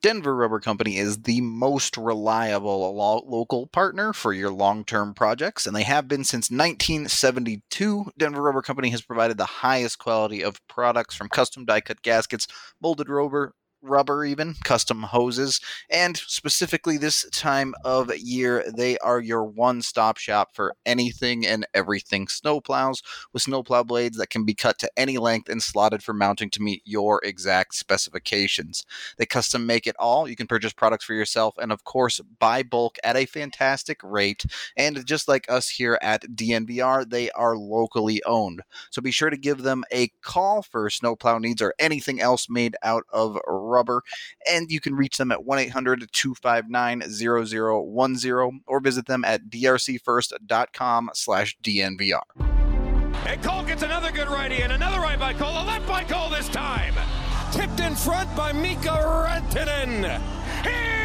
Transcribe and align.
Denver 0.00 0.36
Rubber 0.36 0.60
Company 0.60 0.96
is 0.96 1.22
the 1.22 1.40
most 1.40 1.96
reliable 1.96 2.94
lo- 2.94 3.24
local 3.26 3.66
partner 3.66 4.12
for 4.12 4.32
your 4.32 4.50
long 4.50 4.84
term 4.84 5.12
projects, 5.12 5.66
and 5.66 5.74
they 5.74 5.82
have 5.82 6.06
been 6.06 6.22
since 6.22 6.50
1972. 6.50 8.12
Denver 8.16 8.42
Rubber 8.42 8.62
Company 8.62 8.90
has 8.90 9.02
provided 9.02 9.38
the 9.38 9.44
highest 9.44 9.98
quality 9.98 10.42
of 10.42 10.64
products 10.68 11.16
from 11.16 11.28
custom 11.28 11.64
die 11.64 11.80
cut 11.80 12.02
gaskets, 12.02 12.46
molded 12.80 13.08
rubber, 13.08 13.54
rubber, 13.82 14.24
even 14.24 14.54
custom 14.64 15.02
hoses, 15.02 15.60
and 15.90 16.16
specifically 16.16 16.96
this 16.96 17.28
time 17.30 17.74
of 17.84 18.14
year, 18.16 18.64
they 18.74 18.98
are 18.98 19.20
your 19.20 19.44
one 19.44 19.82
stop 19.82 20.18
shop 20.18 20.50
for 20.54 20.74
anything 20.84 21.46
and 21.46 21.66
everything 21.74 22.26
snowplows 22.26 23.02
with 23.32 23.42
snowplow 23.42 23.82
blades 23.82 24.16
that 24.18 24.30
can 24.30 24.44
be 24.44 24.54
cut 24.54 24.78
to 24.78 24.90
any 24.96 25.18
length 25.18 25.48
and 25.48 25.62
slotted 25.62 26.02
for 26.02 26.12
mounting 26.12 26.50
to 26.50 26.62
meet 26.62 26.82
your 26.84 27.20
exact 27.24 27.74
specifications. 27.74 28.84
They 29.16 29.26
custom 29.26 29.66
make 29.66 29.86
it 29.86 29.96
all. 29.98 30.28
You 30.28 30.36
can 30.36 30.46
purchase 30.46 30.72
products 30.72 31.04
for 31.04 31.14
yourself 31.14 31.56
and, 31.58 31.72
of 31.72 31.84
course, 31.84 32.20
buy 32.38 32.62
bulk 32.62 32.98
at 33.04 33.16
a 33.16 33.26
fantastic 33.26 34.00
rate. 34.02 34.44
And 34.76 35.04
just 35.06 35.28
like 35.28 35.50
us 35.50 35.68
here 35.68 35.98
at 36.02 36.22
DNVR, 36.22 37.08
they 37.08 37.30
are 37.30 37.56
locally 37.56 38.22
owned. 38.24 38.62
So 38.90 39.02
be 39.02 39.10
sure 39.10 39.30
to 39.30 39.36
give 39.36 39.62
them 39.62 39.84
a 39.92 40.08
call 40.22 40.62
for 40.62 40.90
snowplow 40.90 41.38
needs 41.38 41.62
or 41.62 41.74
anything 41.78 42.20
else 42.20 42.48
made 42.48 42.76
out 42.82 43.04
of 43.12 43.38
rubber. 43.46 43.77
And 44.50 44.70
you 44.70 44.80
can 44.80 44.94
reach 44.94 45.18
them 45.18 45.32
at 45.32 45.44
1 45.44 45.58
800 45.58 46.08
259 46.12 47.02
0010 47.02 48.60
or 48.66 48.80
visit 48.80 49.06
them 49.06 49.24
at 49.24 49.48
drcfirst.com 49.48 51.10
slash 51.14 51.56
DNVR. 51.62 52.20
And 53.26 53.42
Cole 53.42 53.64
gets 53.64 53.82
another 53.82 54.10
good 54.10 54.28
righty 54.28 54.62
and 54.62 54.72
another 54.72 54.98
right 55.00 55.18
by 55.18 55.34
Cole. 55.34 55.50
A 55.50 55.64
left 55.64 55.86
by 55.86 56.04
Cole 56.04 56.30
this 56.30 56.48
time. 56.48 56.94
Tipped 57.52 57.80
in 57.80 57.94
front 57.94 58.34
by 58.36 58.52
Mikko 58.52 58.94
Rantanen. 59.26 60.20
He 60.64 60.98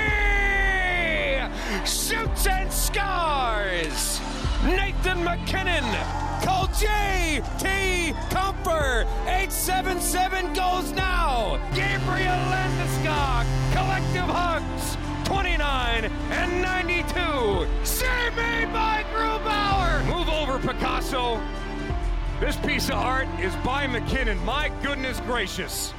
shoots 1.86 2.48
and 2.48 2.72
scores. 2.72 4.20
Nathan 4.66 5.24
MacKinnon. 5.24 5.84
Call 6.42 6.68
J.T. 6.68 8.14
Compher. 8.30 9.04
877 9.26 10.54
goes 10.54 10.92
now. 10.94 11.60
Gabriel 11.74 12.40
Landeskog. 12.52 13.46
Collective 13.74 14.30
hugs. 14.30 14.98
29 15.26 16.06
and 16.32 16.62
92. 16.62 17.68
Save 17.84 18.36
made 18.36 18.72
by 18.72 19.04
Grubauer. 19.14 20.06
Move 20.06 20.30
over, 20.30 20.60
Picasso. 20.60 21.42
This 22.40 22.56
piece 22.58 22.88
of 22.90 22.96
art 22.96 23.28
is 23.40 23.54
by 23.58 23.86
MacKinnon. 23.88 24.44
My 24.46 24.72
goodness 24.82 25.20
gracious. 25.22 25.94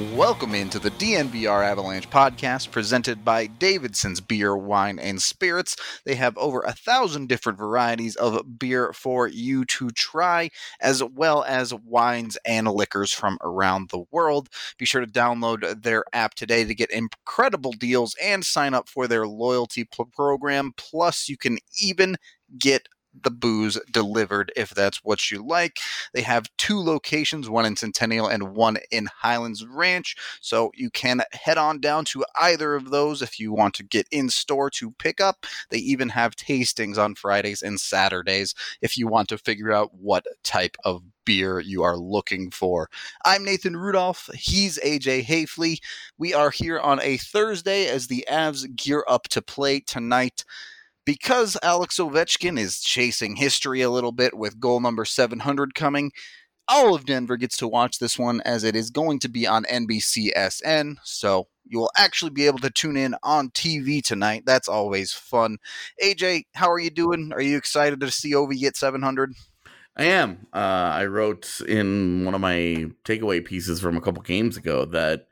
Welcome 0.00 0.54
into 0.54 0.78
the 0.78 0.92
DNVR 0.92 1.62
Avalanche 1.62 2.08
podcast 2.08 2.70
presented 2.70 3.22
by 3.22 3.46
Davidson's 3.46 4.22
Beer, 4.22 4.56
Wine, 4.56 4.98
and 4.98 5.20
Spirits. 5.20 5.76
They 6.06 6.14
have 6.14 6.38
over 6.38 6.60
a 6.60 6.72
thousand 6.72 7.28
different 7.28 7.58
varieties 7.58 8.16
of 8.16 8.58
beer 8.58 8.94
for 8.94 9.28
you 9.28 9.66
to 9.66 9.90
try, 9.90 10.48
as 10.80 11.04
well 11.04 11.44
as 11.44 11.74
wines 11.74 12.38
and 12.46 12.66
liquors 12.68 13.12
from 13.12 13.36
around 13.42 13.90
the 13.90 14.04
world. 14.10 14.48
Be 14.78 14.86
sure 14.86 15.04
to 15.04 15.06
download 15.06 15.82
their 15.82 16.04
app 16.14 16.32
today 16.32 16.64
to 16.64 16.74
get 16.74 16.90
incredible 16.90 17.72
deals 17.72 18.16
and 18.22 18.42
sign 18.42 18.72
up 18.72 18.88
for 18.88 19.06
their 19.06 19.26
loyalty 19.26 19.86
program. 20.12 20.72
Plus, 20.78 21.28
you 21.28 21.36
can 21.36 21.58
even 21.78 22.16
get 22.58 22.88
the 23.14 23.30
booze 23.30 23.78
delivered 23.90 24.52
if 24.56 24.70
that's 24.70 25.04
what 25.04 25.30
you 25.30 25.44
like. 25.44 25.78
They 26.14 26.22
have 26.22 26.50
two 26.56 26.78
locations, 26.78 27.48
one 27.48 27.66
in 27.66 27.76
Centennial 27.76 28.28
and 28.28 28.54
one 28.54 28.78
in 28.90 29.06
Highlands 29.06 29.64
Ranch. 29.66 30.16
So 30.40 30.70
you 30.74 30.90
can 30.90 31.22
head 31.32 31.58
on 31.58 31.80
down 31.80 32.04
to 32.06 32.24
either 32.40 32.74
of 32.74 32.90
those 32.90 33.22
if 33.22 33.38
you 33.38 33.52
want 33.52 33.74
to 33.74 33.82
get 33.82 34.06
in 34.10 34.28
store 34.28 34.70
to 34.70 34.92
pick 34.92 35.20
up. 35.20 35.46
They 35.70 35.78
even 35.78 36.10
have 36.10 36.36
tastings 36.36 36.98
on 36.98 37.14
Fridays 37.14 37.62
and 37.62 37.80
Saturdays 37.80 38.54
if 38.80 38.96
you 38.96 39.08
want 39.08 39.28
to 39.30 39.38
figure 39.38 39.72
out 39.72 39.94
what 39.94 40.24
type 40.42 40.76
of 40.84 41.02
beer 41.24 41.60
you 41.60 41.82
are 41.82 41.96
looking 41.96 42.50
for. 42.50 42.88
I'm 43.24 43.44
Nathan 43.44 43.76
Rudolph. 43.76 44.30
He's 44.34 44.78
AJ 44.78 45.24
Haefele. 45.26 45.78
We 46.18 46.34
are 46.34 46.50
here 46.50 46.78
on 46.78 47.00
a 47.00 47.18
Thursday 47.18 47.86
as 47.86 48.06
the 48.06 48.26
Avs 48.30 48.74
gear 48.74 49.04
up 49.06 49.28
to 49.28 49.42
play 49.42 49.80
tonight 49.80 50.44
because 51.10 51.58
Alex 51.60 51.98
Ovechkin 51.98 52.56
is 52.56 52.78
chasing 52.78 53.34
history 53.34 53.80
a 53.80 53.90
little 53.90 54.12
bit 54.12 54.32
with 54.38 54.60
goal 54.60 54.78
number 54.78 55.04
700 55.04 55.74
coming, 55.74 56.12
all 56.68 56.94
of 56.94 57.04
Denver 57.04 57.36
gets 57.36 57.56
to 57.56 57.66
watch 57.66 57.98
this 57.98 58.16
one 58.16 58.40
as 58.42 58.62
it 58.62 58.76
is 58.76 58.90
going 58.90 59.18
to 59.18 59.28
be 59.28 59.44
on 59.44 59.64
NBCSN. 59.64 60.98
So 61.02 61.48
you 61.64 61.80
will 61.80 61.90
actually 61.96 62.30
be 62.30 62.46
able 62.46 62.60
to 62.60 62.70
tune 62.70 62.96
in 62.96 63.16
on 63.24 63.50
TV 63.50 64.00
tonight. 64.00 64.44
That's 64.46 64.68
always 64.68 65.12
fun. 65.12 65.56
AJ, 66.00 66.44
how 66.54 66.70
are 66.70 66.78
you 66.78 66.90
doing? 66.90 67.32
Are 67.34 67.42
you 67.42 67.56
excited 67.56 67.98
to 67.98 68.10
see 68.12 68.32
Ovi 68.32 68.60
get 68.60 68.76
700? 68.76 69.32
I 69.96 70.04
am. 70.04 70.46
Uh, 70.52 70.58
I 70.94 71.06
wrote 71.06 71.60
in 71.66 72.24
one 72.24 72.36
of 72.36 72.40
my 72.40 72.86
takeaway 73.04 73.44
pieces 73.44 73.80
from 73.80 73.96
a 73.96 74.00
couple 74.00 74.22
games 74.22 74.56
ago 74.56 74.84
that 74.84 75.26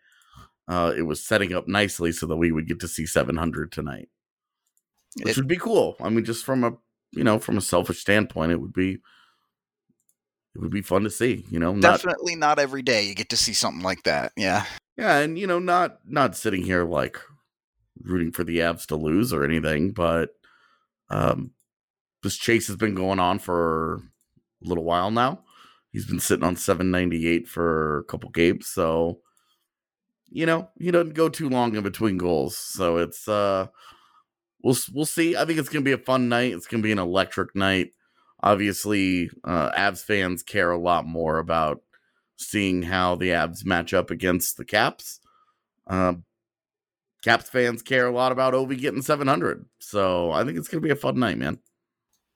uh, 0.67 0.93
it 0.97 1.03
was 1.03 1.25
setting 1.25 1.53
up 1.55 1.69
nicely 1.69 2.11
so 2.11 2.27
that 2.27 2.37
we 2.37 2.51
would 2.51 2.67
get 2.67 2.81
to 2.81 2.89
see 2.89 3.07
700 3.07 3.71
tonight 3.71 4.09
which 5.17 5.33
It- 5.33 5.37
would 5.37 5.49
be 5.49 5.57
cool. 5.57 5.97
I 6.01 6.09
mean, 6.11 6.25
just 6.25 6.45
from 6.45 6.65
a 6.65 6.73
you 7.13 7.25
know 7.25 7.39
from 7.39 7.57
a 7.57 7.63
selfish 7.63 8.01
standpoint, 8.01 8.53
it 8.53 8.61
would 8.61 8.73
be 8.73 8.99
it 10.55 10.61
would 10.61 10.71
be 10.71 10.83
fun 10.83 11.05
to 11.05 11.11
see. 11.11 11.45
You 11.51 11.59
know, 11.59 11.73
not 11.73 11.81
Definitely 12.03 12.35
not 12.37 12.59
every 12.59 12.83
day 12.83 13.07
you 13.07 13.15
get 13.15 13.29
to 13.31 13.37
see 13.37 13.53
something 13.53 13.83
like 13.83 14.03
that. 14.05 14.33
Yeah. 14.37 14.65
yeah, 14.97 15.19
and 15.19 15.39
you 15.39 15.47
know, 15.47 15.59
not 15.59 15.99
not 16.07 16.37
sitting 16.37 16.63
here 16.63 16.85
like 16.85 17.19
rooting 18.03 18.31
for 18.33 18.45
the 18.45 18.59
Avs 18.59 18.87
to 18.87 18.97
lose 18.97 19.33
or 19.33 19.45
anything, 19.45 19.91
but 19.93 20.31
um, 21.11 21.53
this 22.23 22.37
chase 22.37 22.67
has 22.67 22.77
been 22.77 22.95
going 22.95 23.19
on 23.19 23.39
for 23.39 23.95
a 23.97 24.69
little 24.69 24.85
while 24.85 25.11
now. 25.11 25.45
He's 25.93 26.07
been 26.07 26.21
sitting 26.21 26.45
on 26.45 26.55
798 26.57 27.49
for 27.49 27.99
a 27.99 28.05
couple 28.05 28.29
games, 28.31 28.67
so 28.67 29.21
you 30.29 30.45
know 30.45 30.69
he 30.79 30.91
doesn't 30.91 31.15
go 31.15 31.29
too 31.29 31.49
long 31.49 31.75
in 31.75 31.83
between 31.83 32.19
goals. 32.19 32.57
So 32.57 32.99
it's 32.99 33.27
uh, 33.29 33.69
we'll 34.63 34.77
we'll 34.93 35.07
see. 35.07 35.37
I 35.37 35.45
think 35.45 35.59
it's 35.59 35.69
gonna 35.69 35.85
be 35.85 35.93
a 35.93 35.99
fun 35.99 36.29
night. 36.29 36.53
It's 36.53 36.67
gonna 36.67 36.83
be 36.83 36.93
an 36.93 36.99
electric 36.99 37.55
night. 37.55 37.93
Obviously, 38.43 39.31
uh, 39.45 39.71
Avs 39.73 40.03
fans 40.03 40.43
care 40.43 40.71
a 40.71 40.79
lot 40.79 41.07
more 41.07 41.39
about 41.39 41.83
seeing 42.37 42.83
how 42.83 43.17
the 43.17 43.31
Avs 43.31 43.65
match 43.65 43.93
up 43.93 44.11
against 44.11 44.57
the 44.57 44.65
Caps. 44.65 45.21
Um, 45.87 46.25
Caps 47.25 47.51
fans 47.51 47.83
care 47.83 48.07
a 48.07 48.13
lot 48.13 48.31
about 48.31 48.55
Ovi 48.55 48.79
getting 48.79 49.03
700. 49.03 49.65
So 49.81 50.31
I 50.31 50.45
think 50.45 50.57
it's 50.57 50.69
gonna 50.69 50.81
be 50.81 50.91
a 50.91 50.97
fun 50.97 51.19
night, 51.19 51.39
man. 51.39 51.59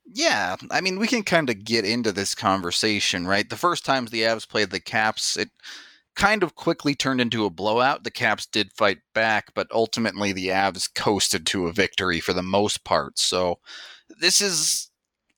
Yeah, 0.05 0.57
I 0.71 0.81
mean, 0.81 0.99
we 0.99 1.07
can 1.07 1.23
kind 1.23 1.49
of 1.49 1.65
get 1.65 1.85
into 1.85 2.11
this 2.11 2.35
conversation, 2.35 3.27
right? 3.27 3.49
The 3.49 3.57
first 3.57 3.85
times 3.85 4.11
the 4.11 4.23
Avs 4.23 4.49
played 4.49 4.71
the 4.71 4.81
Caps, 4.81 5.37
it 5.37 5.51
kind 6.15 6.43
of 6.43 6.55
quickly 6.55 6.95
turned 6.95 7.21
into 7.21 7.45
a 7.45 7.51
blowout. 7.51 8.05
The 8.05 8.11
Caps 8.11 8.47
did 8.47 8.73
fight 8.73 8.99
back, 9.15 9.53
but 9.55 9.69
ultimately 9.73 10.33
the 10.33 10.49
Avs 10.49 10.93
coasted 10.95 11.47
to 11.47 11.67
a 11.67 11.73
victory 11.73 12.21
for 12.21 12.33
the 12.33 12.43
most 12.43 12.85
part. 12.85 13.19
So 13.19 13.59
this 14.21 14.41
is 14.41 14.91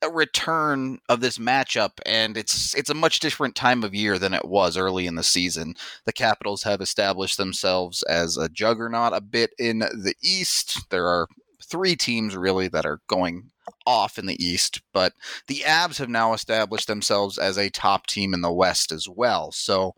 a 0.03 0.11
return 0.11 0.99
of 1.09 1.21
this 1.21 1.39
matchup, 1.39 1.93
and 2.05 2.37
it's 2.37 2.75
it's 2.75 2.91
a 2.91 2.95
much 2.95 3.21
different 3.21 3.55
time 3.57 3.83
of 3.83 3.95
year 3.95 4.19
than 4.19 4.35
it 4.35 4.45
was 4.45 4.77
early 4.77 5.07
in 5.07 5.15
the 5.15 5.23
season. 5.23 5.75
The 6.05 6.13
Capitals 6.13 6.63
have 6.65 6.81
established 6.81 7.39
themselves 7.39 8.03
as 8.03 8.37
a 8.37 8.49
juggernaut 8.49 9.15
a 9.15 9.21
bit 9.21 9.53
in 9.59 9.79
the 9.79 10.15
East. 10.23 10.91
There 10.91 11.07
are 11.07 11.29
three 11.63 11.97
teams 11.97 12.37
really 12.37 12.69
that 12.69 12.85
are 12.85 13.01
going 13.09 13.51
off 13.87 14.19
in 14.19 14.27
the 14.27 14.45
East, 14.45 14.83
but 14.93 15.15
the 15.49 15.63
Avs 15.65 15.99
have 15.99 16.11
now 16.11 16.35
established 16.35 16.87
themselves 16.87 17.39
as 17.39 17.57
a 17.57 17.71
top 17.71 18.07
team 18.07 18.35
in 18.35 18.43
the 18.43 18.53
West 18.53 18.93
as 18.93 19.09
well. 19.09 19.53
So 19.53 19.95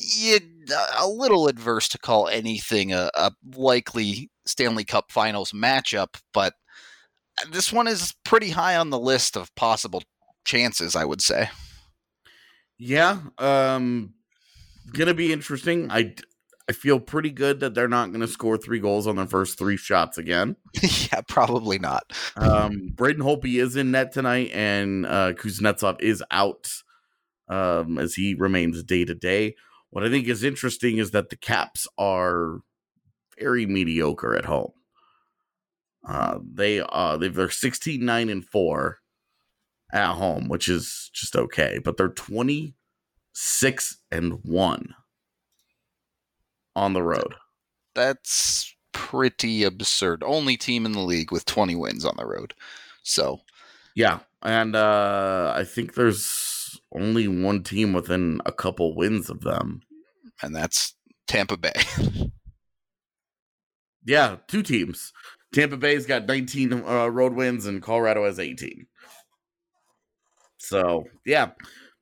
you 0.00 0.38
a 0.96 1.06
little 1.06 1.48
adverse 1.48 1.88
to 1.88 1.98
call 1.98 2.28
anything 2.28 2.92
a, 2.92 3.10
a 3.14 3.32
likely 3.54 4.30
Stanley 4.46 4.84
Cup 4.84 5.12
Finals 5.12 5.52
matchup, 5.52 6.20
but 6.32 6.54
this 7.50 7.72
one 7.72 7.86
is 7.86 8.14
pretty 8.24 8.50
high 8.50 8.76
on 8.76 8.90
the 8.90 8.98
list 8.98 9.36
of 9.36 9.54
possible 9.54 10.02
chances, 10.44 10.96
I 10.96 11.04
would 11.04 11.20
say. 11.20 11.50
Yeah, 12.78 13.18
um 13.38 14.14
gonna 14.92 15.14
be 15.14 15.32
interesting. 15.32 15.90
I 15.90 16.14
I 16.68 16.72
feel 16.72 16.98
pretty 16.98 17.30
good 17.30 17.60
that 17.60 17.74
they're 17.74 17.88
not 17.88 18.08
going 18.08 18.22
to 18.22 18.28
score 18.28 18.56
three 18.56 18.78
goals 18.78 19.06
on 19.06 19.16
their 19.16 19.26
first 19.26 19.58
three 19.58 19.76
shots 19.76 20.16
again. 20.16 20.56
yeah, 20.82 21.20
probably 21.28 21.78
not. 21.78 22.04
Um, 22.36 22.90
Braden 22.94 23.22
Holtby 23.22 23.60
is 23.60 23.76
in 23.76 23.90
net 23.90 24.12
tonight, 24.12 24.50
and 24.54 25.04
uh, 25.04 25.34
Kuznetsov 25.34 26.00
is 26.00 26.24
out 26.30 26.72
um, 27.48 27.98
as 27.98 28.14
he 28.14 28.34
remains 28.34 28.82
day 28.82 29.04
to 29.04 29.14
day. 29.14 29.56
What 29.94 30.02
I 30.04 30.10
think 30.10 30.26
is 30.26 30.42
interesting 30.42 30.98
is 30.98 31.12
that 31.12 31.30
the 31.30 31.36
Caps 31.36 31.86
are 31.96 32.58
very 33.38 33.64
mediocre 33.64 34.34
at 34.34 34.44
home. 34.44 34.72
Uh, 36.04 36.40
they 36.52 36.80
uh, 36.80 37.16
they're 37.16 37.48
16 37.48 38.04
9 38.04 38.28
and 38.28 38.44
4 38.44 38.98
at 39.92 40.14
home, 40.14 40.48
which 40.48 40.68
is 40.68 41.12
just 41.14 41.36
okay, 41.36 41.78
but 41.78 41.96
they're 41.96 42.08
26 42.08 43.98
and 44.10 44.40
1 44.42 44.94
on 46.74 46.92
the 46.92 47.02
road. 47.04 47.36
That's 47.94 48.74
pretty 48.90 49.62
absurd. 49.62 50.24
Only 50.26 50.56
team 50.56 50.86
in 50.86 50.92
the 50.92 51.02
league 51.02 51.30
with 51.30 51.46
20 51.46 51.76
wins 51.76 52.04
on 52.04 52.16
the 52.16 52.26
road. 52.26 52.54
So, 53.04 53.42
yeah, 53.94 54.18
and 54.42 54.74
uh 54.74 55.52
I 55.56 55.62
think 55.62 55.94
there's 55.94 56.64
only 56.94 57.28
one 57.28 57.62
team 57.62 57.92
within 57.92 58.40
a 58.46 58.52
couple 58.52 58.94
wins 58.94 59.28
of 59.28 59.40
them, 59.40 59.82
and 60.44 60.54
that's 60.54 60.94
Tampa 61.26 61.56
Bay. 61.56 61.72
yeah, 64.04 64.36
two 64.48 64.62
teams. 64.62 65.12
Tampa 65.52 65.76
Bay's 65.76 66.06
got 66.06 66.26
19 66.26 66.72
uh, 66.72 67.06
road 67.08 67.34
wins 67.34 67.66
and 67.66 67.82
Colorado 67.82 68.24
has 68.24 68.38
18. 68.38 68.86
So, 70.58 71.04
yeah, 71.24 71.50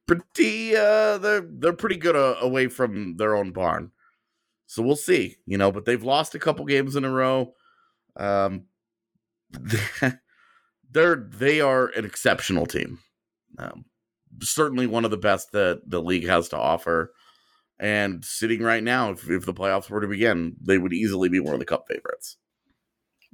pretty 0.07 0.77
uh 0.77 1.17
they're 1.19 1.47
they're 1.49 1.73
pretty 1.73 1.97
good 1.97 2.17
uh, 2.17 2.37
away 2.41 2.69
from 2.69 3.17
their 3.17 3.35
own 3.37 3.53
barn. 3.53 3.91
So 4.67 4.83
we'll 4.83 4.97
see, 4.97 5.37
you 5.47 5.59
know, 5.59 5.71
but 5.71 5.85
they've 5.85 6.03
lost 6.03 6.35
a 6.35 6.39
couple 6.39 6.65
games 6.65 6.97
in 6.97 7.05
a 7.05 7.11
row. 7.11 7.53
Um, 8.17 8.65
they're 10.91 11.17
they 11.17 11.61
are 11.61 11.89
an 11.89 12.05
exceptional 12.05 12.67
team. 12.67 12.99
Um, 13.59 13.85
certainly 14.41 14.87
one 14.87 15.05
of 15.05 15.11
the 15.11 15.19
best 15.19 15.53
that 15.53 15.83
the 15.87 16.01
league 16.01 16.27
has 16.27 16.49
to 16.51 16.59
offer. 16.59 17.13
And 17.83 18.25
sitting 18.25 18.63
right 18.63 18.83
now, 18.83 19.11
if, 19.11 19.29
if 19.29 19.45
the 19.45 19.53
playoffs 19.53 19.91
were 19.91 20.01
to 20.01 20.07
begin, 20.07 20.55
they 20.61 20.79
would 20.79 20.93
easily 20.93 21.29
be 21.29 21.41
one 21.41 21.53
of 21.53 21.59
the 21.59 21.67
cup 21.67 21.85
favorites 21.89 22.37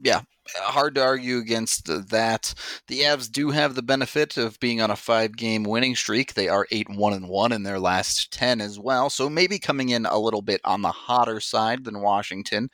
yeah, 0.01 0.23
hard 0.55 0.95
to 0.95 1.03
argue 1.03 1.39
against 1.39 1.87
that. 1.87 2.55
The 2.87 3.01
Avs 3.01 3.31
do 3.31 3.51
have 3.51 3.75
the 3.75 3.83
benefit 3.83 4.37
of 4.37 4.61
being 4.61 4.81
on 4.81 4.91
a 4.91 4.97
five-game 4.97 5.65
winning 5.65 5.97
streak. 5.97 6.35
They 6.35 6.49
are 6.49 6.67
eight 6.71 6.89
one 6.89 7.13
and 7.13 7.29
one 7.29 7.53
in 7.53 7.65
their 7.65 7.81
last 7.81 8.33
ten 8.33 8.61
as 8.61 8.79
well, 8.79 9.11
so 9.11 9.29
maybe 9.29 9.59
coming 9.59 9.89
in 9.89 10.07
a 10.07 10.19
little 10.19 10.43
bit 10.43 10.61
on 10.65 10.83
the 10.83 10.93
hotter 10.93 11.41
side 11.41 11.85
than 11.85 12.01
Washington. 12.01 12.71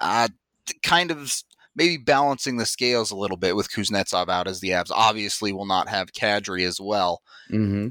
Uh, 0.00 0.28
kind 0.82 1.10
of 1.10 1.42
maybe 1.74 1.96
balancing 1.96 2.56
the 2.56 2.66
scales 2.66 3.10
a 3.10 3.16
little 3.16 3.36
bit 3.36 3.56
with 3.56 3.70
Kuznetsov 3.70 4.28
out 4.28 4.48
as 4.48 4.60
the 4.60 4.70
Avs 4.70 4.90
obviously 4.90 5.52
will 5.52 5.66
not 5.66 5.88
have 5.88 6.12
Kadri 6.12 6.66
as 6.66 6.80
well. 6.80 7.22
Mm-hmm. 7.50 7.88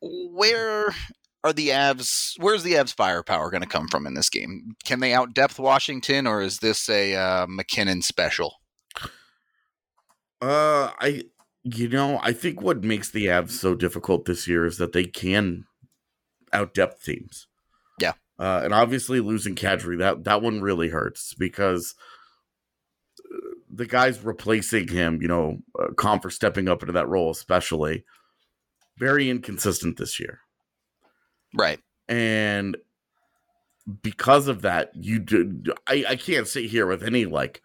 Where 0.00 0.94
are 1.48 1.52
the 1.52 1.68
Avs? 1.68 2.34
Where's 2.38 2.62
the 2.62 2.74
Avs 2.74 2.94
firepower 2.94 3.50
going 3.50 3.62
to 3.62 3.68
come 3.68 3.88
from 3.88 4.06
in 4.06 4.14
this 4.14 4.28
game? 4.28 4.76
Can 4.84 5.00
they 5.00 5.12
out 5.12 5.34
depth 5.34 5.58
Washington, 5.58 6.26
or 6.26 6.42
is 6.42 6.58
this 6.58 6.88
a 6.88 7.14
uh, 7.14 7.46
MacKinnon 7.48 8.02
special? 8.02 8.56
Uh, 10.40 10.92
I 11.00 11.24
you 11.64 11.88
know 11.88 12.20
I 12.22 12.32
think 12.32 12.62
what 12.62 12.84
makes 12.84 13.10
the 13.10 13.26
Avs 13.26 13.50
so 13.50 13.74
difficult 13.74 14.24
this 14.24 14.46
year 14.46 14.64
is 14.64 14.78
that 14.78 14.92
they 14.92 15.04
can 15.04 15.64
out 16.52 16.74
depth 16.74 17.04
teams. 17.04 17.46
Yeah, 18.00 18.12
uh, 18.38 18.60
and 18.62 18.72
obviously 18.72 19.20
losing 19.20 19.56
Kadri 19.56 19.98
that 19.98 20.24
that 20.24 20.42
one 20.42 20.60
really 20.60 20.90
hurts 20.90 21.34
because 21.34 21.94
uh, 23.18 23.36
the 23.68 23.86
guys 23.86 24.22
replacing 24.22 24.88
him, 24.88 25.20
you 25.20 25.28
know, 25.28 25.58
uh, 25.78 25.88
Compher 25.94 26.30
stepping 26.30 26.68
up 26.68 26.82
into 26.82 26.92
that 26.92 27.08
role, 27.08 27.30
especially 27.30 28.04
very 28.96 29.30
inconsistent 29.30 29.96
this 29.96 30.20
year. 30.20 30.40
Right. 31.54 31.80
And 32.08 32.76
because 34.02 34.48
of 34.48 34.62
that, 34.62 34.90
you 34.94 35.18
do 35.18 35.62
I, 35.86 36.04
I 36.10 36.16
can't 36.16 36.46
sit 36.46 36.66
here 36.66 36.86
with 36.86 37.02
any 37.02 37.24
like 37.26 37.62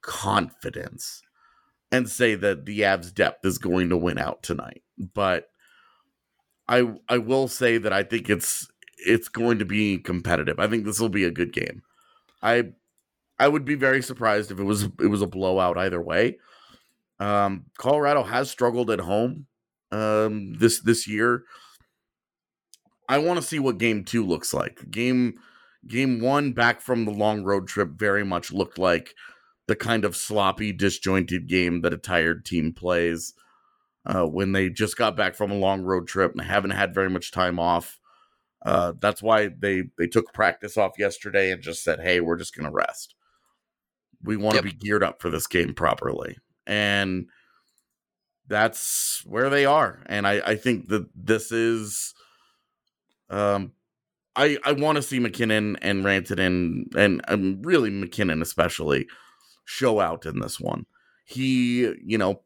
confidence 0.00 1.22
and 1.90 2.08
say 2.08 2.34
that 2.34 2.64
the 2.64 2.80
Avs 2.80 3.14
depth 3.14 3.44
is 3.44 3.58
going 3.58 3.88
to 3.90 3.96
win 3.96 4.18
out 4.18 4.42
tonight. 4.42 4.82
But 5.14 5.50
I 6.68 6.94
I 7.08 7.18
will 7.18 7.48
say 7.48 7.78
that 7.78 7.92
I 7.92 8.02
think 8.02 8.30
it's 8.30 8.68
it's 8.96 9.28
going 9.28 9.58
to 9.58 9.64
be 9.64 9.98
competitive. 9.98 10.58
I 10.58 10.68
think 10.68 10.84
this 10.84 11.00
will 11.00 11.08
be 11.08 11.24
a 11.24 11.30
good 11.30 11.52
game. 11.52 11.82
I 12.42 12.72
I 13.38 13.48
would 13.48 13.64
be 13.64 13.74
very 13.74 14.02
surprised 14.02 14.50
if 14.50 14.58
it 14.58 14.64
was 14.64 14.84
it 14.84 15.10
was 15.10 15.22
a 15.22 15.26
blowout 15.26 15.78
either 15.78 16.00
way. 16.00 16.38
Um, 17.20 17.66
Colorado 17.78 18.24
has 18.24 18.50
struggled 18.50 18.90
at 18.90 19.00
home 19.00 19.46
um, 19.92 20.54
this 20.54 20.80
this 20.80 21.06
year. 21.06 21.44
I 23.12 23.18
want 23.18 23.38
to 23.38 23.46
see 23.46 23.58
what 23.58 23.76
game 23.76 24.04
two 24.04 24.24
looks 24.24 24.54
like. 24.54 24.90
Game 24.90 25.34
game 25.86 26.18
one 26.20 26.52
back 26.52 26.80
from 26.80 27.04
the 27.04 27.10
long 27.10 27.44
road 27.44 27.68
trip 27.68 27.90
very 27.90 28.24
much 28.24 28.50
looked 28.50 28.78
like 28.78 29.14
the 29.66 29.76
kind 29.76 30.06
of 30.06 30.16
sloppy, 30.16 30.72
disjointed 30.72 31.46
game 31.46 31.82
that 31.82 31.92
a 31.92 31.98
tired 31.98 32.46
team 32.46 32.72
plays 32.72 33.34
uh, 34.06 34.24
when 34.24 34.52
they 34.52 34.70
just 34.70 34.96
got 34.96 35.14
back 35.14 35.34
from 35.34 35.50
a 35.50 35.56
long 35.56 35.82
road 35.82 36.08
trip 36.08 36.32
and 36.32 36.40
haven't 36.40 36.70
had 36.70 36.94
very 36.94 37.10
much 37.10 37.32
time 37.32 37.58
off. 37.58 38.00
Uh, 38.64 38.94
that's 38.98 39.22
why 39.22 39.48
they 39.58 39.82
they 39.98 40.06
took 40.06 40.32
practice 40.32 40.78
off 40.78 40.92
yesterday 40.98 41.50
and 41.50 41.60
just 41.62 41.84
said, 41.84 42.00
"Hey, 42.00 42.20
we're 42.20 42.38
just 42.38 42.56
going 42.56 42.66
to 42.66 42.74
rest. 42.74 43.14
We 44.22 44.38
want 44.38 44.56
to 44.56 44.64
yep. 44.64 44.72
be 44.72 44.86
geared 44.86 45.04
up 45.04 45.20
for 45.20 45.28
this 45.28 45.46
game 45.46 45.74
properly." 45.74 46.38
And 46.66 47.26
that's 48.48 49.22
where 49.26 49.50
they 49.50 49.66
are. 49.66 50.02
And 50.06 50.26
I, 50.26 50.40
I 50.40 50.56
think 50.56 50.88
that 50.88 51.08
this 51.14 51.52
is 51.52 52.14
um, 53.32 53.72
I 54.36 54.58
I 54.64 54.72
want 54.72 54.96
to 54.96 55.02
see 55.02 55.18
MacKinnon 55.18 55.76
and 55.82 56.04
Rantanen 56.04 56.94
and 56.94 57.22
um, 57.28 57.60
really 57.62 57.90
MacKinnon 57.90 58.42
especially 58.42 59.06
show 59.64 60.00
out 60.00 60.26
in 60.26 60.40
this 60.40 60.60
one. 60.60 60.86
He, 61.24 61.92
you 62.04 62.18
know, 62.18 62.42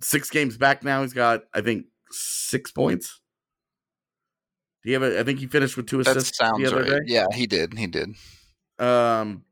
six 0.00 0.30
games 0.30 0.56
back 0.56 0.84
now. 0.84 1.02
He's 1.02 1.12
got 1.12 1.44
I 1.54 1.60
think 1.60 1.86
six 2.10 2.70
points. 2.70 3.20
Do 4.82 4.90
you 4.90 5.00
have 5.00 5.10
a? 5.10 5.20
I 5.20 5.24
think 5.24 5.40
he 5.40 5.46
finished 5.46 5.76
with 5.76 5.86
two 5.86 6.00
assists. 6.00 6.38
That 6.38 6.46
sounds 6.46 6.72
right. 6.72 6.86
Day. 6.86 6.98
Yeah, 7.06 7.26
he 7.32 7.46
did. 7.46 7.76
He 7.76 7.86
did. 7.86 8.10
Um, 8.78 9.44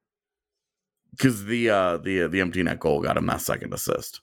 because 1.11 1.45
the 1.47 1.71
uh 1.71 1.97
the 1.99 2.27
the 2.29 2.41
empty 2.41 2.63
net 2.63 2.79
goal 2.79 3.01
got 3.01 3.17
him 3.17 3.27
that 3.27 3.41
second 3.41 3.73
assist. 3.73 4.21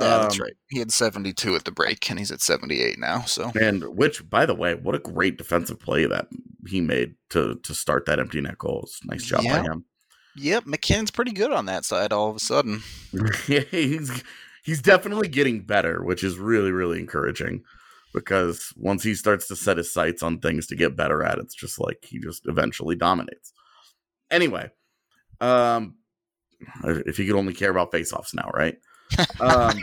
Yeah, 0.00 0.14
um, 0.14 0.22
that's 0.22 0.40
right. 0.40 0.54
He 0.68 0.80
had 0.80 0.90
72 0.90 1.54
at 1.54 1.64
the 1.64 1.70
break, 1.70 2.10
and 2.10 2.18
he's 2.18 2.32
at 2.32 2.40
78 2.40 2.98
now. 2.98 3.22
So, 3.22 3.52
and 3.60 3.84
which, 3.96 4.28
by 4.28 4.44
the 4.44 4.54
way, 4.54 4.74
what 4.74 4.94
a 4.94 4.98
great 4.98 5.38
defensive 5.38 5.78
play 5.78 6.06
that 6.06 6.26
he 6.66 6.80
made 6.80 7.14
to 7.30 7.56
to 7.62 7.74
start 7.74 8.06
that 8.06 8.18
empty 8.18 8.40
net 8.40 8.58
goals. 8.58 8.98
Nice 9.04 9.24
job 9.24 9.42
yeah. 9.44 9.58
by 9.58 9.64
him. 9.64 9.84
Yep, 10.36 10.66
MacKinnon's 10.66 11.12
pretty 11.12 11.30
good 11.32 11.52
on 11.52 11.66
that 11.66 11.84
side. 11.84 12.12
All 12.12 12.28
of 12.28 12.36
a 12.36 12.40
sudden, 12.40 12.82
yeah, 13.48 13.60
he's 13.70 14.24
he's 14.64 14.82
definitely 14.82 15.28
getting 15.28 15.60
better, 15.60 16.02
which 16.02 16.24
is 16.24 16.38
really 16.38 16.72
really 16.72 16.98
encouraging. 16.98 17.62
Because 18.12 18.72
once 18.76 19.02
he 19.02 19.14
starts 19.14 19.48
to 19.48 19.56
set 19.56 19.76
his 19.76 19.92
sights 19.92 20.22
on 20.22 20.38
things 20.38 20.68
to 20.68 20.76
get 20.76 20.96
better 20.96 21.24
at, 21.24 21.38
it's 21.38 21.54
just 21.54 21.80
like 21.80 21.98
he 22.02 22.20
just 22.20 22.46
eventually 22.46 22.94
dominates. 22.94 23.52
Anyway, 24.30 24.70
um, 25.40 25.96
if 26.84 27.18
you 27.18 27.26
could 27.26 27.36
only 27.36 27.54
care 27.54 27.72
about 27.72 27.90
face-offs 27.90 28.32
now, 28.32 28.50
right? 28.54 28.76
Um, 29.40 29.78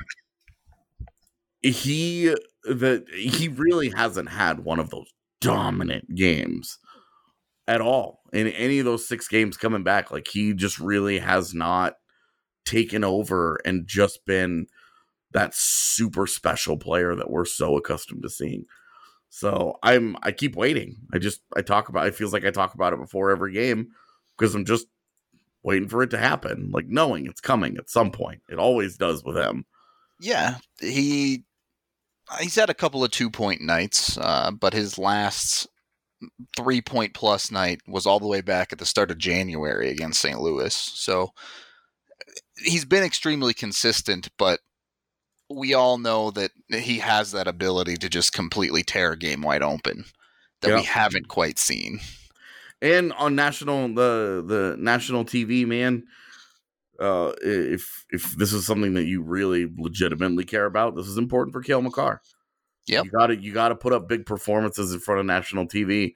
he 1.61 2.35
that 2.63 3.05
he 3.13 3.47
really 3.47 3.89
hasn't 3.89 4.29
had 4.29 4.63
one 4.63 4.79
of 4.79 4.89
those 4.89 5.11
dominant 5.39 6.13
games 6.15 6.77
at 7.67 7.81
all 7.81 8.21
in 8.33 8.47
any 8.47 8.79
of 8.79 8.85
those 8.85 9.07
six 9.07 9.27
games 9.27 9.57
coming 9.57 9.83
back. 9.83 10.11
Like 10.11 10.27
he 10.27 10.53
just 10.53 10.79
really 10.79 11.19
has 11.19 11.53
not 11.53 11.95
taken 12.65 13.03
over 13.03 13.59
and 13.65 13.87
just 13.87 14.25
been 14.25 14.67
that 15.33 15.53
super 15.55 16.27
special 16.27 16.77
player 16.77 17.15
that 17.15 17.29
we're 17.29 17.45
so 17.45 17.77
accustomed 17.77 18.23
to 18.23 18.29
seeing. 18.29 18.65
So 19.29 19.77
I'm 19.81 20.17
I 20.23 20.31
keep 20.31 20.55
waiting. 20.55 20.97
I 21.13 21.17
just 21.17 21.41
I 21.55 21.61
talk 21.61 21.89
about 21.89 22.07
it 22.07 22.15
feels 22.15 22.33
like 22.33 22.45
I 22.45 22.51
talk 22.51 22.73
about 22.73 22.93
it 22.93 22.99
before 22.99 23.31
every 23.31 23.53
game 23.53 23.89
because 24.37 24.53
I'm 24.53 24.65
just 24.65 24.87
waiting 25.63 25.87
for 25.89 26.01
it 26.03 26.09
to 26.11 26.17
happen, 26.17 26.69
like 26.73 26.87
knowing 26.87 27.25
it's 27.27 27.41
coming 27.41 27.77
at 27.77 27.89
some 27.89 28.11
point. 28.11 28.41
It 28.49 28.57
always 28.59 28.97
does 28.97 29.23
with 29.23 29.37
him. 29.37 29.65
Yeah, 30.19 30.57
he 30.79 31.43
he's 32.39 32.55
had 32.55 32.69
a 32.69 32.75
couple 32.75 33.03
of 33.03 33.11
two 33.11 33.29
point 33.29 33.61
nights, 33.61 34.17
uh, 34.17 34.51
but 34.51 34.73
his 34.73 34.97
last 34.97 35.67
three 36.55 36.81
point 36.81 37.13
plus 37.13 37.51
night 37.51 37.81
was 37.87 38.05
all 38.05 38.19
the 38.19 38.27
way 38.27 38.41
back 38.41 38.71
at 38.71 38.79
the 38.79 38.85
start 38.85 39.09
of 39.11 39.17
January 39.17 39.89
against 39.89 40.21
St. 40.21 40.39
Louis. 40.39 40.75
So 40.75 41.31
he's 42.63 42.85
been 42.85 43.03
extremely 43.03 43.53
consistent, 43.53 44.29
but 44.37 44.59
we 45.49 45.73
all 45.73 45.97
know 45.97 46.31
that 46.31 46.51
he 46.69 46.99
has 46.99 47.31
that 47.31 47.47
ability 47.47 47.95
to 47.97 48.07
just 48.09 48.33
completely 48.33 48.83
tear 48.83 49.13
a 49.13 49.17
game 49.17 49.41
wide 49.41 49.63
open 49.63 50.05
that 50.61 50.69
Yep. 50.69 50.77
we 50.79 50.85
haven't 50.85 51.27
quite 51.27 51.57
seen. 51.59 51.99
And 52.81 53.13
on 53.13 53.35
national 53.35 53.89
the 53.89 54.43
the 54.45 54.75
national 54.79 55.25
TV, 55.25 55.65
man. 55.65 56.03
Uh, 56.99 57.33
if 57.41 58.05
if 58.11 58.33
this 58.33 58.53
is 58.53 58.65
something 58.65 58.93
that 58.93 59.05
you 59.05 59.23
really 59.23 59.67
legitimately 59.77 60.43
care 60.45 60.65
about, 60.65 60.95
this 60.95 61.07
is 61.07 61.17
important 61.17 61.51
for 61.51 61.61
Cale 61.61 61.81
Makar. 61.81 62.21
Yeah, 62.87 63.01
you 63.03 63.11
got 63.11 63.27
to 63.27 63.37
you 63.37 63.53
got 63.53 63.69
to 63.69 63.75
put 63.75 63.93
up 63.93 64.07
big 64.07 64.25
performances 64.25 64.93
in 64.93 64.99
front 64.99 65.19
of 65.19 65.25
national 65.25 65.67
TV. 65.67 66.13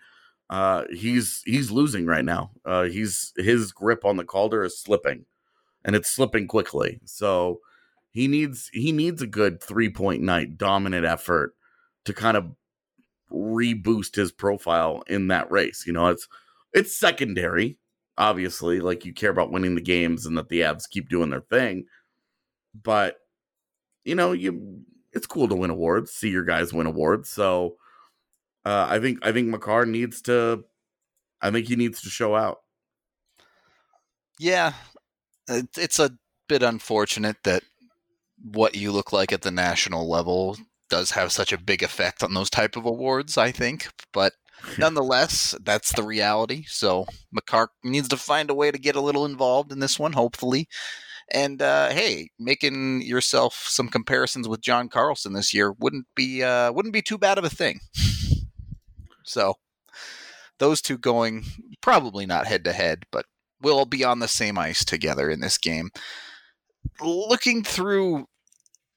Uh, 0.49 0.83
he's 0.91 1.41
he's 1.45 1.71
losing 1.71 2.05
right 2.05 2.25
now. 2.25 2.51
Uh, 2.65 2.83
he's 2.83 3.33
his 3.35 3.71
grip 3.71 4.05
on 4.05 4.17
the 4.17 4.23
Calder 4.23 4.63
is 4.63 4.79
slipping, 4.79 5.25
and 5.83 5.95
it's 5.95 6.11
slipping 6.11 6.47
quickly. 6.47 6.99
So 7.05 7.61
he 8.11 8.27
needs 8.27 8.69
he 8.71 8.91
needs 8.91 9.21
a 9.21 9.27
good 9.27 9.61
three 9.61 9.89
point 9.89 10.21
night, 10.21 10.57
dominant 10.57 11.05
effort 11.05 11.55
to 12.05 12.13
kind 12.13 12.37
of 12.37 12.51
reboost 13.31 14.15
his 14.15 14.31
profile 14.31 15.03
in 15.07 15.27
that 15.27 15.49
race. 15.51 15.83
You 15.87 15.93
know, 15.93 16.07
it's 16.07 16.27
it's 16.75 16.95
secondary, 16.95 17.79
obviously. 18.17 18.79
Like 18.81 19.05
you 19.05 19.13
care 19.13 19.31
about 19.31 19.51
winning 19.51 19.73
the 19.73 19.81
games 19.81 20.25
and 20.25 20.37
that 20.37 20.49
the 20.49 20.61
Avs 20.61 20.89
keep 20.89 21.09
doing 21.09 21.31
their 21.31 21.41
thing, 21.41 21.85
but 22.79 23.15
you 24.03 24.13
know, 24.13 24.33
you 24.33 24.83
it's 25.13 25.25
cool 25.25 25.47
to 25.47 25.55
win 25.55 25.71
awards, 25.71 26.11
see 26.11 26.29
your 26.29 26.43
guys 26.43 26.73
win 26.73 26.85
awards. 26.85 27.29
So 27.29 27.77
uh, 28.65 28.87
I 28.89 28.99
think 28.99 29.25
I 29.25 29.31
think 29.31 29.47
Makar 29.47 29.85
needs 29.85 30.21
to. 30.23 30.65
I 31.41 31.51
think 31.51 31.67
he 31.67 31.75
needs 31.75 32.01
to 32.01 32.09
show 32.09 32.35
out. 32.35 32.59
Yeah, 34.39 34.73
it, 35.47 35.69
it's 35.77 35.99
a 35.99 36.17
bit 36.47 36.63
unfortunate 36.63 37.37
that 37.43 37.63
what 38.43 38.75
you 38.75 38.91
look 38.91 39.13
like 39.13 39.31
at 39.31 39.41
the 39.41 39.51
national 39.51 40.09
level 40.09 40.57
does 40.89 41.11
have 41.11 41.31
such 41.31 41.53
a 41.53 41.57
big 41.57 41.81
effect 41.83 42.21
on 42.23 42.33
those 42.33 42.49
type 42.49 42.75
of 42.75 42.85
awards. 42.85 43.37
I 43.37 43.51
think, 43.51 43.87
but 44.11 44.33
nonetheless, 44.77 45.55
that's 45.63 45.93
the 45.93 46.03
reality. 46.03 46.65
So 46.67 47.05
Makar 47.31 47.69
needs 47.83 48.07
to 48.09 48.17
find 48.17 48.49
a 48.49 48.55
way 48.55 48.71
to 48.71 48.77
get 48.77 48.95
a 48.95 49.01
little 49.01 49.25
involved 49.25 49.71
in 49.71 49.79
this 49.79 49.99
one, 49.99 50.13
hopefully. 50.13 50.67
And 51.31 51.61
uh, 51.61 51.89
hey, 51.89 52.29
making 52.37 53.01
yourself 53.01 53.65
some 53.67 53.89
comparisons 53.89 54.47
with 54.47 54.61
John 54.61 54.89
Carlson 54.89 55.33
this 55.33 55.53
year 55.53 55.71
wouldn't 55.71 56.05
be 56.15 56.43
uh, 56.43 56.71
wouldn't 56.71 56.93
be 56.93 57.01
too 57.01 57.17
bad 57.17 57.37
of 57.37 57.43
a 57.43 57.49
thing. 57.49 57.79
So 59.23 59.55
those 60.59 60.81
two 60.81 60.97
going 60.97 61.45
probably 61.81 62.25
not 62.25 62.47
head 62.47 62.63
to 62.65 62.73
head, 62.73 63.05
but 63.11 63.25
will 63.61 63.85
be 63.85 64.03
on 64.03 64.19
the 64.19 64.27
same 64.27 64.57
ice 64.57 64.85
together 64.85 65.29
in 65.29 65.39
this 65.39 65.57
game. 65.57 65.89
Looking 67.01 67.63
through 67.63 68.27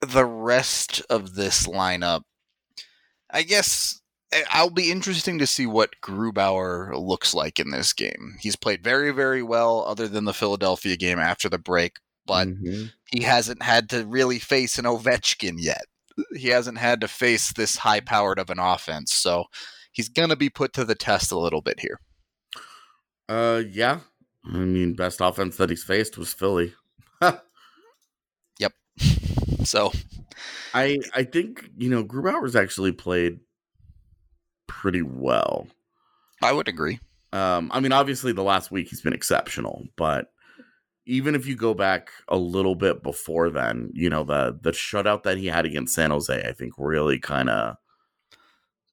the 0.00 0.26
rest 0.26 1.02
of 1.08 1.34
this 1.34 1.66
lineup, 1.66 2.22
I 3.30 3.42
guess 3.42 4.00
I'll 4.50 4.70
be 4.70 4.90
interesting 4.90 5.38
to 5.38 5.46
see 5.46 5.66
what 5.66 5.94
Grubauer 6.02 6.94
looks 6.98 7.32
like 7.34 7.58
in 7.58 7.70
this 7.70 7.92
game. 7.92 8.36
He's 8.40 8.56
played 8.56 8.84
very, 8.84 9.10
very 9.10 9.42
well, 9.42 9.84
other 9.86 10.06
than 10.08 10.24
the 10.24 10.34
Philadelphia 10.34 10.96
game 10.96 11.18
after 11.18 11.48
the 11.48 11.58
break, 11.58 11.96
but 12.26 12.48
Mhm. 12.48 12.92
he 13.06 13.22
hasn't 13.22 13.62
had 13.62 13.88
to 13.90 14.04
really 14.04 14.38
face 14.38 14.78
an 14.78 14.84
Ovechkin 14.84 15.54
yet. 15.58 15.86
He 16.36 16.48
hasn't 16.48 16.78
had 16.78 17.00
to 17.00 17.08
face 17.08 17.52
this 17.52 17.76
high 17.78 18.00
powered 18.00 18.38
of 18.38 18.50
an 18.50 18.58
offense, 18.58 19.14
so 19.14 19.44
he's 19.92 20.08
going 20.08 20.28
to 20.30 20.36
be 20.36 20.50
put 20.50 20.72
to 20.74 20.84
the 20.84 20.94
test 20.96 21.32
a 21.32 21.38
little 21.38 21.62
bit 21.62 21.80
here. 21.80 22.00
uh, 23.28 23.62
yeah. 23.70 24.00
I 24.44 24.56
mean, 24.58 24.94
best 24.94 25.20
offense 25.20 25.56
that 25.58 25.68
he's 25.70 25.84
faced 25.84 26.16
was 26.18 26.32
Philly. 26.32 26.74
Yep. 28.58 28.72
So 29.64 29.92
I 30.72 30.98
I 31.14 31.24
think 31.24 31.68
you 31.76 31.90
know 31.90 32.02
Grubauer's 32.04 32.56
actually 32.56 32.92
played 32.92 33.40
pretty 34.68 35.02
well. 35.02 35.66
I 36.40 36.52
would 36.52 36.68
agree. 36.68 37.00
Um, 37.32 37.70
I 37.74 37.80
mean, 37.80 37.92
obviously 37.92 38.32
the 38.32 38.42
last 38.44 38.70
week 38.70 38.88
he's 38.88 39.00
been 39.02 39.12
exceptional, 39.12 39.84
but 39.96 40.30
even 41.06 41.34
if 41.34 41.46
you 41.46 41.56
go 41.56 41.74
back 41.74 42.10
a 42.28 42.36
little 42.36 42.74
bit 42.74 43.02
before 43.02 43.50
then, 43.50 43.90
you 43.94 44.08
know 44.08 44.24
the 44.24 44.58
the 44.62 44.70
shutout 44.70 45.24
that 45.24 45.38
he 45.38 45.46
had 45.46 45.66
against 45.66 45.94
San 45.94 46.10
Jose, 46.10 46.42
I 46.42 46.52
think 46.52 46.74
really 46.78 47.18
kind 47.18 47.50
of 47.50 47.76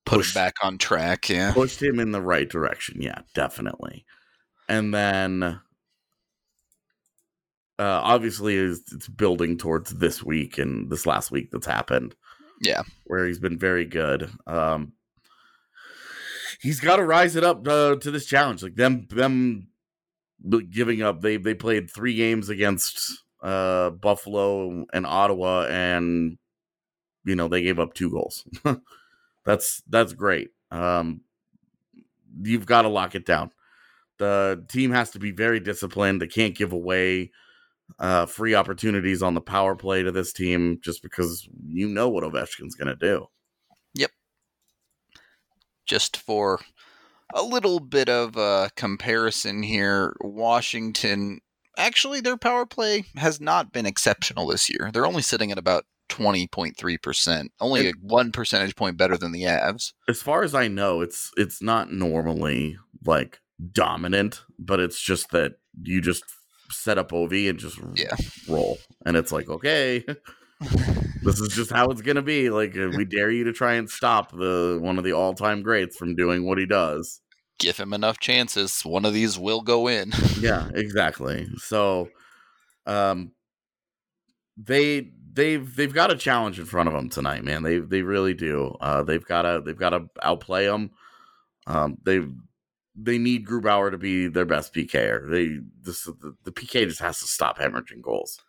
Put 0.06 0.18
Push- 0.18 0.36
him 0.36 0.40
back 0.42 0.54
on 0.62 0.78
track. 0.78 1.30
Yeah. 1.30 1.52
pushed 1.54 1.82
him 1.82 2.00
in 2.00 2.12
the 2.12 2.22
right 2.22 2.48
direction. 2.50 3.02
Yeah, 3.02 3.22
definitely. 3.34 4.06
And 4.70 4.94
then, 4.94 5.42
uh, 5.44 5.60
obviously, 7.80 8.56
it's, 8.56 8.94
it's 8.94 9.08
building 9.08 9.58
towards 9.58 9.92
this 9.96 10.24
week 10.24 10.58
and 10.60 10.90
this 10.92 11.06
last 11.08 11.32
week 11.32 11.50
that's 11.52 11.66
happened. 11.66 12.16
Yeah. 12.62 12.84
where 13.06 13.26
he's 13.28 13.40
been 13.40 13.58
very 13.58 13.84
good. 13.86 14.30
Um, 14.48 14.94
he's 16.66 16.80
got 16.80 16.96
to 16.96 17.06
rise 17.06 17.36
it 17.36 17.44
up 17.44 17.68
uh, 17.68 17.96
to 17.96 18.10
this 18.10 18.26
challenge. 18.26 18.64
Like 18.64 18.76
them, 18.76 19.08
them 19.10 19.68
giving 20.72 21.02
up. 21.02 21.22
They 21.22 21.38
they 21.38 21.54
played 21.54 21.90
three 21.90 22.16
games 22.16 22.50
against 22.50 23.24
uh, 23.42 23.92
Buffalo 23.92 24.86
and 24.92 25.06
Ottawa, 25.06 25.68
and 25.70 26.38
you 27.24 27.36
know 27.36 27.48
they 27.48 27.62
gave 27.62 27.80
up 27.80 27.94
two 27.94 28.10
goals. 28.10 28.44
that's 29.46 29.84
that's 29.88 30.14
great. 30.14 30.50
Um, 30.72 31.22
you've 32.42 32.66
got 32.66 32.82
to 32.82 32.90
lock 32.90 33.16
it 33.16 33.26
down. 33.26 33.52
The 34.18 34.66
team 34.70 34.92
has 34.92 35.12
to 35.12 35.20
be 35.20 35.32
very 35.32 35.60
disciplined. 35.60 36.22
They 36.22 36.28
can't 36.28 36.56
give 36.56 36.74
away 36.74 37.32
uh, 38.00 38.26
free 38.26 38.56
opportunities 38.56 39.22
on 39.22 39.36
the 39.36 39.42
power 39.42 39.76
play 39.76 40.02
to 40.02 40.12
this 40.12 40.34
team 40.34 40.80
just 40.82 41.04
because 41.04 41.48
you 41.68 41.88
know 41.88 42.10
what 42.10 42.24
Ovechkin's 42.24 42.76
going 42.76 42.88
to 42.88 42.96
do. 42.96 43.28
Just 45.86 46.18
for 46.18 46.60
a 47.34 47.44
little 47.44 47.80
bit 47.80 48.10
of 48.10 48.38
a 48.38 48.70
comparison 48.76 49.64
here, 49.64 50.16
Washington 50.22 51.40
actually 51.78 52.22
their 52.22 52.38
power 52.38 52.66
play 52.66 53.04
has 53.18 53.42
not 53.42 53.72
been 53.74 53.86
exceptional 53.86 54.48
this 54.48 54.70
year. 54.70 54.90
They're 54.94 55.06
only 55.06 55.22
sitting 55.22 55.52
at 55.52 55.58
about 55.58 55.86
20.3%, 56.10 57.48
only 57.60 57.90
a 57.90 57.94
1 58.02 58.32
percentage 58.32 58.76
point 58.76 58.98
better 58.98 59.18
than 59.18 59.32
the 59.32 59.44
Avs. 59.44 59.94
As 60.08 60.22
far 60.22 60.44
as 60.44 60.54
I 60.56 60.68
know, 60.68 61.02
it's 61.02 61.32
it's 61.38 61.62
not 61.62 61.92
normally 61.92 62.78
like 63.06 63.40
dominant, 63.72 64.44
but 64.58 64.80
it's 64.80 65.02
just 65.02 65.32
that 65.32 65.54
you 65.82 66.02
just 66.02 66.24
set 66.70 66.98
up 66.98 67.14
OV 67.14 67.32
and 67.34 67.60
just 67.60 67.80
Yeah. 67.96 68.16
roll, 68.48 68.78
and 69.06 69.18
it's 69.18 69.32
like 69.32 69.50
okay. 69.50 70.06
this 71.26 71.40
is 71.40 71.50
just 71.50 71.72
how 71.72 71.90
it's 71.90 72.02
gonna 72.02 72.22
be. 72.22 72.50
Like 72.50 72.78
uh, 72.78 72.92
we 72.96 73.06
dare 73.06 73.32
you 73.32 73.44
to 73.46 73.54
try 73.54 73.74
and 73.74 73.90
stop 73.90 74.32
the 74.32 74.80
one 74.82 74.98
of 74.98 75.04
the 75.04 75.14
all 75.14 75.34
time 75.34 75.62
greats 75.62 75.98
from 75.98 76.16
doing 76.16 76.46
what 76.46 76.58
he 76.58 76.66
does. 76.66 77.22
Give 77.58 77.78
him 77.78 77.94
enough 77.94 78.20
chances, 78.20 78.82
one 78.84 79.06
of 79.06 79.14
these 79.14 79.40
will 79.40 79.62
go 79.62 79.88
in. 79.88 80.12
yeah, 80.40 80.70
exactly. 80.74 81.48
So, 81.58 82.10
um, 82.86 83.32
they 84.58 85.12
they've 85.34 85.76
they've 85.76 85.94
got 85.94 86.12
a 86.12 86.16
challenge 86.16 86.60
in 86.60 86.66
front 86.66 86.88
of 86.88 86.94
them 86.94 87.10
tonight, 87.10 87.44
man. 87.44 87.64
They 87.64 87.80
they 87.80 88.02
really 88.02 88.34
do. 88.34 88.76
Uh, 88.80 89.04
they've 89.04 89.26
got 89.26 89.44
to 89.44 89.62
they've 89.66 89.78
got 89.78 89.92
to 89.92 90.08
outplay 90.22 90.66
them. 90.66 90.92
Um, 91.68 91.98
they 92.04 92.22
they 92.96 93.18
need 93.18 93.46
Grubauer 93.46 93.92
to 93.92 93.98
be 93.98 94.28
their 94.28 94.46
best 94.46 94.74
PKer. 94.74 95.30
They 95.30 95.60
this 95.82 96.04
the, 96.04 96.36
the 96.44 96.52
PK 96.52 96.88
just 96.88 97.02
has 97.02 97.20
to 97.20 97.28
stop 97.28 97.58
hemorrhaging 97.58 98.02
goals. 98.02 98.40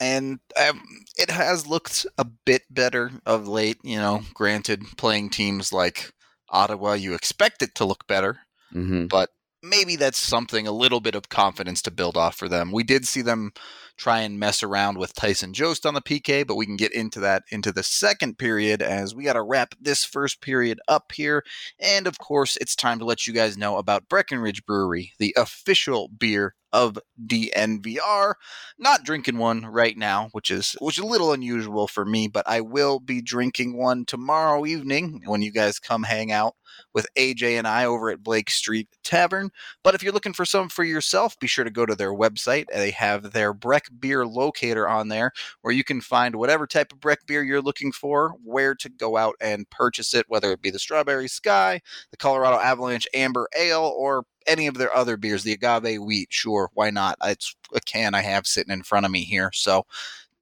And 0.00 0.40
um, 0.56 0.82
it 1.16 1.30
has 1.30 1.66
looked 1.66 2.06
a 2.16 2.24
bit 2.24 2.62
better 2.70 3.10
of 3.26 3.48
late. 3.48 3.78
You 3.82 3.98
know, 3.98 4.22
granted, 4.34 4.82
playing 4.96 5.30
teams 5.30 5.72
like 5.72 6.12
Ottawa, 6.50 6.94
you 6.94 7.14
expect 7.14 7.62
it 7.62 7.74
to 7.76 7.84
look 7.84 8.06
better, 8.06 8.38
hmm 8.72 9.06
but 9.06 9.30
maybe 9.62 9.96
that's 9.96 10.18
something 10.18 10.66
a 10.66 10.72
little 10.72 11.00
bit 11.00 11.14
of 11.14 11.28
confidence 11.28 11.82
to 11.82 11.90
build 11.90 12.16
off 12.16 12.36
for 12.36 12.48
them. 12.48 12.70
We 12.72 12.84
did 12.84 13.06
see 13.06 13.22
them 13.22 13.52
try 13.98 14.20
and 14.20 14.38
mess 14.38 14.62
around 14.62 14.96
with 14.96 15.12
Tyson 15.12 15.52
Jost 15.52 15.84
on 15.84 15.94
the 15.94 16.00
PK, 16.00 16.46
but 16.46 16.56
we 16.56 16.64
can 16.64 16.76
get 16.76 16.92
into 16.92 17.20
that 17.20 17.42
into 17.50 17.72
the 17.72 17.82
second 17.82 18.38
period 18.38 18.80
as 18.80 19.14
we 19.14 19.24
got 19.24 19.34
to 19.34 19.42
wrap 19.42 19.74
this 19.80 20.04
first 20.04 20.40
period 20.40 20.80
up 20.88 21.12
here. 21.12 21.44
And 21.78 22.06
of 22.06 22.18
course, 22.18 22.56
it's 22.56 22.76
time 22.76 22.98
to 23.00 23.04
let 23.04 23.26
you 23.26 23.32
guys 23.32 23.58
know 23.58 23.76
about 23.76 24.08
Breckenridge 24.08 24.64
Brewery, 24.64 25.12
the 25.18 25.34
official 25.36 26.08
beer 26.08 26.54
of 26.72 26.98
DNVR. 27.24 28.34
Not 28.78 29.04
drinking 29.04 29.38
one 29.38 29.64
right 29.66 29.96
now, 29.96 30.28
which 30.32 30.50
is 30.50 30.76
which 30.80 30.98
is 30.98 31.04
a 31.04 31.06
little 31.06 31.32
unusual 31.32 31.88
for 31.88 32.04
me, 32.04 32.28
but 32.28 32.46
I 32.48 32.60
will 32.60 33.00
be 33.00 33.20
drinking 33.20 33.76
one 33.76 34.04
tomorrow 34.04 34.64
evening 34.66 35.22
when 35.26 35.42
you 35.42 35.52
guys 35.52 35.78
come 35.78 36.04
hang 36.04 36.30
out 36.30 36.54
with 36.92 37.06
AJ 37.16 37.58
and 37.58 37.66
I 37.66 37.84
over 37.84 38.10
at 38.10 38.22
Blake 38.22 38.50
Street 38.50 38.88
Tavern. 39.02 39.50
But 39.82 39.94
if 39.94 40.02
you're 40.02 40.12
looking 40.12 40.32
for 40.32 40.44
some 40.44 40.68
for 40.68 40.84
yourself, 40.84 41.38
be 41.38 41.46
sure 41.46 41.64
to 41.64 41.70
go 41.70 41.86
to 41.86 41.94
their 41.94 42.12
website. 42.12 42.66
They 42.72 42.90
have 42.92 43.32
their 43.32 43.52
Breck 43.52 43.87
beer 44.00 44.26
locator 44.26 44.88
on 44.88 45.08
there 45.08 45.32
where 45.62 45.74
you 45.74 45.84
can 45.84 46.00
find 46.00 46.36
whatever 46.36 46.66
type 46.66 46.92
of 46.92 47.00
Breck 47.00 47.26
beer 47.26 47.42
you're 47.42 47.62
looking 47.62 47.92
for, 47.92 48.34
where 48.44 48.74
to 48.74 48.88
go 48.88 49.16
out 49.16 49.34
and 49.40 49.68
purchase 49.70 50.14
it, 50.14 50.26
whether 50.28 50.52
it 50.52 50.62
be 50.62 50.70
the 50.70 50.78
Strawberry 50.78 51.28
Sky, 51.28 51.80
the 52.10 52.16
Colorado 52.16 52.58
Avalanche 52.58 53.06
Amber 53.14 53.48
Ale, 53.56 53.94
or 53.96 54.24
any 54.46 54.66
of 54.66 54.74
their 54.74 54.94
other 54.94 55.16
beers, 55.16 55.42
the 55.42 55.52
agave 55.52 56.02
wheat, 56.02 56.28
sure, 56.30 56.70
why 56.74 56.90
not? 56.90 57.16
It's 57.24 57.54
a 57.74 57.80
can 57.80 58.14
I 58.14 58.22
have 58.22 58.46
sitting 58.46 58.72
in 58.72 58.82
front 58.82 59.06
of 59.06 59.12
me 59.12 59.24
here. 59.24 59.50
So 59.52 59.86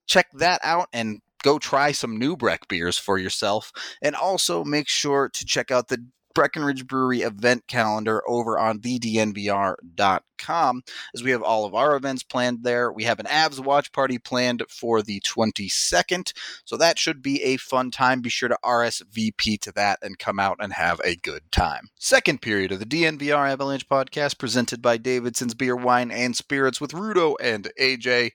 check 0.07 0.29
that 0.35 0.61
out 0.63 0.89
and 0.93 1.21
go 1.43 1.59
try 1.59 1.93
some 1.93 2.19
new 2.19 2.37
Breck 2.37 2.69
beers 2.69 2.99
for 2.99 3.19
yourself. 3.19 3.73
And 4.03 4.15
also 4.15 4.65
make 4.65 4.89
sure 4.89 5.29
to 5.29 5.45
check 5.45 5.71
out 5.71 5.89
the 5.89 6.05
Breckenridge 6.37 6.87
Brewery 6.87 7.23
event 7.23 7.67
calendar 7.67 8.23
over 8.29 8.59
on 8.59 8.81
thednvr.com 8.81 10.83
as 11.15 11.23
we 11.23 11.31
have 11.31 11.43
all 11.43 11.65
of 11.65 11.75
our 11.75 11.97
events 11.97 12.23
planned 12.23 12.63
there. 12.63 12.93
We 12.93 13.05
have 13.05 13.19
an 13.19 13.25
Avs 13.25 13.59
watch 13.59 13.91
party 13.91 14.19
planned 14.19 14.63
for 14.69 15.01
the 15.01 15.21
22nd, 15.21 16.35
so 16.67 16.77
that 16.77 16.99
should 16.99 17.23
be 17.23 17.43
a 17.43 17.57
fun 17.57 17.91
time. 17.91 18.21
Be 18.21 18.29
sure 18.29 18.51
to 18.51 18.59
RSVP 18.63 19.59
to 19.63 19.73
that 19.73 19.99
and 20.03 20.19
come 20.19 20.39
out 20.39 20.59
and 20.61 20.75
have 20.75 21.01
a 21.03 21.17
good 21.17 21.51
time. 21.51 21.89
Second 21.99 22.43
period 22.43 22.71
of 22.71 22.81
the 22.81 22.85
DNVR 22.85 23.51
Avalanche 23.51 23.89
podcast 23.89 24.37
presented 24.37 24.83
by 24.83 24.99
Davidson's 24.99 25.55
Beer, 25.55 25.75
Wine, 25.75 26.11
and 26.11 26.37
Spirits 26.37 26.83
with 26.83 26.93
Rudo 26.93 27.37
and 27.41 27.71
AJ. 27.81 28.33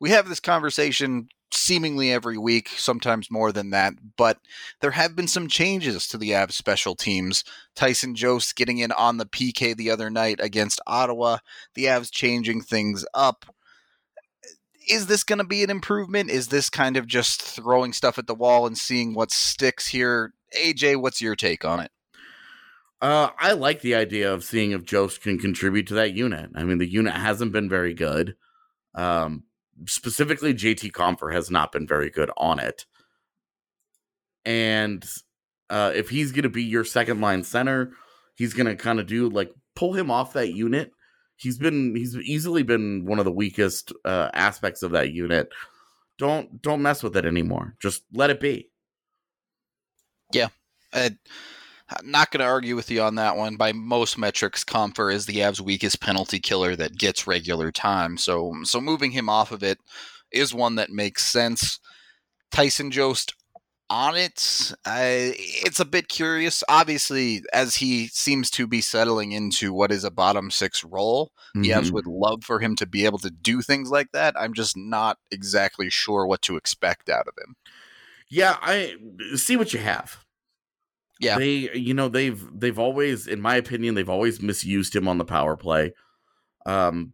We 0.00 0.10
have 0.10 0.28
this 0.28 0.40
conversation 0.40 1.28
seemingly 1.52 2.12
every 2.12 2.38
week, 2.38 2.68
sometimes 2.76 3.30
more 3.30 3.52
than 3.52 3.70
that. 3.70 3.94
But 4.16 4.38
there 4.80 4.92
have 4.92 5.16
been 5.16 5.28
some 5.28 5.48
changes 5.48 6.06
to 6.08 6.18
the 6.18 6.30
Avs 6.30 6.52
special 6.52 6.94
teams. 6.94 7.44
Tyson 7.74 8.14
Jost 8.14 8.56
getting 8.56 8.78
in 8.78 8.92
on 8.92 9.16
the 9.16 9.26
PK 9.26 9.76
the 9.76 9.90
other 9.90 10.10
night 10.10 10.38
against 10.40 10.80
Ottawa, 10.86 11.38
the 11.74 11.84
Avs 11.84 12.10
changing 12.10 12.62
things 12.62 13.04
up. 13.14 13.46
Is 14.88 15.06
this 15.06 15.24
going 15.24 15.38
to 15.38 15.44
be 15.44 15.62
an 15.62 15.70
improvement? 15.70 16.30
Is 16.30 16.48
this 16.48 16.70
kind 16.70 16.96
of 16.96 17.06
just 17.06 17.42
throwing 17.42 17.92
stuff 17.92 18.18
at 18.18 18.26
the 18.26 18.34
wall 18.34 18.66
and 18.66 18.76
seeing 18.76 19.14
what 19.14 19.30
sticks 19.30 19.88
here? 19.88 20.32
AJ, 20.58 21.00
what's 21.00 21.20
your 21.20 21.36
take 21.36 21.64
on 21.64 21.80
it? 21.80 21.90
Uh, 23.00 23.30
I 23.38 23.52
like 23.52 23.80
the 23.80 23.94
idea 23.94 24.32
of 24.32 24.44
seeing 24.44 24.72
if 24.72 24.84
Jost 24.84 25.22
can 25.22 25.38
contribute 25.38 25.86
to 25.88 25.94
that 25.94 26.12
unit. 26.12 26.50
I 26.54 26.64
mean, 26.64 26.78
the 26.78 26.90
unit 26.90 27.14
hasn't 27.14 27.52
been 27.52 27.68
very 27.68 27.94
good. 27.94 28.36
Um, 28.94 29.44
specifically 29.86 30.54
JT 30.54 30.92
Compher 30.92 31.32
has 31.32 31.50
not 31.50 31.72
been 31.72 31.86
very 31.86 32.10
good 32.10 32.30
on 32.36 32.58
it. 32.58 32.86
And 34.44 35.04
uh, 35.68 35.92
if 35.94 36.08
he's 36.08 36.32
going 36.32 36.42
to 36.42 36.48
be 36.48 36.64
your 36.64 36.84
second 36.84 37.20
line 37.20 37.44
center, 37.44 37.92
he's 38.34 38.54
going 38.54 38.66
to 38.66 38.76
kind 38.76 39.00
of 39.00 39.06
do 39.06 39.28
like 39.28 39.52
pull 39.76 39.92
him 39.92 40.10
off 40.10 40.32
that 40.32 40.52
unit. 40.52 40.92
He's 41.36 41.58
been 41.58 41.94
he's 41.96 42.16
easily 42.16 42.62
been 42.62 43.06
one 43.06 43.18
of 43.18 43.24
the 43.24 43.32
weakest 43.32 43.92
uh, 44.04 44.30
aspects 44.34 44.82
of 44.82 44.92
that 44.92 45.12
unit. 45.12 45.48
Don't 46.18 46.60
don't 46.60 46.82
mess 46.82 47.02
with 47.02 47.16
it 47.16 47.24
anymore. 47.24 47.76
Just 47.80 48.02
let 48.12 48.30
it 48.30 48.40
be. 48.40 48.70
Yeah. 50.32 50.48
Uh, 50.92 51.10
I'm 51.98 52.10
not 52.10 52.30
going 52.30 52.40
to 52.40 52.46
argue 52.46 52.76
with 52.76 52.90
you 52.90 53.02
on 53.02 53.16
that 53.16 53.36
one. 53.36 53.56
By 53.56 53.72
most 53.72 54.16
metrics, 54.16 54.64
Compher 54.64 55.12
is 55.12 55.26
the 55.26 55.38
Avs' 55.38 55.60
weakest 55.60 56.00
penalty 56.00 56.38
killer 56.38 56.76
that 56.76 56.98
gets 56.98 57.26
regular 57.26 57.72
time. 57.72 58.16
So, 58.16 58.54
so 58.62 58.80
moving 58.80 59.10
him 59.10 59.28
off 59.28 59.50
of 59.50 59.62
it 59.62 59.78
is 60.32 60.54
one 60.54 60.76
that 60.76 60.90
makes 60.90 61.26
sense. 61.26 61.80
Tyson 62.50 62.90
Jost 62.90 63.34
on 63.88 64.16
it, 64.16 64.72
uh, 64.86 65.02
it's 65.02 65.80
a 65.80 65.84
bit 65.84 66.08
curious. 66.08 66.62
Obviously, 66.68 67.42
as 67.52 67.74
he 67.74 68.06
seems 68.06 68.48
to 68.50 68.68
be 68.68 68.80
settling 68.80 69.32
into 69.32 69.72
what 69.72 69.90
is 69.90 70.04
a 70.04 70.12
bottom 70.12 70.50
six 70.50 70.84
role, 70.84 71.32
mm-hmm. 71.56 71.62
the 71.62 71.70
Avs 71.70 71.90
would 71.90 72.06
love 72.06 72.44
for 72.44 72.60
him 72.60 72.76
to 72.76 72.86
be 72.86 73.04
able 73.04 73.18
to 73.18 73.30
do 73.30 73.62
things 73.62 73.90
like 73.90 74.12
that. 74.12 74.34
I'm 74.38 74.54
just 74.54 74.76
not 74.76 75.18
exactly 75.32 75.90
sure 75.90 76.24
what 76.24 76.40
to 76.42 76.56
expect 76.56 77.08
out 77.08 77.26
of 77.26 77.34
him. 77.36 77.56
Yeah, 78.28 78.58
I 78.62 78.94
see 79.34 79.56
what 79.56 79.72
you 79.72 79.80
have 79.80 80.24
yeah. 81.20 81.38
They 81.38 81.70
you 81.74 81.94
know 81.94 82.08
they've 82.08 82.42
they've 82.58 82.78
always 82.78 83.26
in 83.26 83.40
my 83.40 83.56
opinion 83.56 83.94
they've 83.94 84.08
always 84.08 84.40
misused 84.40 84.96
him 84.96 85.06
on 85.06 85.18
the 85.18 85.24
power 85.24 85.56
play. 85.56 85.92
Um 86.66 87.12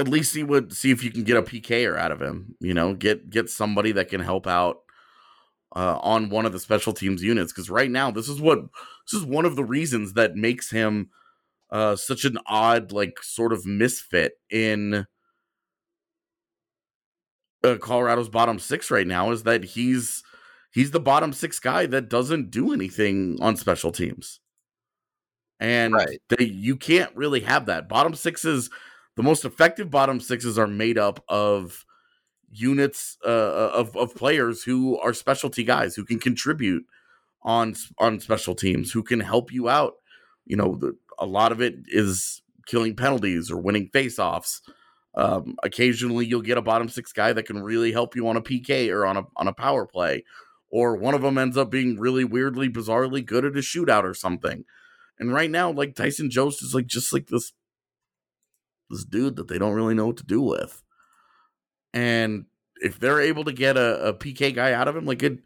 at 0.00 0.08
least 0.08 0.32
see 0.32 0.44
would 0.44 0.72
see 0.72 0.90
if 0.90 1.02
you 1.02 1.10
can 1.10 1.24
get 1.24 1.36
a 1.36 1.42
PKer 1.42 1.98
out 1.98 2.12
of 2.12 2.22
him, 2.22 2.54
you 2.60 2.72
know, 2.72 2.94
get 2.94 3.30
get 3.30 3.50
somebody 3.50 3.92
that 3.92 4.08
can 4.08 4.20
help 4.20 4.46
out 4.46 4.78
uh, 5.74 5.98
on 6.00 6.30
one 6.30 6.46
of 6.46 6.52
the 6.52 6.60
special 6.60 6.92
teams 6.92 7.22
units 7.22 7.52
because 7.52 7.68
right 7.68 7.90
now 7.90 8.10
this 8.10 8.28
is 8.28 8.40
what 8.40 8.60
this 9.10 9.20
is 9.20 9.24
one 9.26 9.44
of 9.44 9.56
the 9.56 9.64
reasons 9.64 10.14
that 10.14 10.34
makes 10.34 10.70
him 10.70 11.10
uh 11.70 11.94
such 11.94 12.24
an 12.24 12.38
odd 12.46 12.90
like 12.90 13.22
sort 13.22 13.52
of 13.52 13.66
misfit 13.66 14.32
in 14.50 15.06
uh, 17.64 17.76
Colorado's 17.76 18.28
bottom 18.28 18.58
6 18.58 18.90
right 18.90 19.06
now 19.06 19.30
is 19.30 19.42
that 19.42 19.64
he's 19.64 20.22
he's 20.70 20.90
the 20.90 21.00
bottom 21.00 21.32
six 21.32 21.58
guy 21.58 21.86
that 21.86 22.08
doesn't 22.08 22.50
do 22.50 22.72
anything 22.72 23.38
on 23.40 23.56
special 23.56 23.92
teams. 23.92 24.40
And 25.60 25.94
right. 25.94 26.20
they, 26.28 26.44
you 26.44 26.76
can't 26.76 27.14
really 27.16 27.40
have 27.40 27.66
that. 27.66 27.88
Bottom 27.88 28.14
sixes, 28.14 28.70
the 29.16 29.22
most 29.22 29.44
effective 29.44 29.90
bottom 29.90 30.20
sixes 30.20 30.58
are 30.58 30.68
made 30.68 30.98
up 30.98 31.24
of 31.28 31.84
units 32.50 33.18
uh, 33.26 33.28
uh, 33.28 33.70
of 33.74 33.96
of 33.96 34.14
players 34.14 34.62
who 34.62 34.98
are 35.00 35.12
specialty 35.12 35.64
guys 35.64 35.94
who 35.94 36.04
can 36.04 36.18
contribute 36.18 36.84
on 37.42 37.74
on 37.98 38.20
special 38.20 38.54
teams, 38.54 38.92
who 38.92 39.02
can 39.02 39.20
help 39.20 39.52
you 39.52 39.68
out. 39.68 39.94
You 40.46 40.56
know, 40.56 40.76
the, 40.76 40.96
a 41.18 41.26
lot 41.26 41.52
of 41.52 41.60
it 41.60 41.74
is 41.88 42.40
killing 42.66 42.94
penalties 42.94 43.50
or 43.50 43.58
winning 43.58 43.90
faceoffs. 43.90 44.60
Um, 45.14 45.56
occasionally, 45.64 46.26
you'll 46.26 46.42
get 46.42 46.58
a 46.58 46.62
bottom 46.62 46.88
six 46.88 47.12
guy 47.12 47.32
that 47.32 47.46
can 47.46 47.60
really 47.60 47.90
help 47.90 48.14
you 48.14 48.28
on 48.28 48.36
a 48.36 48.42
PK 48.42 48.92
or 48.92 49.04
on 49.04 49.16
a 49.16 49.24
on 49.36 49.48
a 49.48 49.52
power 49.52 49.86
play 49.86 50.22
or 50.70 50.96
one 50.96 51.14
of 51.14 51.22
them 51.22 51.38
ends 51.38 51.56
up 51.56 51.70
being 51.70 51.98
really 51.98 52.24
weirdly, 52.24 52.68
bizarrely 52.68 53.24
good 53.24 53.44
at 53.44 53.56
a 53.56 53.60
shootout 53.60 54.04
or 54.04 54.14
something. 54.14 54.64
And 55.18 55.32
right 55.32 55.50
now, 55.50 55.70
like 55.70 55.94
Tyson 55.94 56.30
Jost 56.30 56.62
is 56.62 56.74
like 56.74 56.86
just 56.86 57.12
like 57.12 57.28
this 57.28 57.52
this 58.90 59.04
dude 59.04 59.36
that 59.36 59.48
they 59.48 59.58
don't 59.58 59.74
really 59.74 59.94
know 59.94 60.06
what 60.06 60.16
to 60.18 60.24
do 60.24 60.40
with. 60.40 60.82
And 61.92 62.46
if 62.76 62.98
they're 62.98 63.20
able 63.20 63.44
to 63.44 63.52
get 63.52 63.76
a, 63.76 64.08
a 64.08 64.14
PK 64.14 64.54
guy 64.54 64.72
out 64.72 64.88
of 64.88 64.96
him, 64.96 65.04
like 65.04 65.22
it 65.22 65.38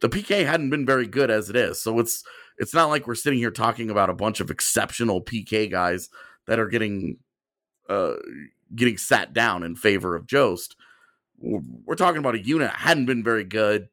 the 0.00 0.08
PK 0.08 0.46
hadn't 0.46 0.70
been 0.70 0.86
very 0.86 1.06
good 1.06 1.30
as 1.30 1.50
it 1.50 1.56
is. 1.56 1.80
So 1.80 1.98
it's 1.98 2.24
it's 2.58 2.74
not 2.74 2.88
like 2.88 3.06
we're 3.06 3.14
sitting 3.14 3.38
here 3.38 3.50
talking 3.50 3.90
about 3.90 4.10
a 4.10 4.14
bunch 4.14 4.40
of 4.40 4.50
exceptional 4.50 5.22
PK 5.22 5.70
guys 5.70 6.08
that 6.46 6.58
are 6.58 6.68
getting 6.68 7.18
uh 7.88 8.14
getting 8.74 8.96
sat 8.96 9.32
down 9.32 9.62
in 9.62 9.76
favor 9.76 10.16
of 10.16 10.26
Jost. 10.26 10.76
We're 11.38 11.96
talking 11.96 12.18
about 12.18 12.36
a 12.36 12.44
unit 12.44 12.70
that 12.70 12.78
hadn't 12.78 13.06
been 13.06 13.24
very 13.24 13.44
good 13.44 13.88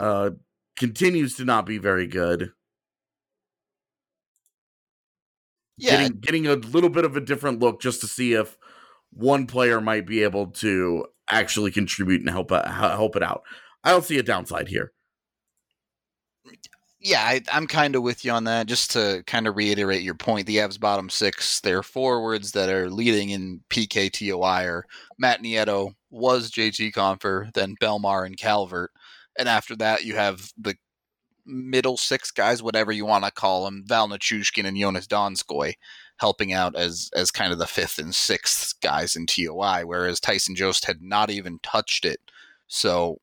uh, 0.00 0.30
continues 0.78 1.36
to 1.36 1.44
not 1.44 1.66
be 1.66 1.78
very 1.78 2.06
good. 2.06 2.52
Yeah, 5.76 5.90
getting, 5.92 6.20
getting 6.20 6.46
a 6.46 6.54
little 6.54 6.90
bit 6.90 7.04
of 7.04 7.16
a 7.16 7.20
different 7.20 7.60
look 7.60 7.80
just 7.80 8.00
to 8.00 8.06
see 8.06 8.34
if 8.34 8.56
one 9.12 9.46
player 9.46 9.80
might 9.80 10.06
be 10.06 10.22
able 10.22 10.48
to 10.48 11.06
actually 11.28 11.70
contribute 11.70 12.20
and 12.20 12.30
help 12.30 12.50
uh, 12.50 12.68
help 12.68 13.16
it 13.16 13.22
out. 13.22 13.42
I 13.84 13.90
don't 13.90 14.04
see 14.04 14.18
a 14.18 14.22
downside 14.22 14.68
here. 14.68 14.92
Yeah, 17.02 17.22
I, 17.22 17.40
am 17.52 17.66
kind 17.66 17.96
of 17.96 18.02
with 18.02 18.26
you 18.26 18.32
on 18.32 18.44
that. 18.44 18.66
Just 18.66 18.90
to 18.90 19.22
kind 19.26 19.46
of 19.46 19.56
reiterate 19.56 20.02
your 20.02 20.14
point, 20.14 20.46
the 20.46 20.58
Avs 20.58 20.78
bottom 20.78 21.08
six, 21.08 21.60
their 21.60 21.82
forwards 21.82 22.52
that 22.52 22.68
are 22.68 22.90
leading 22.90 23.30
in 23.30 23.62
PKTOI 23.70 24.66
are 24.66 24.84
Matt 25.18 25.42
Nieto, 25.42 25.94
was 26.10 26.50
JT 26.50 26.92
Compher, 26.92 27.50
then 27.54 27.74
Bellemare 27.80 28.26
and 28.26 28.36
Calvert. 28.36 28.90
And 29.40 29.48
after 29.48 29.74
that, 29.76 30.04
you 30.04 30.16
have 30.16 30.52
the 30.58 30.76
middle 31.46 31.96
six 31.96 32.30
guys, 32.30 32.62
whatever 32.62 32.92
you 32.92 33.06
want 33.06 33.24
to 33.24 33.30
call 33.30 33.64
them, 33.64 33.84
Val 33.86 34.06
Nichushkin 34.06 34.66
and 34.66 34.76
Joonas 34.76 35.06
Donskoy, 35.06 35.72
helping 36.18 36.52
out 36.52 36.76
as 36.76 37.08
as 37.16 37.30
kind 37.30 37.50
of 37.50 37.58
the 37.58 37.66
fifth 37.66 37.98
and 37.98 38.14
sixth 38.14 38.78
guys 38.82 39.16
in 39.16 39.24
TOI, 39.24 39.84
whereas 39.86 40.20
Tyson 40.20 40.54
Jost 40.54 40.84
had 40.84 41.00
not 41.00 41.30
even 41.30 41.58
touched 41.62 42.04
it. 42.04 42.20
So 42.68 43.22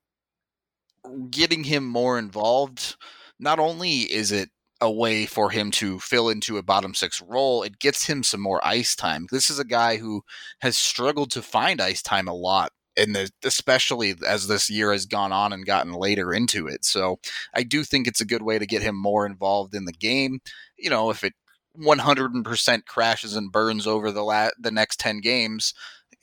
getting 1.29 1.65
him 1.65 1.85
more 1.85 2.17
involved, 2.17 2.95
not 3.39 3.59
only 3.59 4.11
is 4.11 4.31
it 4.31 4.49
a 4.81 4.91
way 4.91 5.27
for 5.27 5.51
him 5.51 5.69
to 5.69 5.99
fill 5.99 6.29
into 6.29 6.57
a 6.57 6.63
bottom 6.63 6.95
six 6.95 7.21
role, 7.21 7.61
it 7.61 7.77
gets 7.77 8.07
him 8.07 8.23
some 8.23 8.41
more 8.41 8.65
ice 8.65 8.95
time. 8.95 9.27
This 9.31 9.51
is 9.51 9.59
a 9.59 9.63
guy 9.63 9.97
who 9.97 10.23
has 10.61 10.79
struggled 10.79 11.29
to 11.31 11.43
find 11.43 11.79
ice 11.79 12.01
time 12.01 12.27
a 12.27 12.33
lot 12.33 12.71
and 12.97 13.29
especially 13.43 14.15
as 14.25 14.47
this 14.47 14.69
year 14.69 14.91
has 14.91 15.05
gone 15.05 15.31
on 15.31 15.53
and 15.53 15.65
gotten 15.65 15.93
later 15.93 16.33
into 16.33 16.67
it. 16.67 16.83
So 16.83 17.19
I 17.53 17.63
do 17.63 17.83
think 17.83 18.07
it's 18.07 18.21
a 18.21 18.25
good 18.25 18.41
way 18.41 18.57
to 18.59 18.65
get 18.65 18.81
him 18.81 18.95
more 18.95 19.25
involved 19.25 19.75
in 19.75 19.85
the 19.85 19.93
game. 19.93 20.39
You 20.77 20.89
know, 20.89 21.09
if 21.09 21.23
it 21.23 21.33
100% 21.79 22.85
crashes 22.85 23.35
and 23.35 23.51
burns 23.51 23.85
over 23.85 24.11
the 24.11 24.23
la- 24.23 24.49
the 24.59 24.71
next 24.71 24.99
10 24.99 25.21
games, 25.21 25.73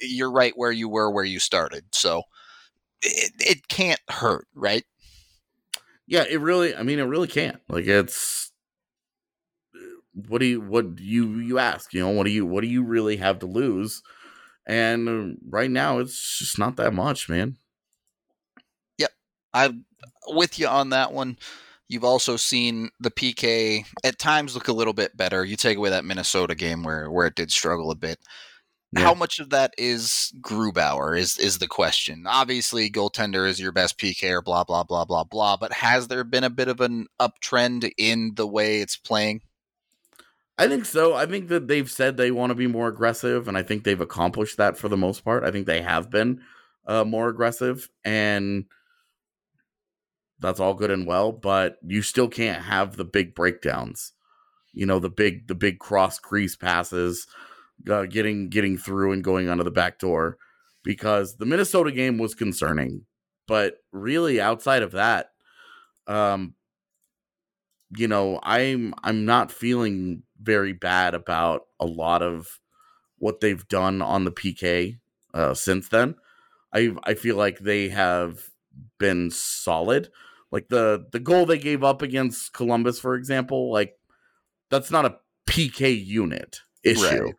you're 0.00 0.32
right 0.32 0.52
where 0.56 0.72
you 0.72 0.88
were 0.88 1.10
where 1.10 1.24
you 1.24 1.38
started. 1.38 1.84
So 1.92 2.22
it, 3.02 3.32
it 3.38 3.68
can't 3.68 4.00
hurt, 4.08 4.46
right? 4.54 4.84
Yeah, 6.06 6.24
it 6.28 6.40
really. 6.40 6.74
I 6.74 6.82
mean, 6.82 6.98
it 6.98 7.04
really 7.04 7.28
can't. 7.28 7.60
Like 7.68 7.86
it's. 7.86 8.50
What 10.28 10.38
do 10.38 10.46
you 10.46 10.60
what 10.60 10.96
do 10.96 11.02
you 11.02 11.38
you 11.38 11.58
ask? 11.58 11.92
You 11.92 12.00
know, 12.00 12.10
what 12.10 12.24
do 12.24 12.30
you 12.30 12.46
what 12.46 12.60
do 12.60 12.68
you 12.68 12.84
really 12.84 13.16
have 13.16 13.40
to 13.40 13.46
lose? 13.46 14.00
And 14.66 15.08
uh, 15.08 15.36
right 15.48 15.70
now, 15.70 15.98
it's 15.98 16.38
just 16.38 16.58
not 16.58 16.76
that 16.76 16.94
much, 16.94 17.28
man. 17.28 17.56
Yep, 18.98 19.10
I'm 19.52 19.84
with 20.28 20.58
you 20.58 20.66
on 20.66 20.90
that 20.90 21.12
one. 21.12 21.38
You've 21.88 22.04
also 22.04 22.36
seen 22.36 22.90
the 22.98 23.10
PK 23.10 23.84
at 24.02 24.18
times 24.18 24.54
look 24.54 24.68
a 24.68 24.72
little 24.72 24.94
bit 24.94 25.16
better. 25.16 25.44
You 25.44 25.56
take 25.56 25.76
away 25.76 25.90
that 25.90 26.04
Minnesota 26.04 26.54
game 26.54 26.82
where 26.82 27.10
where 27.10 27.26
it 27.26 27.34
did 27.34 27.50
struggle 27.52 27.90
a 27.90 27.94
bit. 27.94 28.18
Yeah. 28.92 29.02
How 29.02 29.14
much 29.14 29.38
of 29.38 29.50
that 29.50 29.74
is 29.76 30.32
Grubauer 30.40 31.18
is 31.18 31.36
is 31.36 31.58
the 31.58 31.66
question. 31.66 32.24
Obviously, 32.26 32.90
goaltender 32.90 33.46
is 33.46 33.60
your 33.60 33.72
best 33.72 33.98
PK 33.98 34.30
or 34.30 34.40
blah 34.40 34.64
blah 34.64 34.84
blah 34.84 35.04
blah 35.04 35.24
blah. 35.24 35.56
But 35.58 35.72
has 35.74 36.08
there 36.08 36.24
been 36.24 36.44
a 36.44 36.50
bit 36.50 36.68
of 36.68 36.80
an 36.80 37.06
uptrend 37.20 37.90
in 37.98 38.32
the 38.36 38.46
way 38.46 38.80
it's 38.80 38.96
playing? 38.96 39.42
I 40.56 40.68
think 40.68 40.84
so. 40.84 41.14
I 41.14 41.26
think 41.26 41.48
that 41.48 41.66
they've 41.66 41.90
said 41.90 42.16
they 42.16 42.30
want 42.30 42.50
to 42.50 42.54
be 42.54 42.68
more 42.68 42.88
aggressive, 42.88 43.48
and 43.48 43.58
I 43.58 43.62
think 43.62 43.82
they've 43.82 44.00
accomplished 44.00 44.56
that 44.58 44.76
for 44.76 44.88
the 44.88 44.96
most 44.96 45.24
part. 45.24 45.42
I 45.44 45.50
think 45.50 45.66
they 45.66 45.82
have 45.82 46.10
been 46.10 46.42
uh, 46.86 47.04
more 47.04 47.28
aggressive, 47.28 47.88
and 48.04 48.66
that's 50.38 50.60
all 50.60 50.74
good 50.74 50.90
and 50.92 51.06
well. 51.06 51.32
But 51.32 51.78
you 51.84 52.02
still 52.02 52.28
can't 52.28 52.62
have 52.62 52.96
the 52.96 53.04
big 53.04 53.34
breakdowns. 53.34 54.12
You 54.72 54.86
know, 54.86 55.00
the 55.00 55.10
big 55.10 55.48
the 55.48 55.56
big 55.56 55.80
cross 55.80 56.20
crease 56.20 56.54
passes, 56.54 57.26
uh, 57.90 58.04
getting 58.04 58.48
getting 58.48 58.78
through 58.78 59.12
and 59.12 59.24
going 59.24 59.48
onto 59.48 59.64
the 59.64 59.70
back 59.72 59.98
door, 59.98 60.38
because 60.84 61.36
the 61.36 61.46
Minnesota 61.46 61.90
game 61.90 62.16
was 62.18 62.34
concerning. 62.34 63.06
But 63.48 63.78
really, 63.92 64.40
outside 64.40 64.82
of 64.82 64.92
that, 64.92 65.30
um, 66.06 66.54
you 67.96 68.08
know, 68.08 68.40
I'm 68.42 68.94
I'm 69.02 69.24
not 69.24 69.52
feeling 69.52 70.22
very 70.44 70.72
bad 70.72 71.14
about 71.14 71.62
a 71.80 71.86
lot 71.86 72.22
of 72.22 72.60
what 73.18 73.40
they've 73.40 73.66
done 73.68 74.02
on 74.02 74.24
the 74.24 74.32
PK 74.32 74.98
uh, 75.32 75.54
since 75.54 75.88
then. 75.88 76.14
I 76.72 76.94
I 77.04 77.14
feel 77.14 77.36
like 77.36 77.58
they 77.58 77.88
have 77.88 78.50
been 78.98 79.30
solid. 79.30 80.10
Like 80.50 80.68
the 80.68 81.06
the 81.10 81.20
goal 81.20 81.46
they 81.46 81.58
gave 81.58 81.82
up 81.82 82.02
against 82.02 82.52
Columbus, 82.52 82.98
for 83.00 83.14
example, 83.14 83.72
like 83.72 83.98
that's 84.70 84.90
not 84.90 85.06
a 85.06 85.16
PK 85.48 86.04
unit 86.04 86.60
issue. 86.82 87.24
Right. 87.24 87.34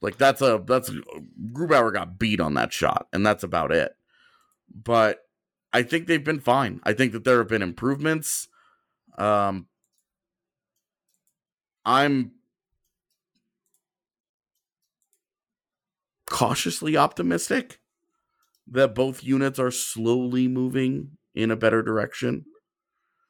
Like 0.00 0.16
that's 0.16 0.42
a 0.42 0.62
that's 0.66 0.90
Grubauer 1.52 1.92
got 1.92 2.18
beat 2.18 2.40
on 2.40 2.54
that 2.54 2.72
shot, 2.72 3.08
and 3.12 3.24
that's 3.26 3.42
about 3.42 3.72
it. 3.72 3.92
But 4.72 5.20
I 5.72 5.82
think 5.82 6.06
they've 6.06 6.22
been 6.22 6.40
fine. 6.40 6.80
I 6.84 6.92
think 6.92 7.12
that 7.12 7.24
there 7.24 7.38
have 7.38 7.48
been 7.48 7.62
improvements. 7.62 8.48
Um, 9.16 9.66
I'm 11.84 12.32
cautiously 16.38 16.96
optimistic 16.96 17.80
that 18.64 18.94
both 18.94 19.24
units 19.24 19.58
are 19.58 19.72
slowly 19.72 20.46
moving 20.46 21.10
in 21.34 21.50
a 21.50 21.56
better 21.56 21.82
direction. 21.82 22.44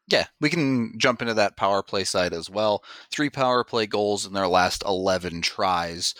Yeah, 0.08 0.26
we 0.42 0.50
can 0.50 0.92
jump 0.98 1.22
into 1.22 1.32
that 1.32 1.56
power 1.56 1.82
play 1.82 2.04
side 2.04 2.34
as 2.34 2.50
well. 2.50 2.84
Three 3.10 3.30
power 3.30 3.64
play 3.64 3.86
goals 3.86 4.26
in 4.26 4.34
their 4.34 4.46
last 4.46 4.82
11 4.84 5.40
tries. 5.40 6.14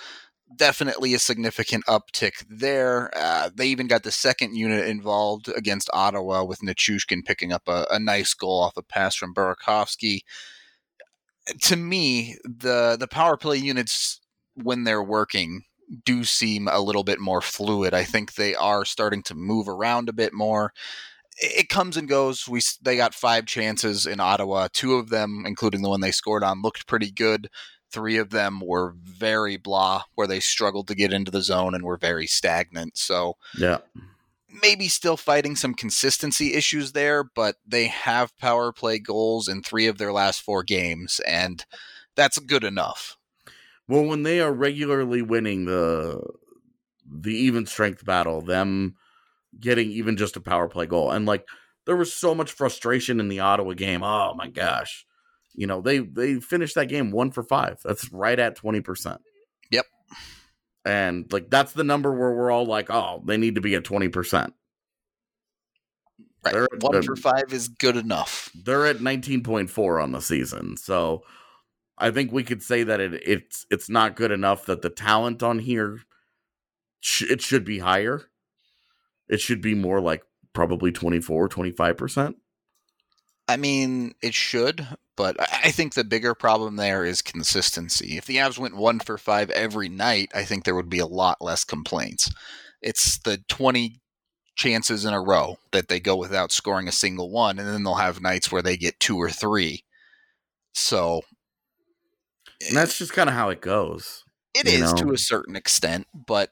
Definitely 0.56 1.12
a 1.12 1.18
significant 1.18 1.84
uptick 1.84 2.46
there. 2.48 3.10
Uh, 3.14 3.50
they 3.54 3.66
even 3.66 3.86
got 3.86 4.02
the 4.02 4.10
second 4.10 4.56
unit 4.56 4.88
involved 4.88 5.50
against 5.54 5.90
Ottawa 5.92 6.42
with 6.44 6.60
Nichushkin 6.60 7.22
picking 7.22 7.52
up 7.52 7.64
a, 7.66 7.86
a 7.90 7.98
nice 7.98 8.32
goal 8.32 8.62
off 8.62 8.78
a 8.78 8.82
pass 8.82 9.14
from 9.14 9.34
Burakovsky. 9.34 10.20
To 11.60 11.76
me, 11.76 12.36
the 12.44 12.96
the 12.98 13.08
power 13.08 13.36
play 13.36 13.58
units 13.58 14.20
when 14.54 14.84
they're 14.84 15.02
working 15.02 15.64
do 16.04 16.24
seem 16.24 16.68
a 16.68 16.80
little 16.80 17.04
bit 17.04 17.20
more 17.20 17.40
fluid. 17.40 17.94
I 17.94 18.04
think 18.04 18.34
they 18.34 18.54
are 18.54 18.84
starting 18.84 19.22
to 19.24 19.34
move 19.34 19.68
around 19.68 20.08
a 20.08 20.12
bit 20.12 20.32
more 20.32 20.72
it 21.40 21.68
comes 21.68 21.96
and 21.96 22.08
goes. 22.08 22.48
We 22.48 22.60
they 22.82 22.96
got 22.96 23.14
five 23.14 23.46
chances 23.46 24.06
in 24.06 24.20
Ottawa. 24.20 24.68
Two 24.72 24.94
of 24.94 25.08
them, 25.08 25.44
including 25.46 25.82
the 25.82 25.88
one 25.88 26.00
they 26.00 26.10
scored 26.10 26.42
on, 26.42 26.62
looked 26.62 26.86
pretty 26.86 27.10
good. 27.10 27.48
Three 27.90 28.18
of 28.18 28.30
them 28.30 28.60
were 28.60 28.94
very 29.02 29.56
blah, 29.56 30.02
where 30.14 30.26
they 30.26 30.40
struggled 30.40 30.88
to 30.88 30.94
get 30.94 31.12
into 31.12 31.30
the 31.30 31.42
zone 31.42 31.74
and 31.74 31.84
were 31.84 31.96
very 31.96 32.26
stagnant. 32.26 32.98
So 32.98 33.36
Yeah. 33.56 33.78
maybe 34.62 34.88
still 34.88 35.16
fighting 35.16 35.56
some 35.56 35.74
consistency 35.74 36.54
issues 36.54 36.92
there, 36.92 37.22
but 37.22 37.56
they 37.66 37.86
have 37.86 38.36
power 38.38 38.72
play 38.72 38.98
goals 38.98 39.46
in 39.48 39.62
three 39.62 39.86
of 39.86 39.98
their 39.98 40.12
last 40.12 40.42
four 40.42 40.62
games, 40.62 41.20
and 41.26 41.64
that's 42.16 42.38
good 42.38 42.64
enough. 42.64 43.17
Well, 43.88 44.04
when 44.04 44.22
they 44.22 44.40
are 44.40 44.52
regularly 44.52 45.22
winning 45.22 45.64
the 45.64 46.20
the 47.10 47.32
even 47.34 47.64
strength 47.66 48.04
battle, 48.04 48.42
them 48.42 48.94
getting 49.58 49.90
even 49.90 50.16
just 50.16 50.36
a 50.36 50.40
power 50.40 50.68
play 50.68 50.86
goal, 50.86 51.10
and 51.10 51.24
like 51.26 51.46
there 51.86 51.96
was 51.96 52.12
so 52.12 52.34
much 52.34 52.52
frustration 52.52 53.18
in 53.18 53.28
the 53.28 53.40
Ottawa 53.40 53.72
game. 53.72 54.02
Oh 54.02 54.34
my 54.34 54.48
gosh, 54.48 55.06
you 55.54 55.66
know 55.66 55.80
they 55.80 55.98
they 56.00 56.38
finished 56.40 56.74
that 56.74 56.88
game 56.90 57.10
one 57.10 57.30
for 57.30 57.42
five. 57.42 57.78
That's 57.82 58.12
right 58.12 58.38
at 58.38 58.56
twenty 58.56 58.80
percent. 58.82 59.20
Yep. 59.70 59.86
And 60.84 61.32
like 61.32 61.48
that's 61.50 61.72
the 61.72 61.84
number 61.84 62.12
where 62.12 62.32
we're 62.34 62.50
all 62.50 62.66
like, 62.66 62.90
oh, 62.90 63.22
they 63.26 63.36
need 63.38 63.54
to 63.54 63.60
be 63.62 63.74
at 63.74 63.84
twenty 63.84 64.08
percent. 64.08 64.52
Right. 66.44 66.52
They're- 66.54 66.68
One 66.80 66.92
they're- 66.92 67.02
for 67.02 67.16
five 67.16 67.52
is 67.52 67.68
good 67.68 67.96
enough. 67.96 68.50
they're 68.64 68.86
at 68.86 68.98
19.4 68.98 70.02
on 70.02 70.12
the 70.12 70.20
season. 70.20 70.76
So 70.76 71.22
I 71.98 72.10
think 72.10 72.32
we 72.32 72.44
could 72.44 72.62
say 72.62 72.82
that 72.84 73.00
it 73.00 73.22
it's 73.26 73.66
it's 73.70 73.88
not 73.88 74.16
good 74.16 74.30
enough 74.30 74.66
that 74.66 74.82
the 74.82 74.90
talent 74.90 75.42
on 75.42 75.58
here 75.58 76.00
sh- 77.00 77.30
it 77.30 77.42
should 77.42 77.64
be 77.64 77.80
higher. 77.80 78.22
It 79.28 79.40
should 79.40 79.60
be 79.60 79.74
more 79.74 80.00
like 80.00 80.22
probably 80.52 80.90
24, 80.90 81.48
25%. 81.48 82.34
I 83.46 83.56
mean, 83.56 84.14
it 84.22 84.34
should, 84.34 84.86
but 85.16 85.36
I 85.40 85.70
think 85.70 85.94
the 85.94 86.04
bigger 86.04 86.34
problem 86.34 86.76
there 86.76 87.04
is 87.04 87.22
consistency. 87.22 88.16
If 88.16 88.26
the 88.26 88.36
Avs 88.36 88.58
went 88.58 88.76
one 88.76 89.00
for 89.00 89.16
five 89.16 89.50
every 89.50 89.88
night, 89.88 90.30
I 90.34 90.44
think 90.44 90.64
there 90.64 90.74
would 90.74 90.90
be 90.90 90.98
a 90.98 91.06
lot 91.06 91.38
less 91.40 91.64
complaints. 91.64 92.30
It's 92.82 93.18
the 93.18 93.38
20 93.48 94.00
chances 94.54 95.04
in 95.04 95.14
a 95.14 95.22
row 95.22 95.58
that 95.72 95.88
they 95.88 96.00
go 96.00 96.16
without 96.16 96.52
scoring 96.52 96.88
a 96.88 96.92
single 96.92 97.30
one, 97.30 97.58
and 97.58 97.66
then 97.66 97.84
they'll 97.84 97.94
have 97.94 98.20
nights 98.20 98.52
where 98.52 98.62
they 98.62 98.76
get 98.76 99.00
two 99.00 99.16
or 99.16 99.30
three. 99.30 99.84
So 100.74 101.22
And 102.66 102.76
that's 102.76 102.98
just 102.98 103.12
kind 103.12 103.28
of 103.28 103.34
how 103.34 103.50
it 103.50 103.60
goes. 103.60 104.24
It 104.54 104.66
is 104.66 104.92
know? 104.92 104.94
to 104.96 105.12
a 105.12 105.18
certain 105.18 105.56
extent, 105.56 106.06
but 106.14 106.50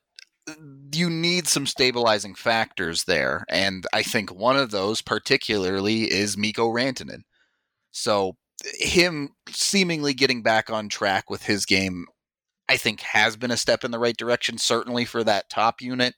uh, 0.48 0.54
you 0.92 1.10
need 1.10 1.48
some 1.48 1.66
stabilizing 1.66 2.34
factors 2.34 3.04
there. 3.04 3.44
And 3.48 3.86
I 3.92 4.02
think 4.02 4.32
one 4.32 4.56
of 4.56 4.70
those, 4.70 5.02
particularly, 5.02 6.04
is 6.04 6.36
Mikko 6.36 6.72
Rantanen. 6.72 7.22
So, 7.90 8.36
him 8.78 9.30
seemingly 9.50 10.14
getting 10.14 10.42
back 10.42 10.70
on 10.70 10.88
track 10.88 11.30
with 11.30 11.44
his 11.44 11.66
game, 11.66 12.06
I 12.68 12.76
think, 12.76 13.00
has 13.00 13.36
been 13.36 13.50
a 13.50 13.56
step 13.56 13.84
in 13.84 13.90
the 13.90 13.98
right 13.98 14.16
direction, 14.16 14.58
certainly 14.58 15.04
for 15.04 15.24
that 15.24 15.50
top 15.50 15.80
unit. 15.80 16.14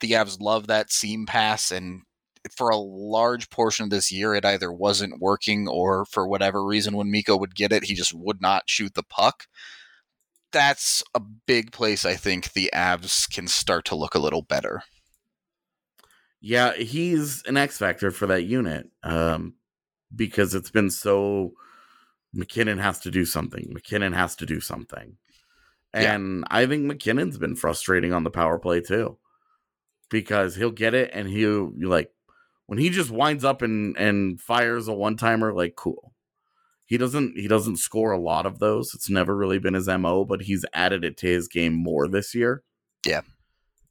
The 0.00 0.12
Avs 0.12 0.40
love 0.40 0.66
that 0.66 0.92
seam 0.92 1.26
pass, 1.26 1.70
and 1.70 2.02
for 2.50 2.70
a 2.70 2.76
large 2.76 3.50
portion 3.50 3.84
of 3.84 3.90
this 3.90 4.10
year, 4.10 4.34
it 4.34 4.44
either 4.44 4.72
wasn't 4.72 5.20
working 5.20 5.68
or 5.68 6.04
for 6.06 6.26
whatever 6.26 6.64
reason, 6.64 6.96
when 6.96 7.10
Mikko 7.10 7.36
would 7.36 7.54
get 7.54 7.72
it, 7.72 7.84
he 7.84 7.94
just 7.94 8.14
would 8.14 8.40
not 8.40 8.64
shoot 8.66 8.94
the 8.94 9.02
puck 9.02 9.46
that's 10.52 11.02
a 11.14 11.20
big 11.20 11.72
place 11.72 12.04
I 12.04 12.14
think 12.14 12.52
the 12.52 12.70
Avs 12.74 13.32
can 13.32 13.46
start 13.46 13.84
to 13.86 13.94
look 13.94 14.14
a 14.14 14.20
little 14.20 14.42
better. 14.42 14.82
Yeah, 16.40 16.74
he's 16.74 17.42
an 17.44 17.56
X 17.56 17.78
factor 17.78 18.10
for 18.10 18.26
that 18.26 18.44
unit. 18.44 18.88
Um 19.02 19.54
because 20.14 20.54
it's 20.54 20.70
been 20.70 20.90
so 20.90 21.52
MacKinnon 22.32 22.78
has 22.78 22.98
to 23.00 23.10
do 23.10 23.24
something. 23.24 23.68
MacKinnon 23.72 24.12
has 24.12 24.36
to 24.36 24.46
do 24.46 24.60
something. 24.60 25.16
Yeah. 25.94 26.14
And 26.14 26.44
I 26.48 26.66
think 26.66 26.84
MacKinnon's 26.84 27.38
been 27.38 27.56
frustrating 27.56 28.12
on 28.12 28.24
the 28.24 28.30
power 28.30 28.58
play 28.58 28.80
too. 28.80 29.18
Because 30.08 30.56
he'll 30.56 30.72
get 30.72 30.94
it 30.94 31.10
and 31.12 31.28
he'll 31.28 31.72
you 31.76 31.88
like 31.88 32.10
when 32.70 32.78
he 32.78 32.88
just 32.88 33.10
winds 33.10 33.44
up 33.44 33.62
and 33.62 33.96
and 33.96 34.40
fires 34.40 34.86
a 34.86 34.92
one 34.92 35.16
timer, 35.16 35.52
like 35.52 35.74
cool. 35.74 36.14
He 36.86 36.98
doesn't 36.98 37.36
he 37.36 37.48
doesn't 37.48 37.78
score 37.78 38.12
a 38.12 38.18
lot 38.18 38.46
of 38.46 38.60
those. 38.60 38.94
It's 38.94 39.10
never 39.10 39.36
really 39.36 39.58
been 39.58 39.74
his 39.74 39.88
MO, 39.88 40.24
but 40.24 40.42
he's 40.42 40.64
added 40.72 41.04
it 41.04 41.16
to 41.16 41.26
his 41.26 41.48
game 41.48 41.74
more 41.74 42.06
this 42.06 42.32
year. 42.32 42.62
Yeah. 43.04 43.22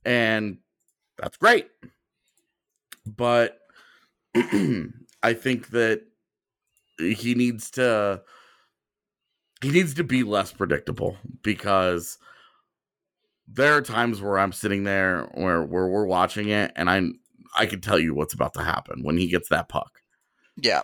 And 0.06 0.60
that's 1.18 1.36
great. 1.36 1.68
But 3.06 3.60
I 4.34 5.34
think 5.34 5.72
that 5.72 6.04
he 7.00 7.36
needs 7.36 7.72
to 7.72 8.22
he 9.62 9.72
needs 9.72 9.94
to 9.96 10.06
be 10.06 10.24
less 10.24 10.54
predictable 10.54 11.18
because 11.44 12.18
there 13.46 13.74
are 13.74 13.82
times 13.82 14.22
where 14.22 14.40
I'm 14.40 14.54
sitting 14.54 14.86
there 14.86 15.24
where 15.34 15.64
where 15.64 15.88
we're 15.88 16.06
watching 16.06 16.48
it 16.48 16.72
and 16.78 16.90
I 16.90 17.02
I 17.56 17.66
can 17.66 17.82
tell 17.82 18.00
you 18.00 18.14
what's 18.14 18.34
about 18.34 18.54
to 18.56 18.64
happen 18.64 19.04
when 19.04 19.18
he 19.18 19.28
gets 19.28 19.50
that 19.50 19.70
puck. 19.70 20.02
Yeah. 20.56 20.82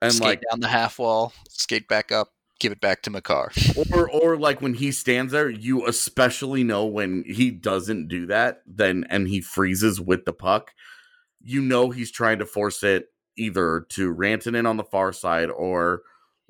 And 0.00 0.12
skate 0.12 0.26
like 0.26 0.42
down 0.50 0.60
the 0.60 0.68
half 0.68 0.98
wall, 0.98 1.32
skate 1.48 1.88
back 1.88 2.12
up, 2.12 2.28
give 2.60 2.72
it 2.72 2.80
back 2.80 3.02
to 3.02 3.10
Makar. 3.10 3.52
or 3.92 4.08
or 4.10 4.36
like 4.36 4.62
when 4.62 4.74
he 4.74 4.92
stands 4.92 5.32
there, 5.32 5.50
you 5.50 5.86
especially 5.86 6.62
know 6.62 6.86
when 6.86 7.24
he 7.26 7.50
doesn't 7.50 8.08
do 8.08 8.26
that, 8.26 8.62
then 8.66 9.04
and 9.10 9.28
he 9.28 9.40
freezes 9.40 10.00
with 10.00 10.24
the 10.24 10.32
puck, 10.32 10.72
you 11.40 11.60
know 11.60 11.90
he's 11.90 12.10
trying 12.10 12.38
to 12.38 12.46
force 12.46 12.82
it 12.82 13.08
either 13.36 13.86
to 13.90 14.14
Rantanen 14.14 14.68
on 14.68 14.76
the 14.76 14.84
far 14.84 15.12
side 15.12 15.50
or 15.50 16.02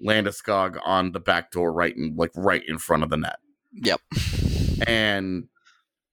Landeskog 0.05 0.79
on 0.85 1.13
the 1.13 1.21
back 1.21 1.51
door 1.51 1.73
right 1.73 1.95
in 1.97 2.17
like 2.17 2.33
right 2.35 2.63
in 2.67 2.79
front 2.79 3.03
of 3.03 3.11
the 3.11 3.17
net. 3.17 3.39
Yep. 3.73 4.01
And 4.87 5.49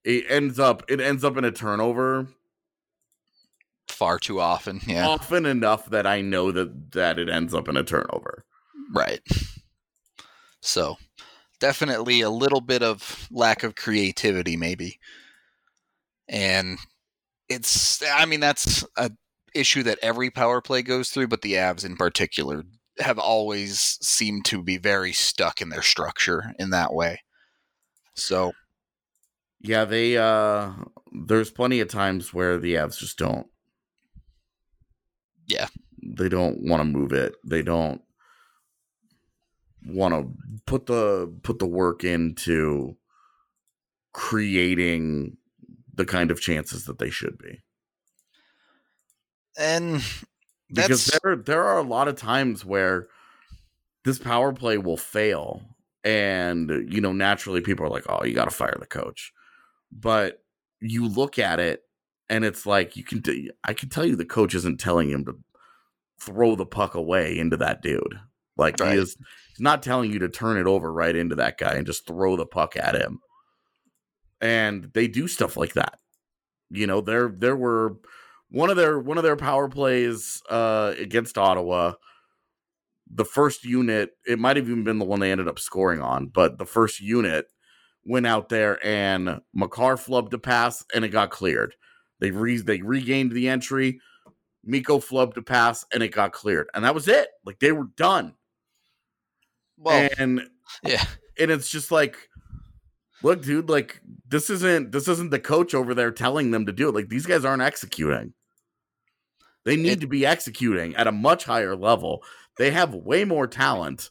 it 0.04 0.26
ends 0.30 0.60
up 0.60 0.84
it 0.89 1.00
ends 1.00 1.24
up 1.24 1.38
in 1.38 1.45
a 1.45 1.52
turnover 1.52 2.28
Far 3.95 4.19
too 4.19 4.39
often. 4.39 4.81
Yeah. 4.88 5.08
often 5.08 5.45
enough 5.45 5.89
that 5.89 6.05
I 6.05 6.21
know 6.21 6.51
that 6.51 6.91
that 6.91 7.17
it 7.17 7.29
ends 7.29 7.53
up 7.53 7.67
in 7.69 7.77
a 7.77 7.84
turnover. 7.84 8.45
Right. 8.93 9.21
So, 10.62 10.97
definitely 11.60 12.21
a 12.21 12.29
little 12.29 12.62
bit 12.62 12.81
of 12.84 13.27
lack 13.31 13.63
of 13.63 13.75
creativity, 13.75 14.58
maybe. 14.58 14.99
And 16.27 16.77
it's, 17.49 18.01
I 18.03 18.25
mean, 18.25 18.39
that's 18.39 18.84
a 18.97 19.12
issue 19.53 19.84
that 19.84 19.99
every 20.01 20.29
power 20.29 20.62
play 20.62 20.81
goes 20.81 21.10
through, 21.10 21.27
but 21.27 21.41
the 21.41 21.53
Avs 21.53 21.86
in 21.86 21.95
particular 21.95 22.63
have 22.99 23.19
always 23.19 23.97
seemed 24.01 24.45
to 24.45 24.62
be 24.63 24.77
very 24.77 25.13
stuck 25.13 25.62
in 25.62 25.69
their 25.69 25.81
structure 25.81 26.53
in 26.60 26.71
that 26.71 26.93
way. 26.93 27.21
So, 28.15 28.53
Yeah, 29.62 29.86
they 29.86 30.17
uh 30.17 30.71
there's 31.27 31.51
plenty 31.51 31.79
of 31.79 31.88
times 31.89 32.34
where 32.34 32.58
the 32.58 32.75
Avs 32.75 32.97
just 32.97 33.17
don't. 33.17 33.47
Yeah. 35.47 35.67
They 36.01 36.29
don't 36.29 36.62
want 36.62 36.79
to 36.81 36.86
move 36.86 37.12
it. 37.12 37.36
They 37.43 37.62
don't 37.62 38.01
want 39.86 40.13
to 40.13 40.62
put 40.65 40.86
the 40.88 41.34
put 41.43 41.60
the 41.60 41.67
work 41.67 42.03
into 42.03 42.97
creating 44.13 45.38
the 45.93 46.05
kind 46.05 46.31
of 46.31 46.41
chances 46.41 46.86
that 46.86 46.99
they 46.99 47.10
should 47.10 47.38
be. 47.38 47.62
and 49.58 50.01
Because 50.73 51.05
that's, 51.05 51.19
there 51.23 51.36
there 51.36 51.63
are 51.63 51.77
a 51.77 51.84
lot 51.84 52.08
of 52.08 52.15
times 52.15 52.65
where 52.65 53.08
this 54.05 54.19
power 54.19 54.53
play 54.53 54.77
will 54.77 54.97
fail 54.97 55.63
and 56.03 56.69
you 56.91 57.01
know 57.01 57.13
naturally 57.13 57.62
people 57.62 57.86
are 57.86 57.89
like, 57.89 58.05
"Oh, 58.10 58.25
you 58.25 58.34
got 58.36 58.45
to 58.45 58.51
fire 58.51 58.77
the 58.79 58.88
coach." 58.88 59.34
But 59.91 60.43
you 60.81 61.08
look 61.08 61.39
at 61.39 61.60
it 61.62 61.84
and 62.29 62.43
it's 62.45 62.65
like 62.65 62.95
you 62.95 63.03
can 63.03 63.21
t- 63.21 63.51
I 63.63 63.73
can 63.73 63.89
tell 63.89 64.05
you 64.05 64.15
the 64.15 64.25
coach 64.25 64.55
isn't 64.55 64.79
telling 64.79 65.09
him 65.09 65.25
to 65.25 65.33
throw 66.19 66.55
the 66.55 66.65
puck 66.65 66.95
away 66.95 67.38
into 67.38 67.57
that 67.57 67.81
dude. 67.81 68.19
Like 68.57 68.79
Right. 68.79 68.93
he 68.93 68.99
is 68.99 69.17
he's 69.49 69.59
not 69.59 69.83
telling 69.83 70.11
you 70.11 70.19
to 70.19 70.29
turn 70.29 70.57
it 70.57 70.65
over 70.67 70.91
right 70.91 71.15
into 71.15 71.35
that 71.35 71.57
guy 71.57 71.73
and 71.73 71.85
just 71.85 72.07
throw 72.07 72.35
the 72.38 72.45
puck 72.45 72.75
at 72.77 72.95
him. 72.95 73.19
And 74.41 74.91
they 74.93 75.07
do 75.07 75.27
stuff 75.27 75.57
like 75.57 75.73
that. 75.73 75.99
You 76.69 76.88
know, 76.88 77.01
there 77.01 77.29
there 77.29 77.55
were 77.55 77.97
one 78.49 78.69
of 78.69 78.77
their 78.77 78.99
one 78.99 79.17
of 79.17 79.23
their 79.23 79.35
power 79.35 79.67
plays 79.69 80.41
uh 80.49 80.93
against 80.97 81.38
Ottawa 81.38 81.93
the 83.09 83.25
first 83.25 83.63
unit 83.63 84.11
it 84.25 84.39
might 84.39 84.57
have 84.57 84.67
even 84.67 84.83
been 84.83 84.97
the 84.99 85.05
one 85.05 85.19
they 85.19 85.31
ended 85.31 85.47
up 85.47 85.59
scoring 85.59 86.01
on 86.01 86.27
but 86.27 86.57
the 86.57 86.65
first 86.65 86.99
unit 86.99 87.45
went 88.03 88.25
out 88.25 88.49
there 88.49 88.83
and 88.85 89.41
Makar 89.53 89.95
flubbed 89.95 90.33
a 90.33 90.39
pass 90.39 90.83
and 90.93 91.05
it 91.05 91.09
got 91.09 91.29
cleared 91.29 91.75
they 92.19 92.32
re- 92.32 92.58
they 92.58 92.82
regained 92.82 93.32
the 93.32 93.47
entry. 93.49 93.99
Mikko 94.63 94.99
flubbed 94.99 95.38
a 95.38 95.41
pass 95.41 95.86
and 95.93 96.01
it 96.01 96.10
got 96.10 96.34
cleared 96.34 96.69
and 96.73 96.84
that 96.84 96.95
was 96.95 97.08
it. 97.08 97.30
Like 97.45 97.60
they 97.60 97.71
were 97.71 97.88
done. 97.95 98.34
Well, 99.78 100.10
and 100.17 100.41
yeah. 100.84 101.04
and 101.38 101.51
it's 101.51 101.69
just 101.69 101.91
like 101.91 102.17
look 103.21 103.43
dude 103.43 103.69
like 103.69 104.01
this 104.28 104.49
isn't 104.49 104.91
this 104.91 105.08
isn't 105.08 105.32
the 105.32 105.39
coach 105.39 105.73
over 105.73 105.93
there 105.93 106.12
telling 106.12 106.51
them 106.51 106.65
to 106.65 106.71
do 106.71 106.89
it. 106.89 106.95
Like 106.95 107.10
these 107.10 107.25
guys 107.25 107.45
aren't 107.45 107.62
executing. 107.62 108.34
They 109.65 109.75
need 109.75 109.93
It- 109.93 110.01
to 110.01 110.08
be 110.08 110.25
executing 110.25 110.95
at 110.95 111.08
a 111.08 111.12
much 111.12 111.43
higher 111.43 111.75
level. 111.75 112.23
They 112.58 112.71
have 112.71 112.95
way 112.95 113.25
more 113.25 113.47
talent. 113.47 114.10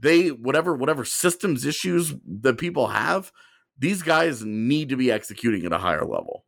They 0.00 0.28
whatever 0.28 0.74
whatever 0.74 1.04
systems 1.04 1.64
issues 1.64 2.12
that 2.42 2.58
people 2.58 2.88
have 2.88 3.32
these 3.78 4.02
guys 4.02 4.44
need 4.44 4.88
to 4.90 4.96
be 4.96 5.10
executing 5.10 5.64
at 5.64 5.72
a 5.72 5.78
higher 5.78 6.04
level 6.04 6.43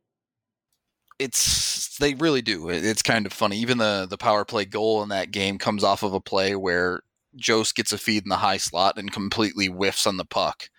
it's 1.19 1.97
they 1.97 2.13
really 2.13 2.41
do. 2.41 2.69
It's 2.69 3.01
kind 3.01 3.25
of 3.25 3.33
funny. 3.33 3.57
Even 3.57 3.77
the 3.77 4.07
the 4.09 4.17
power 4.17 4.45
play 4.45 4.65
goal 4.65 5.01
in 5.03 5.09
that 5.09 5.31
game 5.31 5.57
comes 5.57 5.83
off 5.83 6.03
of 6.03 6.13
a 6.13 6.21
play 6.21 6.55
where 6.55 7.01
Jost 7.35 7.75
gets 7.75 7.91
a 7.91 7.97
feed 7.97 8.23
in 8.23 8.29
the 8.29 8.37
high 8.37 8.57
slot 8.57 8.97
and 8.97 9.11
completely 9.11 9.67
whiffs 9.67 10.07
on 10.07 10.17
the 10.17 10.25
puck. 10.25 10.69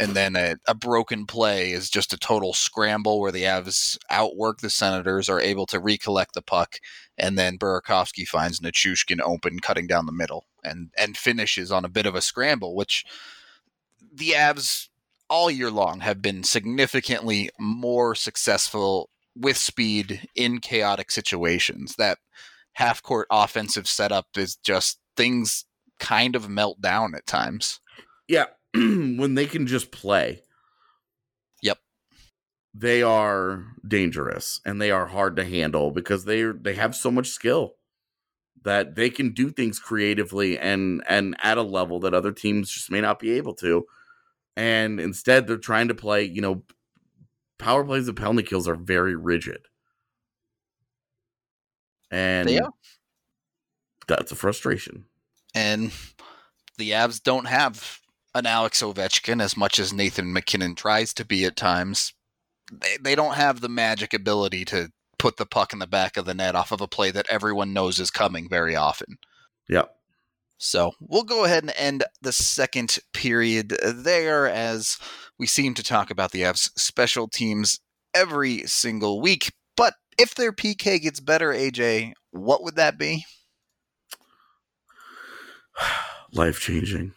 And 0.00 0.14
then 0.14 0.36
a, 0.36 0.56
a 0.66 0.74
broken 0.74 1.26
play 1.26 1.72
is 1.72 1.90
just 1.90 2.14
a 2.14 2.18
total 2.18 2.54
scramble 2.54 3.20
where 3.20 3.30
the 3.30 3.42
Avs 3.42 3.98
outwork 4.08 4.60
the 4.60 4.70
Senators, 4.70 5.28
are 5.28 5.40
able 5.40 5.66
to 5.66 5.78
recollect 5.78 6.32
the 6.32 6.40
puck, 6.40 6.76
and 7.18 7.36
then 7.38 7.58
Burakovsky 7.58 8.26
finds 8.26 8.60
Nichushkin 8.60 9.20
open, 9.20 9.60
cutting 9.60 9.86
down 9.86 10.06
the 10.06 10.12
middle, 10.12 10.46
and 10.64 10.90
and 10.96 11.16
finishes 11.16 11.70
on 11.70 11.84
a 11.84 11.90
bit 11.90 12.06
of 12.06 12.14
a 12.14 12.22
scramble, 12.22 12.74
which 12.74 13.04
the 14.12 14.30
Avs 14.30 14.88
all 15.28 15.50
year 15.50 15.70
long 15.70 16.00
have 16.00 16.22
been 16.22 16.42
significantly 16.42 17.50
more 17.58 18.14
successful 18.14 19.10
with 19.36 19.56
speed 19.56 20.28
in 20.34 20.58
chaotic 20.60 21.10
situations. 21.10 21.94
That 21.96 22.18
half 22.74 23.02
court 23.02 23.26
offensive 23.30 23.86
setup 23.88 24.26
is 24.36 24.56
just 24.56 24.98
things 25.16 25.64
kind 25.98 26.34
of 26.34 26.48
melt 26.48 26.80
down 26.80 27.14
at 27.14 27.26
times. 27.26 27.80
yeah 28.28 28.46
when 28.74 29.34
they 29.34 29.46
can 29.46 29.66
just 29.66 29.92
play 29.92 30.40
Yep. 31.62 31.78
they 32.74 33.02
are 33.02 33.64
dangerous 33.86 34.60
and 34.64 34.80
they 34.80 34.90
are 34.90 35.06
hard 35.06 35.36
to 35.36 35.44
handle 35.44 35.90
because 35.90 36.24
they 36.24 36.42
they 36.44 36.74
have 36.74 36.96
so 36.96 37.10
much 37.10 37.28
skill 37.28 37.74
that 38.64 38.94
they 38.96 39.10
can 39.10 39.32
do 39.34 39.50
things 39.50 39.78
creatively 39.78 40.58
and 40.58 41.02
and 41.06 41.36
at 41.42 41.58
a 41.58 41.62
level 41.62 42.00
that 42.00 42.14
other 42.14 42.32
teams 42.32 42.70
just 42.70 42.90
may 42.90 43.00
not 43.00 43.18
be 43.18 43.32
able 43.32 43.54
to 43.54 43.84
and 44.56 44.98
instead 45.00 45.46
they're 45.46 45.56
trying 45.56 45.88
to 45.88 45.94
play 45.94 46.24
you 46.24 46.40
know 46.40 46.62
power 47.62 47.84
plays 47.84 48.08
and 48.08 48.16
penalty 48.16 48.42
kills 48.42 48.68
are 48.68 48.74
very 48.74 49.14
rigid 49.14 49.60
and 52.10 52.48
that's 54.06 54.32
a 54.32 54.36
frustration 54.36 55.04
And 55.54 55.92
the 56.78 56.90
Avs 56.90 57.22
don't 57.22 57.46
have 57.46 58.00
an 58.34 58.46
Alex 58.46 58.82
Ovechkin 58.82 59.42
as 59.42 59.56
much 59.56 59.78
as 59.78 59.92
Nathan 59.92 60.32
MacKinnon 60.32 60.74
tries 60.74 61.12
to 61.14 61.24
be 61.24 61.44
at 61.44 61.56
times. 61.56 62.14
They, 62.72 62.96
they 63.00 63.14
don't 63.14 63.34
have 63.34 63.60
the 63.60 63.68
magic 63.68 64.14
ability 64.14 64.64
to 64.66 64.90
put 65.18 65.36
the 65.36 65.46
puck 65.46 65.72
in 65.72 65.78
the 65.78 65.86
back 65.86 66.16
of 66.16 66.24
the 66.24 66.34
net 66.34 66.54
off 66.54 66.72
of 66.72 66.80
a 66.80 66.88
play 66.88 67.10
that 67.10 67.26
everyone 67.28 67.72
knows 67.72 68.00
is 68.00 68.10
coming 68.10 68.48
very 68.48 68.74
often. 68.74 69.18
Yep. 69.68 69.94
So 70.62 70.92
we'll 71.00 71.24
go 71.24 71.44
ahead 71.44 71.64
and 71.64 71.72
end 71.76 72.04
the 72.22 72.30
second 72.30 73.00
period 73.12 73.76
there 73.82 74.46
as 74.46 74.96
we 75.36 75.44
seem 75.44 75.74
to 75.74 75.82
talk 75.82 76.08
about 76.08 76.30
the 76.30 76.42
Avs 76.42 76.70
special 76.78 77.26
teams 77.26 77.80
every 78.14 78.58
single 78.66 79.20
week. 79.20 79.50
But 79.76 79.94
if 80.16 80.36
their 80.36 80.52
PK 80.52 81.02
gets 81.02 81.18
better, 81.18 81.52
AJ, 81.52 82.12
what 82.30 82.62
would 82.62 82.76
that 82.76 82.96
be? 82.96 83.24
life 86.32 86.60
changing 86.60 87.12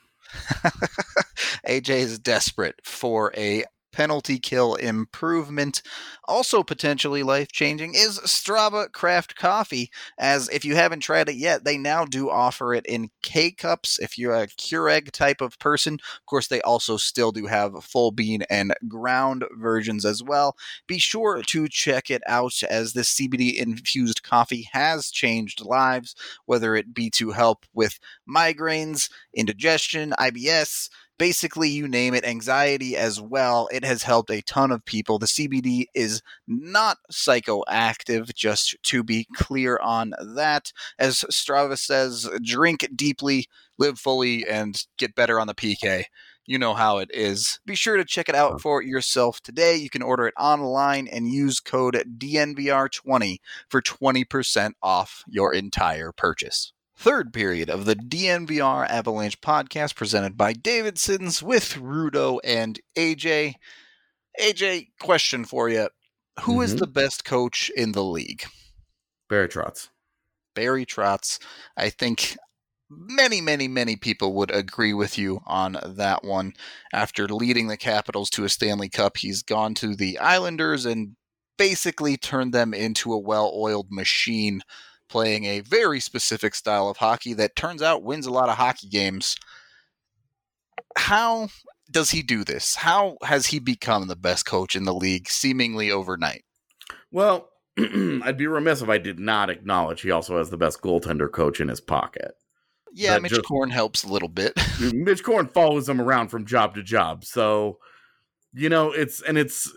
AJ 1.68 1.90
is 1.90 2.18
desperate 2.18 2.80
for 2.84 3.32
a 3.38 3.64
penalty 3.96 4.38
kill 4.38 4.76
improvement. 4.76 5.82
Also, 6.26 6.64
potentially 6.64 7.24
life 7.24 7.50
changing 7.50 7.94
is 7.96 8.20
Strava 8.20 8.92
Craft 8.92 9.38
Coffee. 9.38 9.90
As 10.20 10.50
if 10.50 10.66
you 10.66 10.76
haven't 10.76 11.00
tried 11.00 11.30
it 11.30 11.36
yet, 11.36 11.64
they 11.64 11.78
now 11.78 12.04
do 12.04 12.30
offer 12.30 12.74
it 12.74 12.86
in 12.88 13.10
K 13.24 13.52
cups 13.52 13.98
if 13.98 14.18
you're 14.18 14.36
a 14.36 14.48
Keurig 14.48 15.12
type 15.12 15.40
of 15.40 15.58
person. 15.60 15.94
Of 15.94 16.26
course, 16.26 16.48
they 16.48 16.62
also 16.62 16.98
still 16.98 17.32
do 17.32 17.46
have 17.46 17.86
full 17.86 18.12
bean 18.12 18.44
and 18.50 18.74
ground 18.90 19.46
versions 19.54 20.04
as 20.04 20.22
well. 20.22 20.58
Be 20.88 21.00
sure 21.00 21.42
to 21.42 21.68
check 21.70 22.12
it 22.12 22.22
out 22.28 22.62
as 22.70 22.92
this 22.92 23.16
CBD 23.16 23.56
infused 23.56 24.24
coffee 24.24 24.68
has 24.74 25.10
changed 25.10 25.64
lives, 25.64 26.16
whether 26.46 26.76
it 26.76 26.94
be 26.94 27.10
to 27.12 27.32
help 27.32 27.66
with 27.74 27.98
migraines, 28.30 29.10
indigestion, 29.34 30.14
IBS 30.20 30.90
basically 31.18 31.70
you 31.70 31.88
name 31.88 32.14
it, 32.14 32.26
anxiety 32.26 32.96
as 32.96 33.20
well. 33.22 33.68
It 33.72 33.84
has 33.84 34.04
helped 34.04 34.30
a 34.30 34.42
ton 34.42 34.72
of 34.72 34.86
people. 34.86 35.20
The 35.20 35.26
CBD 35.26 35.86
is 35.94 36.22
not 36.48 36.98
psychoactive, 37.12 38.34
just 38.34 38.76
to 38.84 39.04
be 39.04 39.28
clear 39.36 39.78
on 39.78 40.14
that. 40.36 40.72
As 41.00 41.26
Strava 41.32 41.78
says, 41.78 42.30
drink 42.42 42.88
deeply, 42.96 43.48
live 43.78 44.00
fully, 44.00 44.46
and 44.48 44.86
get 44.98 45.16
better 45.16 45.40
on 45.40 45.48
the 45.48 45.56
PK. 45.56 46.06
You 46.48 46.60
know 46.60 46.76
how 46.76 47.00
it 47.00 47.10
is. 47.12 47.60
Be 47.66 47.74
sure 47.74 47.98
to 47.98 48.06
check 48.06 48.30
it 48.30 48.36
out 48.36 48.62
for 48.62 48.84
yourself 48.84 49.42
today. 49.42 49.78
You 49.78 49.90
can 49.90 50.04
order 50.04 50.28
it 50.28 50.36
online 50.40 51.08
and 51.08 51.28
use 51.28 51.60
code 51.60 51.96
DNVR20 51.96 53.38
for 53.68 53.82
20% 53.82 54.74
off 54.84 55.24
your 55.28 55.54
entire 55.54 56.12
purchase. 56.12 56.72
Third 56.98 57.34
period 57.34 57.70
of 57.70 57.86
the 57.86 57.96
DNVR 57.96 58.88
Avalanche 58.90 59.40
podcast 59.42 59.96
presented 59.96 60.38
by 60.38 60.54
Davidson's 60.54 61.44
with 61.44 61.74
Rudo 61.74 62.40
and 62.44 62.80
AJ. 62.98 63.56
AJ, 64.40 64.90
question 65.02 65.46
for 65.46 65.70
you. 65.70 65.90
Who 66.42 66.62
is 66.62 66.76
Mhm. 66.76 66.80
the 66.80 66.88
best 66.88 67.26
coach 67.26 67.70
in 67.76 67.92
the 67.92 68.04
league? 68.04 68.46
Barry 69.30 69.48
Trotz. 69.50 69.90
Barry 70.54 70.86
Trotz. 70.86 71.40
I 71.76 71.90
think 71.90 72.38
many, 72.90 73.42
many, 73.42 73.68
many 73.68 73.96
people 73.98 74.34
would 74.34 74.52
agree 74.52 74.94
with 74.94 75.18
you 75.18 75.42
on 75.46 75.78
that 75.84 76.24
one. 76.24 76.54
After 76.94 77.28
leading 77.28 77.68
the 77.68 77.78
Capitals 77.78 78.30
to 78.32 78.46
a 78.46 78.50
Stanley 78.50 78.90
Cup, 78.90 79.18
he's 79.18 79.42
gone 79.44 79.74
to 79.76 79.96
the 79.96 80.18
Islanders 80.20 80.86
and 80.86 81.16
basically 81.58 82.16
turned 82.18 82.54
them 82.54 82.74
into 82.74 83.12
a 83.14 83.20
well 83.20 83.52
oiled 83.56 83.88
machine, 83.90 84.62
playing 85.10 85.46
a 85.46 85.60
very 85.62 86.00
specific 86.00 86.56
style 86.56 86.90
of 86.90 86.98
hockey 86.98 87.34
that 87.34 87.56
turns 87.56 87.82
out 87.82 88.04
wins 88.04 88.26
a 88.26 88.32
lot 88.32 88.50
of 88.50 88.58
hockey 88.58 88.88
games. 88.88 89.36
How 90.98 91.50
does 91.92 92.12
he 92.12 92.22
do 92.22 92.44
this? 92.44 92.76
How 92.76 93.18
has 93.24 93.48
he 93.48 93.60
become 93.60 94.08
the 94.08 94.16
best 94.16 94.46
coach 94.46 94.76
in 94.76 94.84
the 94.86 94.94
league 94.94 95.30
seemingly 95.30 95.92
overnight? 95.92 96.44
Well, 97.12 97.50
I'd 97.78 98.38
be 98.38 98.48
remiss 98.48 98.82
if 98.82 98.90
I 98.90 98.98
did 98.98 99.20
not 99.20 99.50
acknowledge 99.50 100.02
he 100.02 100.12
also 100.12 100.38
has 100.38 100.50
the 100.50 100.58
best 100.58 100.82
goaltender 100.82 101.32
coach 101.32 101.60
in 101.60 101.68
his 101.68 101.82
pocket. 101.82 102.32
Yeah, 102.94 103.14
That 103.16 103.24
Mitch 103.24 103.32
just- 103.34 103.46
Korn 103.46 103.70
helps 103.70 104.04
a 104.04 104.08
little 104.08 104.30
bit. 104.30 104.54
Mitch 104.94 105.24
Korn 105.24 105.48
follows 105.48 105.88
him 105.90 106.00
around 106.00 106.30
from 106.30 106.46
job 106.46 106.76
to 106.76 106.84
job. 106.84 107.26
So, 107.26 107.78
you 108.54 108.70
know, 108.70 108.92
it's 108.92 109.22
and 109.22 109.38
it's 109.38 109.70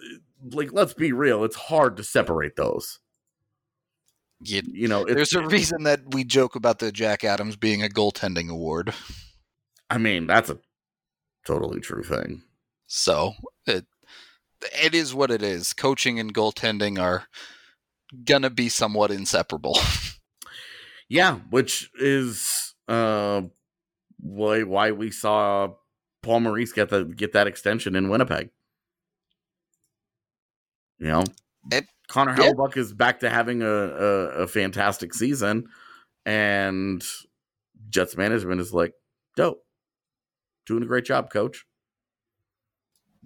like 0.53 0.73
let's 0.73 0.95
be 0.95 1.11
real, 1.13 1.43
it's 1.43 1.57
hard 1.57 1.97
to 1.97 2.05
separate 2.05 2.55
those. 2.55 3.01
You 4.41 4.63
You 4.67 4.89
know, 4.89 5.05
There's 5.05 5.33
a 5.33 5.43
reason 5.47 5.83
that 5.85 6.01
we 6.15 6.25
joke 6.25 6.55
about 6.55 6.79
the 6.79 6.93
Jack 6.93 7.25
Adams 7.25 7.57
being 7.57 7.83
a 7.83 7.89
goaltending 7.89 8.49
award. 8.51 8.95
I 9.91 9.99
mean, 9.99 10.27
that's 10.27 10.51
a 10.51 10.59
totally 11.47 11.81
true 11.81 12.05
thing. 12.05 12.43
So 12.87 13.35
it 13.67 13.87
it 14.83 14.95
is 14.95 15.15
what 15.15 15.31
it 15.31 15.43
is. 15.43 15.73
Coaching 15.73 16.19
and 16.21 16.33
goaltending 16.35 17.01
are 17.01 17.27
gonna 18.25 18.51
be 18.51 18.69
somewhat 18.69 19.11
inseparable. 19.11 19.79
Yeah, 21.11 21.37
which 21.49 21.91
is 21.99 22.75
uh 22.87 23.41
why 24.21 24.63
why 24.65 24.93
we 24.93 25.11
saw 25.11 25.73
Paul 26.23 26.41
Maurice 26.41 26.73
get 26.73 26.91
the 26.91 27.05
get 27.07 27.33
that 27.33 27.47
extension 27.47 27.97
in 27.97 28.11
Winnipeg. 28.11 28.51
You 30.99 31.07
know, 31.07 31.25
It- 31.73 31.87
Connor 32.09 32.35
yeah. 32.39 32.53
Is 32.77 32.93
back 32.93 33.21
to 33.21 33.31
having 33.31 33.63
a, 33.63 33.67
a 33.69 34.29
a 34.43 34.47
fantastic 34.47 35.15
season, 35.15 35.69
and 36.27 37.05
Jets 37.91 38.17
management 38.17 38.61
is 38.61 38.73
like, 38.73 38.95
dope, 39.37 39.65
doing 40.67 40.83
a 40.83 40.87
great 40.87 41.05
job, 41.05 41.31
coach. 41.31 41.67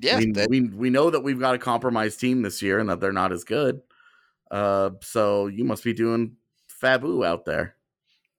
yeah, 0.00 0.16
I 0.16 0.20
mean, 0.20 0.32
that- 0.34 0.50
we 0.50 0.62
we 0.62 0.90
know 0.90 1.10
that 1.10 1.20
we've 1.20 1.38
got 1.40 1.54
a 1.54 1.58
compromised 1.58 2.18
team 2.20 2.42
this 2.42 2.60
year 2.60 2.78
and 2.80 2.88
that 2.90 3.00
they're 3.00 3.12
not 3.12 3.32
as 3.32 3.44
good. 3.44 3.80
Uh, 4.50 4.90
so 5.00 5.46
you 5.46 5.64
must 5.64 5.84
be 5.84 5.92
doing 5.94 6.36
fabu 6.82 7.24
out 7.24 7.44
there. 7.44 7.76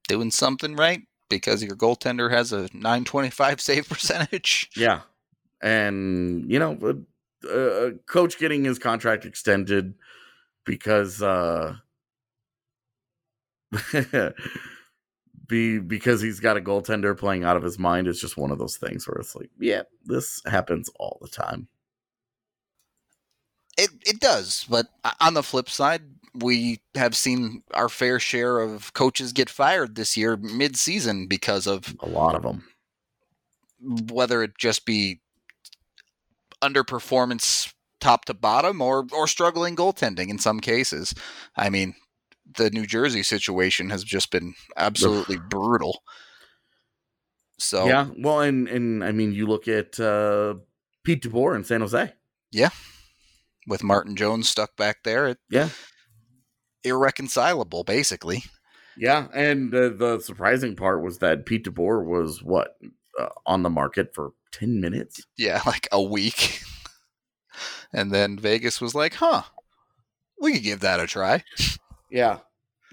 doing 0.10 0.30
something 0.30 0.76
right 0.76 1.02
because 1.30 1.64
your 1.64 1.76
goaltender 1.76 2.30
has 2.30 2.52
a 2.52 2.64
925 2.74 3.62
save 3.70 3.88
percentage. 3.90 4.70
Yeah, 4.76 5.02
and 5.62 6.52
you 6.52 6.60
know, 6.60 6.78
uh, 6.84 7.48
uh, 7.50 7.92
coach 8.06 8.38
getting 8.38 8.66
his 8.66 8.78
contract 8.78 9.26
extended 9.26 9.94
because 10.66 11.22
uh, 11.22 11.76
be 15.48 15.80
because 15.80 16.22
he's 16.22 16.40
got 16.40 16.58
a 16.58 16.62
goaltender 16.62 17.18
playing 17.18 17.44
out 17.44 17.58
of 17.58 17.64
his 17.64 17.78
mind 17.80 18.08
is 18.08 18.20
just 18.20 18.38
one 18.38 18.52
of 18.52 18.60
those 18.60 18.78
things 18.78 19.08
where 19.08 19.18
it's 19.20 19.36
like, 19.36 19.50
yeah, 19.60 19.84
this 20.06 20.42
happens 20.46 20.90
all 21.00 21.18
the 21.22 21.28
time. 21.28 21.68
It 23.78 23.90
it 24.06 24.20
does, 24.20 24.66
but 24.70 24.88
on 25.20 25.34
the 25.34 25.44
flip 25.44 25.70
side, 25.70 26.04
we 26.36 26.80
have 26.96 27.16
seen 27.16 27.64
our 27.74 27.90
fair 27.90 28.20
share 28.20 28.60
of 28.60 28.94
coaches 28.94 29.34
get 29.34 29.50
fired 29.50 29.96
this 29.96 30.16
year 30.16 30.38
mid-season 30.38 31.28
because 31.28 31.68
of 31.68 31.96
A 32.02 32.08
lot 32.08 32.36
of 32.36 32.44
them. 32.44 32.64
whether 34.12 34.44
it 34.44 34.58
just 34.58 34.86
be 34.86 35.20
underperformance 36.62 37.73
top 38.04 38.26
to 38.26 38.34
bottom 38.34 38.82
or 38.82 39.06
or 39.12 39.28
struggling 39.28 39.76
goaltending 39.76 40.30
in 40.30 40.38
some 40.38 40.60
cases. 40.60 41.14
I 41.56 41.70
mean, 41.70 41.96
the 42.58 42.70
New 42.70 42.86
Jersey 42.86 43.24
situation 43.24 43.90
has 43.90 44.04
just 44.04 44.30
been 44.32 44.54
absolutely 44.78 45.38
brutal. 45.50 46.04
So 47.60 47.88
Yeah, 47.88 48.10
well, 48.20 48.42
and 48.42 48.68
and 48.68 49.04
I 49.04 49.12
mean, 49.12 49.32
you 49.32 49.48
look 49.48 49.68
at 49.68 50.00
uh, 50.00 50.56
Pete 51.04 51.24
DeBoer 51.24 51.56
in 51.56 51.64
San 51.64 51.82
Jose. 51.82 52.14
Yeah, 52.52 52.70
with 53.68 53.84
Martin 53.84 54.16
Jones 54.16 54.50
stuck 54.50 54.76
back 54.76 54.98
there, 55.04 55.28
it, 55.28 55.38
Yeah. 55.50 55.70
irreconcilable 56.84 57.84
basically. 57.84 58.44
Yeah, 58.98 59.28
and 59.34 59.74
uh, 59.74 59.90
the 59.90 60.20
surprising 60.20 60.76
part 60.76 61.02
was 61.02 61.20
that 61.20 61.46
Pete 61.46 61.66
DeBoer 61.66 62.06
was 62.06 62.44
what 62.44 62.76
uh, 63.20 63.30
on 63.46 63.64
the 63.64 63.70
market 63.70 64.14
for 64.14 64.34
ten 64.52 64.82
minutes. 64.82 65.26
Yeah, 65.38 65.62
like 65.66 65.88
a 65.92 66.02
week. 66.02 66.62
And 67.92 68.12
then 68.12 68.38
Vegas 68.38 68.82
was 68.82 68.96
like, 68.96 69.16
"Huh. 69.16 69.44
We 70.40 70.54
could 70.54 70.64
give 70.64 70.80
that 70.82 71.00
a 71.00 71.08
try." 71.08 71.44
Yeah, 72.10 72.40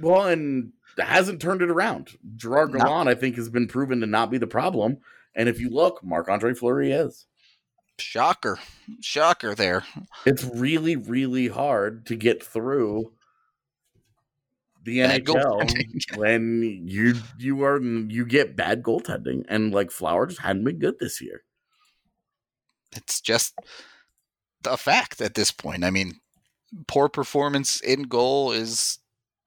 well, 0.01 0.27
and 0.27 0.73
hasn't 0.99 1.40
turned 1.40 1.62
it 1.62 1.70
around. 1.70 2.16
Gerard. 2.37 2.73
Gallant, 2.73 3.09
I 3.09 3.14
think, 3.14 3.37
has 3.37 3.49
been 3.49 3.68
proven 3.68 4.01
to 4.01 4.07
not 4.07 4.31
be 4.31 4.38
the 4.38 4.46
problem. 4.46 4.99
And 5.35 5.49
if 5.49 5.61
you 5.61 5.70
look, 5.70 6.03
Marc 6.03 6.29
Andre 6.29 6.55
Fleury 6.55 6.92
is. 6.92 7.27
Shocker. 7.99 8.59
Shocker 9.01 9.55
there. 9.55 9.85
It's 10.25 10.44
really, 10.44 10.96
really 10.96 11.49
hard 11.49 12.07
to 12.07 12.16
get 12.16 12.42
through 12.42 13.12
the 14.85 15.01
Bad 15.01 15.25
NHL 15.25 16.16
when 16.16 16.62
you 16.87 17.14
you 17.38 17.62
are 17.64 17.81
you 17.81 18.25
get 18.25 18.57
bad 18.57 18.83
goaltending, 18.83 19.44
and 19.49 19.73
like 19.73 19.90
Flower 19.90 20.27
just 20.27 20.40
hadn't 20.40 20.64
been 20.64 20.79
good 20.79 20.99
this 20.99 21.20
year. 21.20 21.42
It's 22.96 23.20
just 23.20 23.55
a 24.66 24.77
fact 24.77 25.20
at 25.20 25.35
this 25.35 25.51
point. 25.51 25.85
I 25.85 25.90
mean, 25.90 26.20
poor 26.87 27.09
performance 27.09 27.81
in 27.81 28.03
goal 28.05 28.53
is 28.53 28.99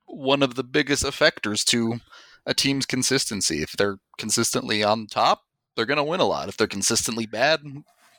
one 0.06 0.44
of 0.44 0.56
the 0.56 0.64
biggest 0.64 1.04
effectors 1.04 1.64
to 1.66 2.00
a 2.46 2.54
team's 2.54 2.86
consistency. 2.86 3.62
If 3.62 3.74
they're 3.74 3.98
consistently 4.18 4.84
on 4.84 5.08
top, 5.08 5.44
they're 5.76 5.86
going 5.86 5.98
to 5.98 6.04
win 6.04 6.20
a 6.20 6.26
lot. 6.26 6.50
If 6.50 6.58
they're 6.58 6.68
consistently 6.68 7.26
bad, 7.26 7.62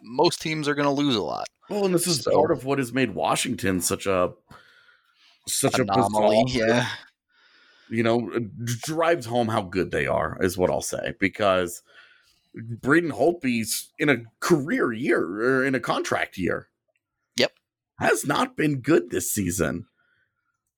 most 0.03 0.41
teams 0.41 0.67
are 0.69 0.75
going 0.75 0.87
to 0.87 0.91
lose 1.03 1.17
a 1.17 1.23
lot. 1.23 1.47
Well, 1.71 1.85
and 1.87 1.95
this 1.95 2.07
is 2.07 2.23
So- 2.23 2.33
part 2.33 2.51
of 2.51 2.65
what 2.65 2.79
has 2.79 2.93
made 2.93 3.15
Washington 3.15 3.81
such 3.81 4.07
a 4.07 4.33
such 5.47 5.79
Anomaly, 5.79 6.41
a 6.41 6.45
bizarre, 6.45 6.69
yeah. 6.69 6.89
You 7.91 8.03
know, 8.03 8.31
drives 8.83 9.27
home 9.27 9.49
how 9.49 9.61
good 9.61 9.91
they 9.91 10.07
are, 10.07 10.39
is 10.41 10.57
what 10.57 10.71
I'll 10.71 10.81
say. 10.81 11.15
Because 11.21 11.83
Braden 12.55 13.11
Holtby's 13.13 13.91
in 13.99 14.09
a 14.09 14.23
career 14.41 14.93
year 14.93 15.21
or 15.23 15.65
in 15.65 15.75
a 15.75 15.81
contract 15.81 16.39
year. 16.39 16.69
Has 17.99 18.27
not 18.27 18.57
been 18.57 18.81
good 18.81 19.11
this 19.11 19.33
season. 19.33 19.87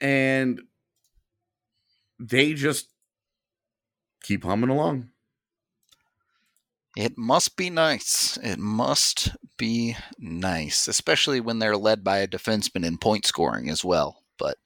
And 0.00 0.61
they 2.18 2.55
just 2.55 2.88
keep 4.22 4.44
humming 4.44 4.70
along. 4.70 5.11
It 6.96 7.18
must 7.18 7.57
be 7.57 7.68
nice. 7.68 8.38
It 8.42 8.59
must 8.59 9.37
be 9.59 9.96
nice, 10.18 10.88
especially 10.88 11.40
when 11.40 11.59
they're 11.59 11.76
led 11.76 12.02
by 12.02 12.18
a 12.18 12.29
defenseman 12.29 12.84
in 12.86 12.97
point 12.97 13.26
scoring 13.26 13.68
as 13.68 13.84
well. 13.84 14.22
But 14.38 14.57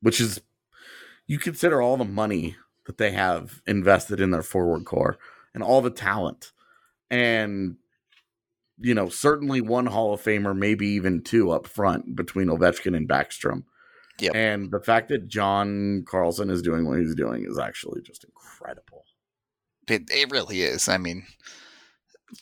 which 0.00 0.20
is 0.20 0.40
you 1.26 1.38
consider 1.38 1.80
all 1.80 1.96
the 1.96 2.04
money 2.04 2.56
that 2.86 2.98
they 2.98 3.12
have 3.12 3.62
invested 3.66 4.20
in 4.20 4.30
their 4.30 4.42
forward 4.42 4.84
core 4.84 5.16
and 5.54 5.62
all 5.62 5.80
the 5.80 5.90
talent 5.90 6.52
and 7.10 7.76
you 8.78 8.94
know 8.94 9.08
certainly 9.08 9.60
one 9.60 9.86
hall 9.86 10.14
of 10.14 10.22
famer 10.22 10.56
maybe 10.56 10.86
even 10.88 11.22
two 11.22 11.50
up 11.50 11.66
front 11.66 12.16
between 12.16 12.48
ovechkin 12.48 12.96
and 12.96 13.08
backstrom 13.08 13.64
Yep. 14.20 14.32
and 14.36 14.70
the 14.70 14.80
fact 14.80 15.08
that 15.08 15.26
john 15.28 16.04
carlson 16.08 16.48
is 16.50 16.62
doing 16.62 16.86
what 16.86 16.98
he's 17.00 17.14
doing 17.16 17.44
is 17.48 17.58
actually 17.58 18.00
just 18.02 18.24
incredible 18.24 19.04
it, 19.88 20.04
it 20.10 20.30
really 20.30 20.62
is. 20.62 20.88
I 20.88 20.98
mean, 20.98 21.24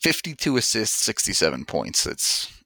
52 0.00 0.56
assists, 0.56 0.96
67 1.02 1.64
points. 1.64 2.06
It's 2.06 2.62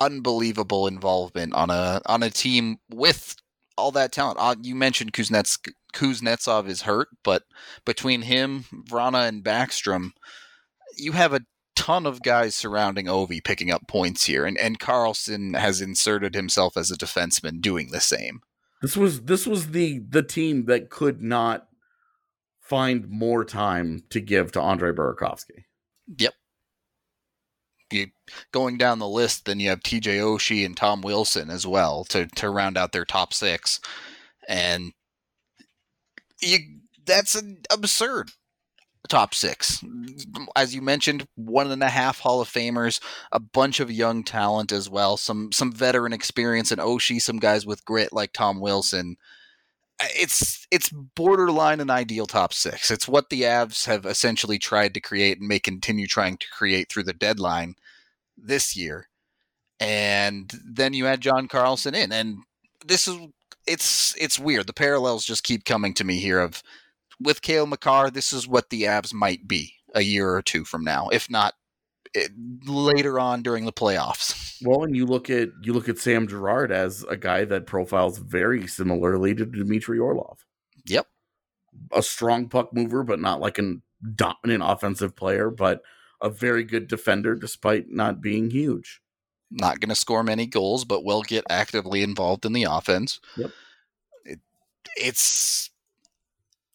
unbelievable 0.00 0.86
involvement 0.86 1.54
on 1.54 1.70
a 1.70 2.00
on 2.06 2.22
a 2.22 2.30
team 2.30 2.78
with 2.88 3.36
all 3.76 3.90
that 3.92 4.12
talent. 4.12 4.38
Uh, 4.40 4.54
you 4.62 4.74
mentioned 4.74 5.12
Kuznets, 5.12 5.58
Kuznetsov 5.94 6.68
is 6.68 6.82
hurt, 6.82 7.08
but 7.24 7.44
between 7.84 8.22
him, 8.22 8.64
Vrana, 8.88 9.28
and 9.28 9.44
Backstrom, 9.44 10.12
you 10.96 11.12
have 11.12 11.32
a 11.32 11.40
ton 11.78 12.06
of 12.06 12.22
guys 12.22 12.56
surrounding 12.56 13.06
Ovi 13.06 13.42
picking 13.42 13.70
up 13.70 13.86
points 13.86 14.24
here, 14.24 14.44
and 14.44 14.58
and 14.58 14.80
Carlson 14.80 15.54
has 15.54 15.80
inserted 15.80 16.34
himself 16.34 16.76
as 16.76 16.90
a 16.90 16.96
defenseman 16.96 17.60
doing 17.60 17.90
the 17.92 18.00
same. 18.00 18.40
This 18.82 18.96
was 18.96 19.22
this 19.22 19.46
was 19.46 19.68
the 19.68 20.00
the 20.00 20.24
team 20.24 20.64
that 20.64 20.90
could 20.90 21.22
not 21.22 21.68
find 22.60 23.08
more 23.08 23.44
time 23.44 24.02
to 24.10 24.20
give 24.20 24.50
to 24.52 24.60
Andre 24.60 24.92
Burakovsky. 24.92 25.64
Yep. 26.18 26.34
You, 27.90 28.08
going 28.52 28.76
down 28.76 28.98
the 28.98 29.08
list, 29.08 29.46
then 29.46 29.60
you 29.60 29.70
have 29.70 29.80
TJ 29.80 30.18
Oshie 30.18 30.66
and 30.66 30.76
Tom 30.76 31.00
Wilson 31.00 31.48
as 31.48 31.66
well 31.66 32.04
to 32.06 32.26
to 32.26 32.50
round 32.50 32.76
out 32.76 32.90
their 32.90 33.04
top 33.04 33.32
six, 33.32 33.80
and 34.48 34.92
you 36.42 36.58
that's 37.06 37.36
an 37.36 37.62
absurd 37.70 38.32
top 39.08 39.34
six. 39.34 39.82
As 40.56 40.74
you 40.74 40.82
mentioned, 40.82 41.26
one 41.34 41.70
and 41.70 41.82
a 41.82 41.88
half 41.88 42.20
Hall 42.20 42.40
of 42.40 42.48
Famers, 42.48 43.00
a 43.32 43.40
bunch 43.40 43.80
of 43.80 43.90
young 43.90 44.22
talent 44.22 44.72
as 44.72 44.88
well, 44.88 45.16
some 45.16 45.52
some 45.52 45.72
veteran 45.72 46.12
experience 46.12 46.72
in 46.72 46.78
Oshie, 46.78 47.20
some 47.20 47.38
guys 47.38 47.66
with 47.66 47.84
grit 47.84 48.12
like 48.12 48.32
Tom 48.32 48.60
Wilson. 48.60 49.16
It's 50.00 50.66
it's 50.70 50.90
borderline 50.90 51.80
an 51.80 51.90
ideal 51.90 52.26
top 52.26 52.52
six. 52.52 52.90
It's 52.90 53.08
what 53.08 53.30
the 53.30 53.42
Avs 53.42 53.86
have 53.86 54.06
essentially 54.06 54.58
tried 54.58 54.94
to 54.94 55.00
create 55.00 55.38
and 55.38 55.48
may 55.48 55.58
continue 55.58 56.06
trying 56.06 56.36
to 56.38 56.46
create 56.52 56.90
through 56.90 57.04
the 57.04 57.12
deadline 57.12 57.74
this 58.36 58.76
year. 58.76 59.08
And 59.80 60.52
then 60.64 60.92
you 60.92 61.06
add 61.06 61.20
John 61.20 61.48
Carlson 61.48 61.94
in, 61.94 62.12
and 62.12 62.38
this 62.86 63.08
is 63.08 63.18
it's 63.66 64.16
it's 64.18 64.38
weird. 64.38 64.66
The 64.66 64.72
parallels 64.72 65.24
just 65.24 65.44
keep 65.44 65.64
coming 65.64 65.94
to 65.94 66.04
me 66.04 66.18
here 66.18 66.40
of 66.40 66.62
with 67.20 67.42
Cale 67.42 67.66
Makar, 67.66 68.10
this 68.10 68.32
is 68.32 68.46
what 68.46 68.70
the 68.70 68.82
Avs 68.82 69.12
might 69.12 69.46
be 69.46 69.74
a 69.94 70.02
year 70.02 70.30
or 70.30 70.42
two 70.42 70.64
from 70.64 70.84
now, 70.84 71.08
if 71.08 71.30
not 71.30 71.54
it, 72.14 72.30
eh, 72.30 72.70
later 72.70 73.18
on 73.18 73.42
during 73.42 73.64
the 73.64 73.72
playoffs. 73.72 74.44
Well, 74.60 74.82
and 74.82 74.96
you 74.96 75.06
look 75.06 75.30
at 75.30 75.50
you 75.62 75.72
look 75.72 75.88
at 75.88 75.98
Sam 75.98 76.26
Girard 76.26 76.72
as 76.72 77.04
a 77.04 77.16
guy 77.16 77.44
that 77.44 77.64
profiles 77.64 78.18
very 78.18 78.66
similarly 78.66 79.32
to 79.36 79.46
Dmitry 79.46 80.00
Orlov. 80.00 80.44
Yep, 80.84 81.06
a 81.92 82.02
strong 82.02 82.48
puck 82.48 82.70
mover, 82.72 83.04
but 83.04 83.20
not 83.20 83.38
like 83.38 83.60
a 83.60 83.74
dominant 84.16 84.64
offensive 84.66 85.14
player, 85.14 85.48
but 85.48 85.82
a 86.20 86.28
very 86.28 86.64
good 86.64 86.88
defender 86.88 87.36
despite 87.36 87.88
not 87.88 88.20
being 88.20 88.50
huge. 88.50 89.00
Not 89.48 89.78
going 89.78 89.90
to 89.90 89.94
score 89.94 90.24
many 90.24 90.46
goals, 90.46 90.84
but 90.84 91.04
will 91.04 91.22
get 91.22 91.44
actively 91.48 92.02
involved 92.02 92.44
in 92.44 92.52
the 92.52 92.64
offense. 92.64 93.20
Yep. 93.36 93.50
It, 94.24 94.40
it's 94.96 95.70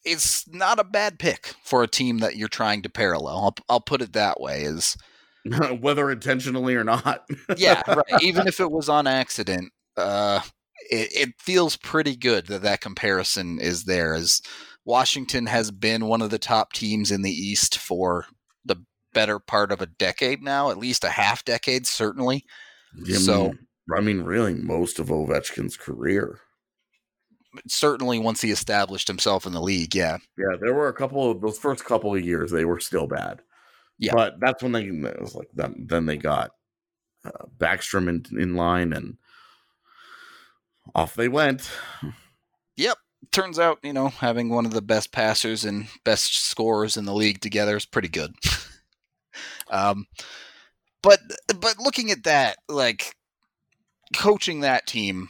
it's 0.06 0.48
not 0.48 0.80
a 0.80 0.84
bad 0.84 1.20
pick 1.20 1.54
for 1.64 1.84
a 1.84 1.88
team 1.88 2.20
that 2.20 2.36
you're 2.36 2.48
trying 2.48 2.82
to 2.84 2.90
parallel. 2.90 3.38
I'll, 3.38 3.56
I'll 3.70 3.82
put 3.82 4.02
it 4.02 4.14
that 4.14 4.40
way. 4.40 4.64
Is 4.64 4.98
whether 5.80 6.10
intentionally 6.12 6.76
or 6.76 6.84
not. 6.84 7.26
yeah, 7.58 7.82
right. 7.88 8.22
Even 8.22 8.48
if 8.48 8.60
it 8.60 8.72
was 8.72 8.90
on 8.90 9.08
accident, 9.08 9.72
uh, 9.98 10.42
it, 10.90 11.10
it 11.14 11.30
feels 11.40 11.78
pretty 11.78 12.16
good 12.16 12.48
that 12.48 12.62
that 12.64 12.82
comparison 12.82 13.60
is 13.60 13.86
there. 13.86 14.14
As 14.14 14.42
Washington 14.86 15.46
has 15.48 15.72
been 15.72 16.08
one 16.08 16.22
of 16.22 16.30
the 16.30 16.40
top 16.40 16.74
teams 16.74 17.12
in 17.12 17.22
the 17.22 17.32
East 17.32 17.78
for 17.78 18.26
the 18.66 18.78
better 19.14 19.40
part 19.40 19.72
of 19.72 19.82
a 19.82 19.86
decade 19.86 20.42
now, 20.42 20.70
at 20.70 20.78
least 20.78 21.04
a 21.04 21.10
half 21.10 21.46
decade, 21.46 21.88
certainly. 21.88 22.44
Yeah, 23.06 23.18
so, 23.18 23.54
I 23.96 24.02
mean, 24.02 24.22
really, 24.22 24.54
most 24.54 25.00
of 25.00 25.08
Ovechkin's 25.08 25.78
career 25.78 26.40
certainly 27.68 28.20
once 28.20 28.42
he 28.42 28.52
established 28.52 29.08
himself 29.08 29.46
in 29.46 29.54
the 29.54 29.62
league, 29.62 29.96
yeah. 29.96 30.18
Yeah, 30.38 30.58
there 30.60 30.74
were 30.74 30.88
a 30.88 30.94
couple 30.94 31.30
of 31.30 31.42
those 31.42 31.58
first 31.58 31.86
couple 31.86 32.14
of 32.16 32.24
years 32.24 32.52
they 32.52 32.66
were 32.66 32.80
still 32.80 33.08
bad. 33.08 33.42
Yeah. 34.00 34.14
But 34.14 34.40
that's 34.40 34.64
when 34.64 34.72
they 34.72 34.86
it 34.86 35.22
was 35.22 35.36
like 35.36 35.50
then 35.54 35.86
then 35.88 36.06
they 36.06 36.18
got 36.18 36.52
uh, 37.26 37.46
Backstrom 37.58 38.10
in, 38.10 38.40
in 38.40 38.56
line 38.56 38.94
and 38.94 39.18
off 40.96 41.16
they 41.16 41.30
went. 41.30 41.70
Yep. 42.76 42.98
Turns 43.32 43.58
out, 43.58 43.80
you 43.84 43.94
know, 43.94 44.10
having 44.10 44.50
one 44.50 44.66
of 44.66 44.74
the 44.74 44.82
best 44.82 45.12
passers 45.12 45.64
and 45.64 45.88
best 46.04 46.46
scorers 46.46 46.98
in 46.98 47.06
the 47.06 47.14
league 47.14 47.40
together 47.40 47.78
is 47.78 47.86
pretty 47.86 48.10
good. 48.10 48.34
um 49.70 50.06
but 51.02 51.20
but 51.60 51.78
looking 51.80 52.12
at 52.12 52.24
that, 52.24 52.58
like 52.68 53.16
coaching 54.16 54.62
that 54.62 54.88
team, 54.88 55.30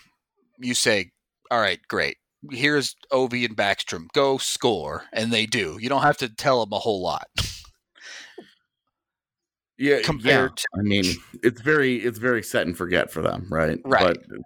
you 0.60 0.74
say 0.74 1.12
all 1.54 1.60
right, 1.60 1.80
great. 1.88 2.18
Here's 2.50 2.96
Ovi 3.12 3.46
and 3.46 3.56
Backstrom. 3.56 4.08
Go 4.14 4.40
score. 4.40 5.04
And 5.14 5.32
they 5.32 5.46
do. 5.46 5.78
You 5.80 5.88
don't 5.88 6.02
have 6.02 6.18
to 6.18 6.28
tell 6.28 6.66
them 6.66 6.74
a 6.74 6.80
whole 6.80 7.00
lot. 7.00 7.28
yeah. 9.78 10.02
Compared 10.02 10.50
yeah. 10.50 10.56
To- 10.56 10.80
I 10.80 10.82
mean, 10.82 11.06
it's 11.44 11.62
very, 11.62 11.98
it's 11.98 12.18
very 12.18 12.42
set 12.42 12.66
and 12.66 12.76
forget 12.76 13.12
for 13.12 13.22
them, 13.22 13.46
right? 13.52 13.80
Right. 13.86 14.18
But 14.28 14.40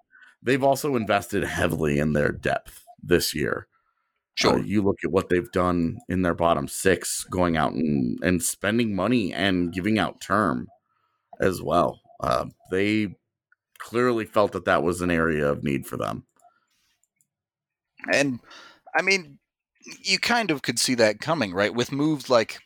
they've 0.43 0.63
also 0.63 0.97
invested 0.97 1.45
heavily 1.45 1.97
in 1.97 2.11
their 2.11 2.33
depth 2.33 2.83
this 3.01 3.33
year. 3.33 3.67
Uh, 3.69 4.35
sure. 4.35 4.55
Uh, 4.55 4.63
you 4.63 4.81
look 4.81 4.97
at 5.05 5.11
what 5.11 5.29
they've 5.29 5.51
done 5.53 5.99
in 6.09 6.23
their 6.23 6.35
bottom 6.35 6.67
six, 6.67 7.23
going 7.23 7.55
out 7.55 7.71
and, 7.71 8.19
and 8.21 8.43
spending 8.43 8.93
money 8.97 9.33
and 9.33 9.71
giving 9.71 9.97
out 9.97 10.19
term 10.19 10.67
as 11.39 11.61
well. 11.61 12.01
Uh, 12.19 12.47
they 12.69 13.15
clearly 13.79 14.25
felt 14.25 14.51
that 14.51 14.65
that 14.65 14.83
was 14.83 14.99
an 14.99 15.09
area 15.09 15.49
of 15.49 15.63
need 15.63 15.87
for 15.87 15.95
them. 15.95 16.25
And 18.11 18.39
I 18.95 19.01
mean, 19.01 19.39
you 20.03 20.19
kind 20.19 20.51
of 20.51 20.61
could 20.61 20.79
see 20.79 20.95
that 20.95 21.19
coming, 21.19 21.53
right? 21.53 21.73
With 21.73 21.91
moves 21.91 22.29
like 22.29 22.59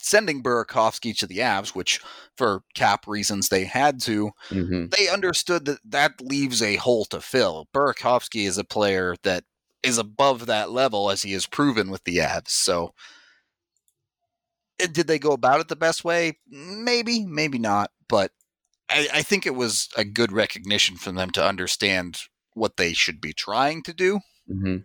sending 0.00 0.42
Burakovsky 0.42 1.16
to 1.18 1.26
the 1.26 1.38
Avs, 1.38 1.74
which 1.74 2.00
for 2.36 2.62
cap 2.74 3.06
reasons 3.06 3.48
they 3.48 3.64
had 3.64 4.00
to, 4.02 4.30
mm-hmm. 4.48 4.86
they 4.88 5.08
understood 5.08 5.64
that 5.66 5.78
that 5.84 6.20
leaves 6.20 6.62
a 6.62 6.76
hole 6.76 7.04
to 7.06 7.20
fill. 7.20 7.68
Burakovsky 7.74 8.46
is 8.46 8.58
a 8.58 8.64
player 8.64 9.16
that 9.22 9.44
is 9.82 9.98
above 9.98 10.46
that 10.46 10.70
level 10.70 11.10
as 11.10 11.22
he 11.22 11.32
has 11.32 11.46
proven 11.46 11.90
with 11.90 12.04
the 12.04 12.16
Avs. 12.18 12.50
So 12.50 12.94
eh, 14.80 14.88
did 14.90 15.06
they 15.06 15.18
go 15.18 15.32
about 15.32 15.60
it 15.60 15.68
the 15.68 15.76
best 15.76 16.04
way? 16.04 16.38
Maybe, 16.48 17.24
maybe 17.24 17.58
not. 17.58 17.90
But 18.08 18.32
I, 18.88 19.08
I 19.14 19.22
think 19.22 19.46
it 19.46 19.54
was 19.54 19.88
a 19.96 20.04
good 20.04 20.32
recognition 20.32 20.96
for 20.96 21.12
them 21.12 21.30
to 21.32 21.44
understand 21.44 22.22
what 22.54 22.76
they 22.76 22.92
should 22.92 23.20
be 23.20 23.32
trying 23.32 23.82
to 23.84 23.92
do. 23.92 24.20
Mm-hmm. 24.50 24.78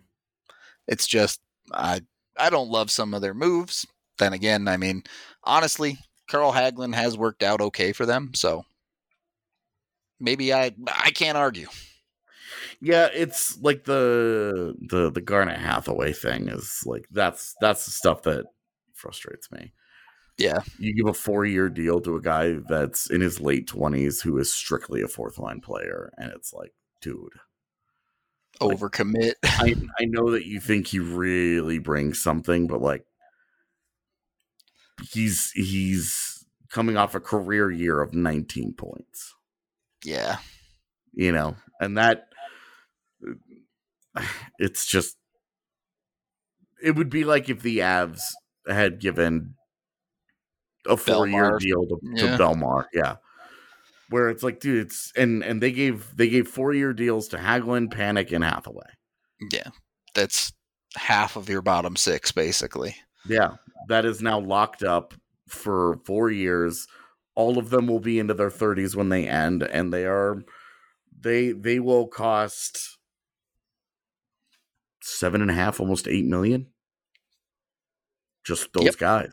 It's 0.86 1.06
just 1.06 1.40
I 1.72 2.02
I 2.38 2.50
don't 2.50 2.70
love 2.70 2.90
some 2.90 3.14
of 3.14 3.22
their 3.22 3.34
moves. 3.34 3.86
Then 4.18 4.32
again, 4.32 4.68
I 4.68 4.76
mean, 4.76 5.04
honestly, 5.42 5.98
Carl 6.28 6.52
Hagelin 6.52 6.94
has 6.94 7.18
worked 7.18 7.42
out 7.42 7.60
okay 7.60 7.92
for 7.92 8.06
them, 8.06 8.32
so 8.34 8.64
maybe 10.20 10.52
I 10.52 10.72
I 10.86 11.10
can't 11.10 11.38
argue. 11.38 11.68
Yeah, 12.80 13.08
it's 13.12 13.58
like 13.60 13.84
the 13.84 14.74
the 14.88 15.10
the 15.10 15.20
Garnet 15.20 15.58
Hathaway 15.58 16.12
thing 16.12 16.48
is 16.48 16.82
like 16.86 17.06
that's 17.10 17.54
that's 17.60 17.84
the 17.84 17.90
stuff 17.90 18.22
that 18.22 18.46
frustrates 18.92 19.50
me. 19.50 19.72
Yeah. 20.36 20.60
You 20.78 20.94
give 20.94 21.06
a 21.06 21.14
four 21.14 21.44
year 21.44 21.68
deal 21.68 22.00
to 22.00 22.16
a 22.16 22.20
guy 22.20 22.58
that's 22.68 23.10
in 23.10 23.20
his 23.20 23.40
late 23.40 23.66
twenties 23.66 24.20
who 24.20 24.36
is 24.38 24.52
strictly 24.52 25.02
a 25.02 25.08
fourth 25.08 25.38
line 25.38 25.60
player, 25.60 26.12
and 26.18 26.32
it's 26.32 26.52
like, 26.52 26.72
dude, 27.00 27.32
overcommit. 28.60 29.34
I, 29.44 29.74
I 29.98 30.04
know 30.04 30.30
that 30.30 30.46
you 30.46 30.60
think 30.60 30.88
he 30.88 30.98
really 30.98 31.78
brings 31.78 32.22
something, 32.22 32.66
but 32.66 32.80
like 32.80 33.04
he's 35.10 35.50
he's 35.52 36.44
coming 36.70 36.96
off 36.96 37.14
a 37.14 37.20
career 37.20 37.70
year 37.70 38.00
of 38.00 38.14
19 38.14 38.74
points. 38.74 39.34
Yeah. 40.04 40.38
You 41.12 41.32
know, 41.32 41.56
and 41.80 41.96
that 41.96 42.28
it's 44.58 44.86
just 44.86 45.16
it 46.82 46.96
would 46.96 47.10
be 47.10 47.24
like 47.24 47.48
if 47.48 47.62
the 47.62 47.78
Avs 47.78 48.20
had 48.68 49.00
given 49.00 49.54
a 50.86 50.96
four 50.96 51.26
year 51.26 51.58
deal 51.58 51.86
to, 51.86 51.98
to 52.16 52.26
yeah. 52.26 52.36
Bellemare. 52.36 52.86
Yeah 52.92 53.16
where 54.10 54.28
it's 54.28 54.42
like, 54.42 54.60
dude, 54.60 54.86
it's 54.86 55.12
and 55.16 55.42
and 55.42 55.62
they 55.62 55.72
gave 55.72 56.16
they 56.16 56.28
gave 56.28 56.48
four 56.48 56.72
year 56.72 56.92
deals 56.92 57.28
to 57.28 57.36
Hagelin, 57.36 57.92
Panik, 57.92 58.32
and 58.32 58.44
Hathaway. 58.44 58.86
Yeah, 59.52 59.68
that's 60.14 60.52
half 60.96 61.36
of 61.36 61.48
your 61.48 61.62
bottom 61.62 61.96
six, 61.96 62.32
basically. 62.32 62.96
Yeah, 63.26 63.56
that 63.88 64.04
is 64.04 64.22
now 64.22 64.38
locked 64.40 64.82
up 64.82 65.14
for 65.48 65.98
four 66.04 66.30
years. 66.30 66.86
All 67.34 67.58
of 67.58 67.70
them 67.70 67.86
will 67.86 68.00
be 68.00 68.18
into 68.18 68.34
their 68.34 68.50
thirties 68.50 68.94
when 68.94 69.08
they 69.08 69.26
end, 69.26 69.62
and 69.62 69.92
they 69.92 70.04
are 70.04 70.42
they 71.20 71.52
they 71.52 71.80
will 71.80 72.06
cost 72.06 72.98
seven 75.02 75.42
and 75.42 75.50
a 75.50 75.54
half, 75.54 75.80
almost 75.80 76.08
eight 76.08 76.24
million. 76.24 76.68
Just 78.44 78.72
those 78.72 78.84
yep. 78.84 78.98
guys. 78.98 79.32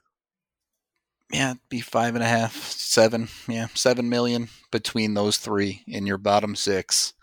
Yeah, 1.31 1.51
it'd 1.51 1.69
be 1.69 1.79
five 1.79 2.15
and 2.15 2.23
a 2.23 2.27
half, 2.27 2.55
seven, 2.55 3.29
yeah, 3.47 3.67
seven 3.73 4.09
million 4.09 4.49
between 4.71 5.13
those 5.13 5.37
three 5.37 5.83
in 5.87 6.05
your 6.05 6.17
bottom 6.17 6.55
six. 6.55 7.13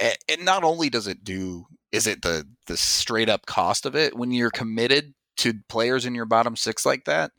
And 0.00 0.44
not 0.44 0.64
only 0.64 0.90
does 0.90 1.06
it 1.06 1.24
do, 1.24 1.66
is 1.92 2.06
it 2.06 2.22
the 2.22 2.46
the 2.66 2.76
straight 2.76 3.28
up 3.28 3.46
cost 3.46 3.86
of 3.86 3.94
it 3.94 4.16
when 4.16 4.32
you're 4.32 4.50
committed 4.50 5.14
to 5.38 5.54
players 5.68 6.04
in 6.04 6.14
your 6.14 6.24
bottom 6.24 6.56
six 6.56 6.84
like 6.84 7.04
that, 7.04 7.32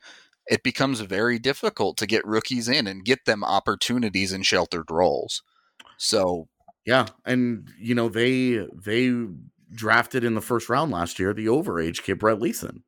it 0.48 0.64
becomes 0.64 1.00
very 1.02 1.40
difficult 1.40 1.98
to 1.98 2.08
get 2.08 2.26
rookies 2.26 2.68
in 2.68 2.88
and 2.88 3.06
get 3.06 3.26
them 3.26 3.44
opportunities 3.44 4.34
in 4.34 4.44
sheltered 4.44 4.90
roles. 4.90 5.44
So 5.98 6.48
Yeah, 6.86 7.08
and 7.26 7.70
you 7.80 7.96
know 7.96 8.10
they 8.10 8.68
they 8.74 9.14
drafted 9.72 10.24
in 10.24 10.36
the 10.36 10.42
first 10.42 10.70
round 10.70 10.92
last 10.92 11.20
year 11.20 11.34
the 11.34 11.48
overage 11.48 12.04
kid 12.04 12.20
Brett 12.20 12.40
Leason. 12.40 12.84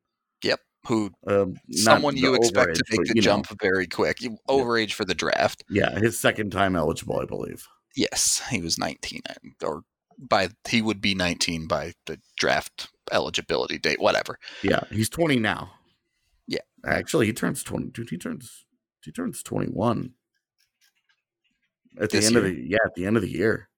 Who 0.86 1.10
Um, 1.26 1.56
someone 1.70 2.16
you 2.16 2.34
expect 2.34 2.74
to 2.76 2.82
make 2.90 2.98
but, 3.00 3.06
the 3.08 3.14
you 3.16 3.20
know, 3.22 3.24
jump 3.24 3.46
very 3.60 3.86
quick, 3.86 4.20
You- 4.20 4.38
overage 4.48 4.92
for 4.92 5.04
the 5.04 5.14
draft. 5.14 5.64
yeah, 5.68 5.98
his 5.98 6.18
second 6.18 6.50
time 6.50 6.76
eligible, 6.76 7.18
I 7.20 7.24
believe. 7.24 7.66
Yes, 7.94 8.42
he 8.50 8.60
was 8.60 8.78
19, 8.78 9.22
or 9.62 9.82
by 10.18 10.50
he 10.68 10.82
would 10.82 11.00
be 11.00 11.14
19 11.14 11.66
by 11.66 11.92
the 12.06 12.20
draft 12.36 12.88
eligibility 13.12 13.78
date, 13.78 14.00
whatever. 14.00 14.38
Yeah, 14.62 14.80
he's 14.90 15.08
20 15.08 15.38
now. 15.38 15.72
Yeah. 16.46 16.60
Actually, 16.84 17.26
he 17.26 17.32
turns 17.32 17.62
20. 17.62 17.88
Dude, 17.90 18.10
he 18.10 18.18
turns 18.18 18.64
he 19.02 19.12
turns 19.12 19.42
21 19.42 20.14
at 22.00 22.10
the 22.10 22.16
This 22.18 22.26
end 22.26 22.36
of 22.36 22.44
the 22.44 22.54
yeah, 22.54 22.78
at 22.84 22.94
the 22.94 23.06
end 23.06 23.16
of 23.16 23.22
the 23.22 23.30
year. 23.30 23.68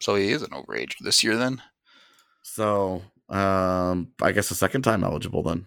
So 0.00 0.14
he 0.14 0.30
is 0.30 0.42
an 0.42 0.50
overage 0.50 0.94
this 1.00 1.24
year. 1.24 1.36
Then 1.36 1.62
So, 2.42 3.02
um 3.28 4.12
I 4.22 4.32
guess 4.32 4.50
a 4.50 4.54
second 4.54 4.82
time 4.82 5.02
eligible 5.04 5.42
then. 5.42 5.66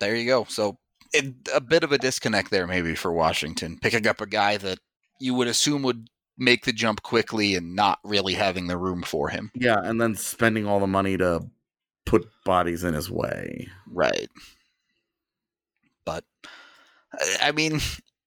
There 0.00 0.16
you 0.16 0.26
go. 0.26 0.44
So 0.48 0.78
it, 1.12 1.34
a 1.54 1.60
bit 1.60 1.84
of 1.84 1.92
a 1.92 1.98
disconnect 1.98 2.50
there, 2.50 2.66
maybe 2.66 2.94
for 2.94 3.12
Washington 3.12 3.78
picking 3.80 4.06
up 4.06 4.20
a 4.20 4.26
guy 4.26 4.56
that 4.58 4.78
you 5.20 5.34
would 5.34 5.48
assume 5.48 5.82
would 5.82 6.08
make 6.38 6.64
the 6.64 6.72
jump 6.72 7.02
quickly 7.02 7.54
and 7.54 7.76
not 7.76 7.98
really 8.02 8.34
having 8.34 8.66
the 8.66 8.76
room 8.78 9.02
for 9.02 9.28
him. 9.28 9.50
Yeah, 9.54 9.78
and 9.82 10.00
then 10.00 10.14
spending 10.14 10.66
all 10.66 10.80
the 10.80 10.86
money 10.86 11.16
to 11.18 11.42
put 12.06 12.26
bodies 12.44 12.82
in 12.82 12.94
his 12.94 13.10
way. 13.10 13.68
Right. 13.86 14.28
But 16.04 16.24
I- 17.12 17.48
I 17.48 17.52
mean, 17.52 17.80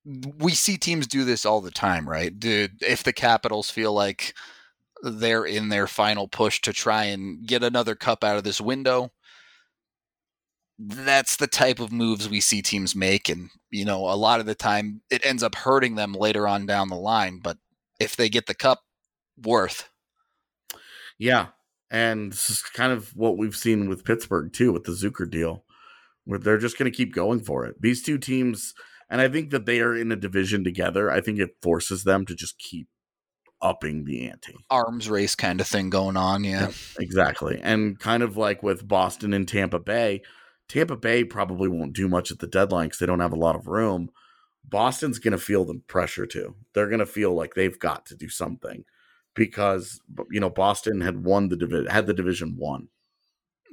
we 0.05 0.51
see 0.51 0.77
teams 0.77 1.07
do 1.07 1.23
this 1.23 1.45
all 1.45 1.61
the 1.61 1.71
time, 1.71 2.07
right? 2.07 2.37
Dude, 2.37 2.83
if 2.83 3.03
the 3.03 3.13
Capitals 3.13 3.69
feel 3.71 3.93
like 3.93 4.35
they're 5.01 5.45
in 5.45 5.69
their 5.69 5.87
final 5.87 6.27
push 6.27 6.61
to 6.61 6.73
try 6.73 7.05
and 7.05 7.45
get 7.47 7.63
another 7.63 7.95
cup 7.95 8.23
out 8.23 8.37
of 8.37 8.43
this 8.43 8.61
window, 8.61 9.11
that's 10.79 11.35
the 11.35 11.47
type 11.47 11.79
of 11.79 11.91
moves 11.91 12.29
we 12.29 12.39
see 12.39 12.61
teams 12.61 12.95
make 12.95 13.29
and 13.29 13.49
you 13.69 13.85
know, 13.85 14.07
a 14.07 14.15
lot 14.15 14.39
of 14.39 14.45
the 14.45 14.55
time 14.55 15.01
it 15.09 15.25
ends 15.25 15.43
up 15.43 15.55
hurting 15.55 15.95
them 15.95 16.13
later 16.13 16.47
on 16.47 16.65
down 16.65 16.89
the 16.89 16.95
line, 16.95 17.39
but 17.43 17.57
if 17.99 18.15
they 18.15 18.29
get 18.29 18.45
the 18.45 18.53
cup, 18.53 18.81
worth. 19.41 19.89
Yeah. 21.17 21.47
And 21.89 22.31
this 22.31 22.49
is 22.49 22.61
kind 22.61 22.91
of 22.91 23.15
what 23.15 23.37
we've 23.37 23.55
seen 23.55 23.89
with 23.89 24.05
Pittsburgh 24.05 24.51
too, 24.51 24.71
with 24.71 24.83
the 24.83 24.91
Zucker 24.91 25.29
deal, 25.29 25.63
where 26.25 26.39
they're 26.39 26.57
just 26.57 26.77
going 26.77 26.91
to 26.91 26.95
keep 26.95 27.13
going 27.13 27.41
for 27.41 27.65
it. 27.65 27.81
These 27.81 28.03
two 28.03 28.17
teams, 28.17 28.73
and 29.09 29.21
I 29.21 29.27
think 29.29 29.51
that 29.51 29.65
they 29.65 29.79
are 29.79 29.95
in 29.95 30.11
a 30.11 30.15
division 30.15 30.63
together. 30.63 31.11
I 31.11 31.21
think 31.21 31.39
it 31.39 31.57
forces 31.61 32.03
them 32.03 32.25
to 32.25 32.35
just 32.35 32.57
keep 32.57 32.87
upping 33.61 34.05
the 34.05 34.27
ante. 34.27 34.55
Arms 34.69 35.09
race 35.09 35.35
kind 35.35 35.61
of 35.61 35.67
thing 35.67 35.89
going 35.89 36.17
on, 36.17 36.43
yeah. 36.43 36.71
Exactly. 36.99 37.59
And 37.61 37.99
kind 37.99 38.23
of 38.23 38.37
like 38.37 38.63
with 38.63 38.87
Boston 38.87 39.33
and 39.33 39.47
Tampa 39.47 39.79
Bay, 39.79 40.21
Tampa 40.67 40.95
Bay 40.95 41.23
probably 41.23 41.67
won't 41.67 41.93
do 41.93 42.07
much 42.07 42.31
at 42.31 42.39
the 42.39 42.47
deadline 42.47 42.87
because 42.87 42.99
they 42.99 43.05
don't 43.05 43.19
have 43.19 43.33
a 43.33 43.37
lot 43.37 43.55
of 43.55 43.67
room. 43.67 44.09
Boston's 44.63 45.19
going 45.19 45.33
to 45.33 45.37
feel 45.37 45.65
the 45.65 45.81
pressure 45.87 46.25
too. 46.25 46.55
They're 46.73 46.87
going 46.87 46.99
to 46.99 47.05
feel 47.05 47.33
like 47.33 47.53
they've 47.53 47.77
got 47.77 48.05
to 48.07 48.15
do 48.15 48.29
something 48.29 48.85
because 49.35 49.99
you 50.31 50.39
know 50.39 50.49
Boston 50.49 51.01
had 51.01 51.23
won 51.23 51.49
the 51.49 51.57
division, 51.57 51.87
had 51.87 52.07
the 52.07 52.13
division 52.13 52.55
won, 52.57 52.87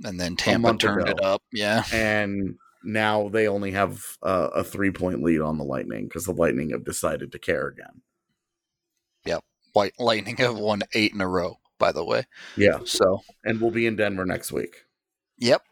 And 0.04 0.20
then 0.20 0.36
Tampa 0.36 0.76
turned 0.76 1.02
ago. 1.02 1.10
it 1.10 1.22
up, 1.22 1.42
yeah. 1.52 1.84
and 1.92 2.56
now 2.82 3.28
they 3.28 3.46
only 3.46 3.70
have 3.72 4.02
uh, 4.22 4.48
a 4.54 4.64
three 4.64 4.90
point 4.90 5.22
lead 5.22 5.40
on 5.40 5.58
the 5.58 5.64
Lightning 5.64 6.04
because 6.04 6.24
the 6.24 6.32
Lightning 6.32 6.70
have 6.70 6.84
decided 6.84 7.30
to 7.32 7.38
care 7.38 7.68
again. 7.68 8.02
Yep, 9.26 9.44
White 9.74 9.94
Lightning 9.98 10.36
have 10.38 10.56
won 10.58 10.82
eight 10.94 11.12
in 11.12 11.20
a 11.20 11.28
row, 11.28 11.58
by 11.78 11.92
the 11.92 12.04
way. 12.04 12.24
Yeah, 12.56 12.80
So, 12.84 13.20
and 13.44 13.60
we'll 13.60 13.70
be 13.70 13.86
in 13.86 13.96
Denver 13.96 14.24
next 14.26 14.50
week. 14.50 14.84
yep. 15.38 15.62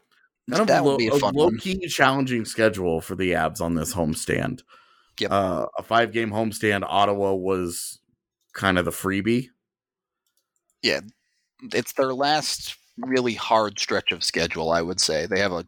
Kind 0.49 0.61
of 0.61 0.67
that 0.67 0.81
a 0.81 0.83
lo- 0.83 0.91
would 0.91 0.97
be 0.97 1.07
a, 1.07 1.13
a 1.13 1.31
low 1.31 1.51
key 1.51 1.87
challenging 1.87 2.45
schedule 2.45 3.01
for 3.01 3.15
the 3.15 3.31
Avs 3.31 3.61
on 3.61 3.75
this 3.75 3.93
homestand. 3.93 4.61
Yep. 5.19 5.31
Uh, 5.31 5.65
a 5.77 5.83
five 5.83 6.11
game 6.11 6.31
homestand. 6.31 6.83
Ottawa 6.87 7.33
was 7.33 7.99
kind 8.53 8.77
of 8.77 8.85
the 8.85 8.91
freebie. 8.91 9.49
Yeah, 10.81 11.01
it's 11.73 11.93
their 11.93 12.13
last 12.13 12.75
really 12.97 13.33
hard 13.33 13.79
stretch 13.79 14.11
of 14.11 14.23
schedule, 14.23 14.71
I 14.71 14.81
would 14.81 15.01
say. 15.01 15.25
They 15.25 15.39
have 15.39 15.51
a 15.51 15.67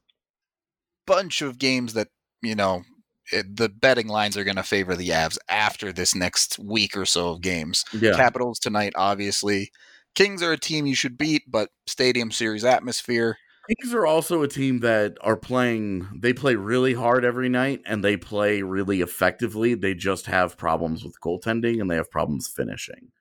bunch 1.05 1.41
of 1.41 1.57
games 1.57 1.93
that, 1.93 2.07
you 2.41 2.55
know, 2.55 2.83
it, 3.31 3.55
the 3.55 3.69
betting 3.69 4.07
lines 4.07 4.37
are 4.37 4.43
going 4.43 4.55
to 4.55 4.63
favor 4.63 4.95
the 4.95 5.09
Avs 5.09 5.37
after 5.49 5.91
this 5.91 6.15
next 6.15 6.59
week 6.59 6.95
or 6.95 7.05
so 7.05 7.31
of 7.31 7.41
games. 7.41 7.83
Yeah, 7.93 8.15
Capitals 8.15 8.59
tonight, 8.59 8.93
obviously. 8.95 9.71
Kings 10.15 10.41
are 10.41 10.51
a 10.51 10.57
team 10.57 10.85
you 10.85 10.95
should 10.95 11.17
beat, 11.17 11.43
but 11.47 11.69
Stadium 11.87 12.31
Series 12.31 12.65
atmosphere. 12.65 13.37
Kings 13.67 13.93
are 13.93 14.05
also 14.05 14.41
a 14.41 14.47
team 14.47 14.79
that 14.79 15.17
are 15.21 15.37
playing. 15.37 16.07
They 16.15 16.33
play 16.33 16.55
really 16.55 16.93
hard 16.93 17.23
every 17.23 17.49
night, 17.49 17.81
and 17.85 18.03
they 18.03 18.17
play 18.17 18.61
really 18.61 19.01
effectively. 19.01 19.75
They 19.75 19.93
just 19.93 20.25
have 20.25 20.57
problems 20.57 21.03
with 21.03 21.19
goaltending, 21.21 21.79
and 21.79 21.89
they 21.89 21.95
have 21.95 22.11
problems 22.11 22.47
finishing. 22.47 23.11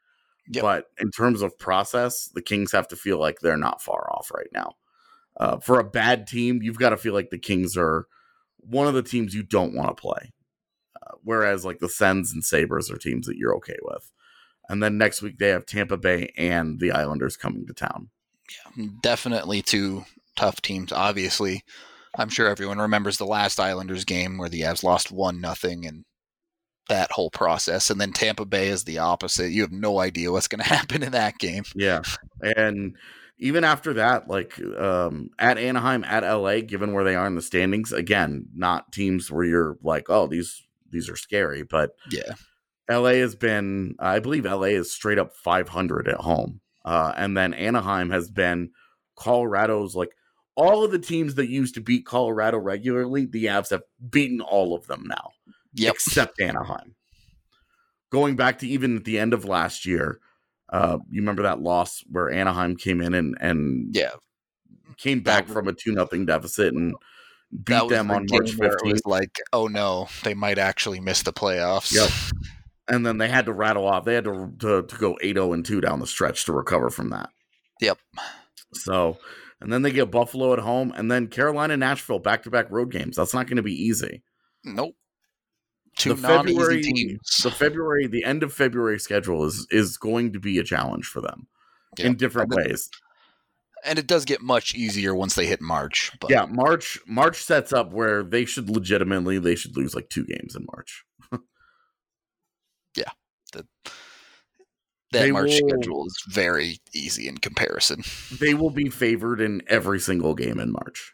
Yep. 0.49 0.62
But 0.62 0.86
in 0.99 1.11
terms 1.11 1.43
of 1.43 1.59
process, 1.59 2.28
the 2.34 2.43
Kings 2.43 2.72
have 2.72 2.88
to 2.88 2.97
feel 2.97 3.18
like 3.18 3.41
they're 3.41 3.57
not 3.57 3.82
far 3.82 4.11
off 4.12 4.30
right 4.34 4.49
now. 4.53 4.74
Uh, 5.36 5.59
for 5.59 5.78
a 5.78 5.84
bad 5.84 6.26
team, 6.26 6.61
you've 6.62 6.78
got 6.78 6.91
to 6.91 6.97
feel 6.97 7.14
like 7.14 7.30
the 7.30 7.38
Kings 7.38 7.76
are 7.76 8.07
one 8.57 8.86
of 8.86 8.95
the 8.95 9.03
teams 9.03 9.34
you 9.34 9.43
don't 9.43 9.74
want 9.74 9.95
to 9.95 10.01
play. 10.01 10.32
Uh, 11.01 11.14
whereas 11.22 11.64
like 11.64 11.78
the 11.78 11.88
Sens 11.88 12.32
and 12.32 12.45
Sabres 12.45 12.91
are 12.91 12.99
teams 12.99 13.26
that 13.26 13.36
you're 13.36 13.55
okay 13.57 13.78
with. 13.82 14.11
And 14.68 14.82
then 14.82 14.99
next 14.99 15.22
week 15.22 15.38
they 15.38 15.49
have 15.49 15.66
Tampa 15.66 15.97
Bay 15.97 16.32
and 16.36 16.78
the 16.78 16.93
Islanders 16.93 17.36
coming 17.36 17.66
to 17.66 17.72
town. 17.72 18.11
Yeah, 18.76 18.86
definitely 19.03 19.62
two 19.62 20.05
tough 20.37 20.61
teams, 20.62 20.93
obviously. 20.93 21.62
I'm 22.16 22.28
sure 22.28 22.49
everyone 22.49 22.78
remembers 22.78 23.18
the 23.18 23.26
last 23.26 23.61
Islanders 23.61 24.05
game 24.05 24.37
where 24.39 24.49
the 24.49 24.62
Avs 24.62 24.83
lost 24.83 25.12
one 25.12 25.41
nothing 25.41 25.87
and 25.87 26.05
that 26.89 27.12
whole 27.12 27.31
process. 27.31 27.89
And 27.89 28.01
then 28.01 28.12
Tampa 28.12 28.45
Bay 28.45 28.68
is 28.68 28.85
the 28.85 28.99
opposite. 28.99 29.51
You 29.51 29.62
have 29.62 29.72
no 29.72 30.01
idea 30.01 30.33
what's 30.33 30.49
going 30.49 30.59
to 30.62 30.68
happen 30.68 31.03
in 31.03 31.12
that 31.12 31.39
game. 31.39 31.64
Yeah. 31.74 32.03
And 32.43 32.97
even 33.39 33.64
after 33.64 33.95
that, 33.95 34.28
like 34.28 34.61
um, 34.76 35.31
at 35.39 35.57
Anaheim, 35.57 36.05
at 36.05 36.24
LA, 36.24 36.61
given 36.61 36.93
where 36.93 37.05
they 37.05 37.14
are 37.14 37.26
in 37.26 37.37
the 37.37 37.43
standings, 37.43 37.93
again, 37.93 38.47
not 38.55 38.93
teams 38.93 39.31
where 39.31 39.45
you're 39.45 39.78
like, 39.83 40.11
oh, 40.11 40.26
these 40.26 40.62
these 40.91 41.09
are 41.09 41.16
scary. 41.16 41.62
But 41.62 41.91
Yeah. 42.11 42.35
LA 42.91 43.14
has 43.20 43.37
been, 43.37 43.95
I 44.01 44.18
believe 44.18 44.45
LA 44.45 44.74
is 44.74 44.93
straight 44.93 45.20
up 45.20 45.33
500 45.37 46.09
at 46.09 46.16
home. 46.16 46.61
Uh, 46.85 47.12
and 47.16 47.37
then 47.37 47.55
Anaheim 47.55 48.11
has 48.11 48.28
been 48.28 48.70
Colorado's 49.16 49.95
like 49.95 50.11
all 50.57 50.85
of 50.85 50.91
the 50.91 50.99
teams 50.99 51.35
that 51.37 51.49
used 51.49 51.75
to 51.75 51.81
beat 51.81 52.05
Colorado 52.07 52.59
regularly, 52.59 53.25
the 53.27 53.47
Avs 53.47 53.71
have 53.71 53.83
beaten 54.11 54.41
all 54.41 54.75
of 54.75 54.87
them 54.87 55.05
now 55.07 55.31
Yep. 55.75 55.95
except 55.95 56.41
Anaheim. 56.41 56.95
Going 58.11 58.37
back 58.37 58.59
to 58.59 58.67
even 58.67 58.97
at 58.97 59.05
the 59.05 59.19
end 59.19 59.33
of 59.33 59.45
last 59.45 59.87
year, 59.87 60.19
uh, 60.73 60.99
you 61.11 61.21
remember 61.23 61.43
that 61.43 61.61
loss 61.61 62.03
where 62.11 62.31
Anaheim 62.31 62.77
came 62.77 63.01
in 63.01 63.15
and 63.15 63.37
and 63.41 63.95
Yeah. 63.95 64.11
came 64.99 65.21
back 65.21 65.47
That- 65.47 65.53
from 65.53 65.69
a 65.69 65.73
two 65.73 65.93
nothing 65.93 66.27
deficit 66.27 66.75
and 66.75 66.95
beat 67.65 67.89
them 67.89 68.09
the 68.09 68.15
on 68.15 68.27
March 68.29 68.51
it 68.53 68.59
was 68.59 68.71
fifteenth, 68.75 69.07
like, 69.07 69.37
oh 69.53 69.67
no, 69.69 70.09
they 70.25 70.35
might 70.35 70.59
actually 70.59 71.01
miss 71.01 71.23
the 71.23 71.33
playoffs. 71.33 71.93
Yep. 71.95 72.11
and 72.89 73.07
then 73.07 73.19
they 73.19 73.29
had 73.29 73.47
to 73.47 73.53
rattle 73.53 73.87
off. 73.87 74.05
They 74.05 74.15
had 74.15 74.25
to 74.25 74.53
to, 74.59 74.83
to 74.83 74.97
go 74.97 75.17
eight 75.23 75.37
zero 75.37 75.53
and 75.53 75.65
two 75.65 75.81
down 75.81 76.01
the 76.01 76.07
stretch 76.07 76.45
to 76.47 76.53
recover 76.53 76.91
from 76.91 77.11
that. 77.11 77.31
Yep. 77.81 77.99
So, 78.75 79.19
and 79.61 79.73
then 79.73 79.83
they 79.83 79.91
get 79.91 80.11
Buffalo 80.11 80.53
at 80.53 80.59
home, 80.61 80.93
and 80.97 81.11
then 81.11 81.27
Carolina, 81.29 81.77
Nashville, 81.77 82.19
back 82.19 82.43
to 82.45 82.51
back 82.51 82.71
road 82.71 82.91
games. 82.91 83.17
That's 83.17 83.35
not 83.35 83.47
going 83.47 83.57
to 83.59 83.63
be 83.63 83.75
easy. 83.75 84.23
Nope. 84.65 84.95
Two 85.97 86.15
the 86.15 86.29
February, 86.29 86.83
teams. 86.83 87.21
the 87.43 87.51
February, 87.51 88.07
the 88.07 88.25
end 88.25 88.43
of 88.43 88.53
February 88.53 88.99
schedule 89.01 89.45
is 89.45 89.67
is 89.71 89.97
going 89.97 90.33
to 90.33 90.39
be 90.41 90.59
a 90.59 90.65
challenge 90.65 91.07
for 91.07 91.21
them 91.21 91.49
in 91.99 92.17
different 92.17 92.53
And 92.53 92.61
it- 92.61 92.69
ways. 92.69 92.89
and 93.85 93.99
it 93.99 94.07
does 94.07 94.25
get 94.25 94.41
much 94.41 94.75
easier 94.75 95.15
once 95.15 95.35
they 95.35 95.47
hit 95.47 95.61
March. 95.61 96.13
But 96.21 96.31
Yeah, 96.31 96.47
March 96.47 96.99
March 97.07 97.43
sets 97.43 97.73
up 97.73 97.93
where 97.93 98.23
they 98.23 98.45
should 98.45 98.71
legitimately 98.71 99.39
they 99.41 99.57
should 99.57 99.77
lose 99.77 99.95
like 99.95 100.09
two 100.09 100.25
games 100.25 100.55
in 100.55 100.65
March. 100.73 101.05
that 105.13 105.21
They 105.23 105.33
March 105.33 105.51
will- 105.61 105.69
schedule 105.69 106.07
is 106.07 106.23
very 106.29 106.79
easy 106.93 107.27
in 107.29 107.39
comparison. 107.39 108.03
They 108.39 108.55
will 108.55 108.71
be 108.71 108.89
favored 108.89 109.41
in 109.41 109.63
every 109.67 109.99
single 110.01 110.35
game 110.35 110.59
in 110.61 110.71
March. 110.73 111.13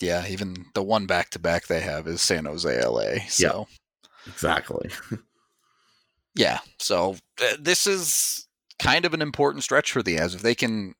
Yeah, 0.00 0.26
even 0.26 0.66
the 0.74 0.82
one 0.82 1.06
back 1.06 1.30
to 1.30 1.38
back 1.38 1.66
they 1.66 1.80
have 1.80 2.06
is 2.06 2.20
San 2.22 2.46
Jose 2.46 2.84
LA. 2.84 3.26
So 3.28 3.66
Exactly. 4.26 4.90
yeah, 6.34 6.58
so 6.78 7.16
th- 7.36 7.58
this 7.60 7.86
is 7.86 8.48
kind 8.78 9.04
of 9.04 9.14
an 9.14 9.22
important 9.22 9.62
stretch 9.62 9.92
for 9.92 10.02
the 10.02 10.16
Avs 10.16 10.34
if 10.34 10.42
they 10.42 10.54
can 10.54 10.94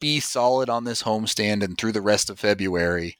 be 0.00 0.20
solid 0.20 0.68
on 0.70 0.84
this 0.84 1.02
homestand 1.02 1.62
and 1.62 1.76
through 1.76 1.92
the 1.92 2.00
rest 2.00 2.30
of 2.30 2.38
February. 2.38 3.16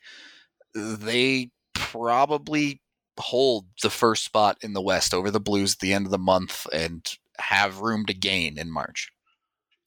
They 0.74 1.50
probably 1.74 2.80
hold 3.18 3.66
the 3.82 3.90
first 3.90 4.24
spot 4.24 4.58
in 4.62 4.72
the 4.72 4.82
West 4.82 5.14
over 5.14 5.30
the 5.30 5.40
Blues 5.40 5.74
at 5.74 5.78
the 5.80 5.92
end 5.92 6.06
of 6.06 6.12
the 6.12 6.18
month 6.18 6.66
and 6.72 7.16
have 7.38 7.80
room 7.80 8.06
to 8.06 8.14
gain 8.14 8.58
in 8.58 8.70
March. 8.70 9.10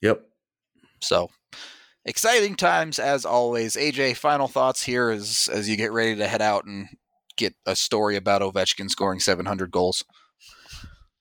Yep. 0.02 0.26
So 1.02 1.30
exciting 2.06 2.56
times 2.56 3.00
as 3.00 3.26
always. 3.26 3.76
AJ, 3.76 4.18
final 4.18 4.48
thoughts 4.48 4.84
here 4.84 5.10
as 5.10 5.50
as 5.52 5.70
you 5.70 5.76
get 5.76 5.92
ready 5.92 6.16
to 6.16 6.28
head 6.28 6.42
out 6.42 6.66
and 6.66 6.88
get 7.38 7.56
a 7.66 7.76
story 7.76 8.16
about 8.16 8.42
Ovechkin 8.42 8.90
scoring 8.90 9.20
700 9.20 9.72
goals. 9.72 10.04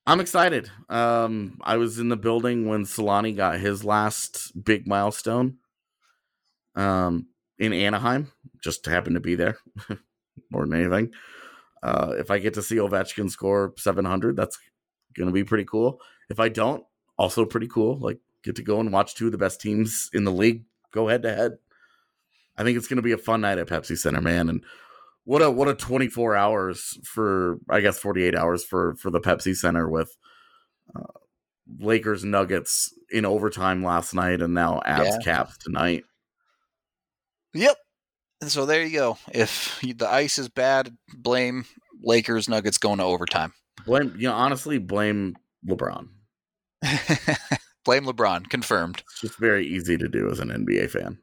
I'm 0.06 0.20
excited. 0.20 0.70
Um, 0.88 1.58
I 1.62 1.76
was 1.76 1.98
in 1.98 2.08
the 2.08 2.16
building 2.16 2.66
when 2.66 2.84
Selanne 2.84 3.36
got 3.36 3.60
his 3.60 3.84
last 3.84 4.52
big 4.64 4.86
milestone. 4.86 5.58
Um, 6.74 7.26
in 7.58 7.72
Anaheim, 7.72 8.32
just 8.62 8.86
happened 8.86 9.16
to 9.16 9.20
be 9.20 9.34
there 9.34 9.58
more 10.50 10.64
than 10.64 10.80
anything. 10.80 11.12
Uh, 11.82 12.14
if 12.18 12.30
I 12.30 12.38
get 12.38 12.54
to 12.54 12.62
see 12.62 12.76
Ovechkin 12.76 13.30
score 13.30 13.72
700, 13.76 14.36
that's 14.36 14.58
gonna 15.16 15.32
be 15.32 15.44
pretty 15.44 15.64
cool. 15.64 16.00
If 16.28 16.40
I 16.40 16.48
don't, 16.48 16.84
also 17.16 17.44
pretty 17.44 17.68
cool. 17.68 17.98
Like 17.98 18.18
get 18.42 18.56
to 18.56 18.62
go 18.62 18.80
and 18.80 18.92
watch 18.92 19.14
two 19.14 19.26
of 19.26 19.32
the 19.32 19.38
best 19.38 19.60
teams 19.60 20.10
in 20.12 20.24
the 20.24 20.32
league 20.32 20.64
go 20.92 21.08
head 21.08 21.22
to 21.22 21.34
head. 21.34 21.58
I 22.56 22.64
think 22.64 22.76
it's 22.76 22.88
gonna 22.88 23.02
be 23.02 23.12
a 23.12 23.18
fun 23.18 23.40
night 23.42 23.58
at 23.58 23.68
Pepsi 23.68 23.96
Center, 23.96 24.20
man. 24.20 24.48
And 24.48 24.64
what 25.24 25.42
a 25.42 25.50
what 25.50 25.68
a 25.68 25.74
24 25.74 26.34
hours 26.36 26.98
for 27.04 27.58
I 27.68 27.80
guess 27.80 27.98
48 27.98 28.34
hours 28.34 28.64
for 28.64 28.96
for 28.96 29.10
the 29.10 29.20
Pepsi 29.20 29.54
Center 29.54 29.88
with 29.88 30.16
uh, 30.96 31.02
Lakers 31.78 32.24
Nuggets 32.24 32.92
in 33.10 33.24
overtime 33.24 33.84
last 33.84 34.14
night 34.14 34.40
and 34.42 34.54
now 34.54 34.80
Avs 34.86 35.04
Yeah. 35.04 35.18
Caps 35.22 35.58
tonight. 35.58 36.04
Yep. 37.54 37.76
And 38.40 38.50
so 38.50 38.66
there 38.66 38.84
you 38.84 38.96
go. 38.98 39.18
If 39.32 39.80
the 39.82 40.08
ice 40.08 40.38
is 40.38 40.48
bad, 40.48 40.96
blame 41.14 41.64
Lakers 42.02 42.48
Nuggets 42.48 42.78
going 42.78 42.98
to 42.98 43.04
overtime. 43.04 43.52
Blame 43.84 44.14
you 44.16 44.28
know 44.28 44.34
honestly 44.34 44.78
blame 44.78 45.36
LeBron. 45.66 46.08
blame 47.84 48.04
LeBron. 48.04 48.48
Confirmed. 48.48 49.02
It's 49.10 49.20
just 49.20 49.38
very 49.38 49.66
easy 49.66 49.96
to 49.96 50.08
do 50.08 50.30
as 50.30 50.38
an 50.40 50.48
NBA 50.48 50.90
fan. 50.90 51.18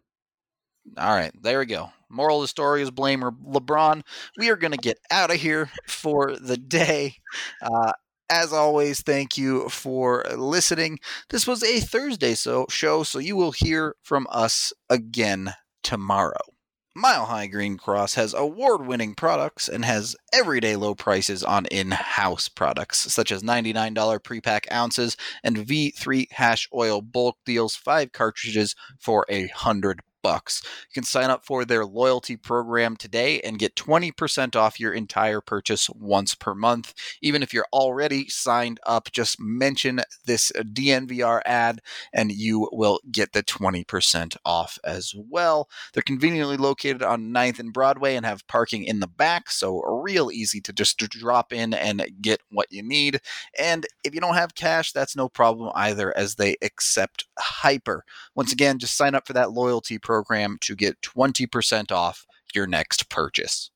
All 0.98 1.16
right, 1.16 1.32
there 1.42 1.60
we 1.60 1.66
go. 1.66 1.90
Moral 2.10 2.38
of 2.38 2.44
the 2.44 2.48
story 2.48 2.82
is 2.82 2.92
blame 2.92 3.24
Le- 3.24 3.32
LeBron. 3.32 4.04
We 4.38 4.50
are 4.50 4.56
going 4.56 4.72
to 4.72 4.78
get 4.78 5.00
out 5.10 5.32
of 5.32 5.38
here 5.38 5.70
for 5.88 6.36
the 6.36 6.58
day. 6.58 7.16
Uh, 7.62 7.94
as 8.30 8.54
always, 8.54 9.02
thank 9.02 9.38
you 9.38 9.70
for 9.70 10.24
listening. 10.36 11.00
This 11.30 11.48
was 11.48 11.64
a 11.64 11.80
Thursday 11.80 12.36
so 12.36 12.66
show, 12.70 13.04
so 13.04 13.20
you 13.20 13.36
will 13.36 13.52
hear 13.52 13.96
from 14.04 14.28
us 14.30 14.74
again 14.90 15.54
tomorrow. 15.84 16.55
Mile 16.98 17.26
High 17.26 17.48
Green 17.48 17.78
Cross 17.78 18.14
has 18.14 18.34
award 18.34 18.88
winning 18.88 19.16
products 19.16 19.68
and 19.68 19.84
has 19.84 20.16
everyday 20.32 20.78
low 20.78 20.96
prices 20.96 21.44
on 21.44 21.66
in 21.66 21.92
house 21.92 22.48
products, 22.48 23.12
such 23.12 23.34
as 23.34 23.44
$99 23.44 24.24
pre 24.24 24.40
pack 24.40 24.66
ounces 24.72 25.18
and 25.44 25.58
V3 25.58 26.32
hash 26.32 26.70
oil 26.74 27.02
bulk 27.02 27.36
deals, 27.46 27.76
five 27.76 28.14
cartridges 28.14 28.76
for 28.98 29.26
a 29.28 29.48
hundred 29.48 30.00
bucks. 30.26 30.64
You 30.90 30.94
can 30.96 31.04
sign 31.04 31.30
up 31.30 31.46
for 31.46 31.66
their 31.66 31.86
loyalty 31.86 32.36
program 32.36 32.96
today 32.96 33.40
and 33.42 33.60
get 33.60 33.76
20% 33.76 34.56
off 34.56 34.80
your 34.80 34.92
entire 34.92 35.40
purchase 35.40 35.88
once 35.92 36.34
per 36.34 36.56
month. 36.56 36.96
Even 37.22 37.44
if 37.44 37.54
you're 37.54 37.68
already 37.72 38.28
signed 38.28 38.80
up, 38.88 39.12
just 39.12 39.40
mention 39.40 40.02
this 40.26 40.52
DNVR 40.58 41.42
ad 41.46 41.80
and 42.12 42.32
you 42.32 42.68
will 42.72 43.00
get 43.12 43.34
the 43.34 43.44
20% 43.44 44.36
off 44.44 44.80
as 44.84 45.14
well. 45.16 45.70
They're 45.94 46.02
conveniently 46.02 46.58
located 46.58 47.04
on 47.04 47.32
9th 47.32 47.60
and 47.60 47.72
Broadway 47.72 48.16
and 48.16 48.26
have 48.26 48.48
parking 48.48 48.84
in 48.84 49.02
the 49.02 49.08
back, 49.08 49.52
so 49.52 49.84
real 49.84 50.32
easy 50.32 50.60
to 50.62 50.74
just 50.74 50.98
drop 50.98 51.54
in 51.54 51.76
and 51.76 52.04
get 52.20 52.42
what 52.50 52.72
you 52.72 52.82
need. 52.82 53.22
And 53.60 53.86
if 54.04 54.16
you 54.16 54.22
don't 54.22 54.34
have 54.34 54.56
cash, 54.56 54.92
that's 54.92 55.16
no 55.16 55.30
problem 55.30 55.72
either, 55.76 56.18
as 56.18 56.34
they 56.34 56.56
accept 56.64 57.26
Hyper. 57.38 58.06
Once 58.34 58.52
again, 58.52 58.80
just 58.80 58.98
sign 58.98 59.14
up 59.14 59.28
for 59.28 59.34
that 59.34 59.52
loyalty 59.52 60.00
program 60.00 60.15
to 60.62 60.76
get 60.76 61.02
20% 61.02 61.92
off 61.92 62.26
your 62.54 62.68
next 62.68 63.10
purchase. 63.10 63.72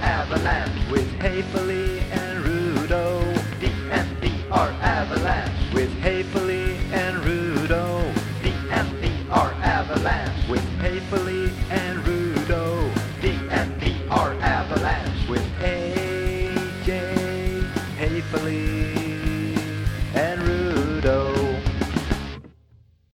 Avalanche 0.00 0.90
with 0.90 1.08
and 2.12 2.44
Rudo. 2.44 3.18
Avalanche 4.82 5.47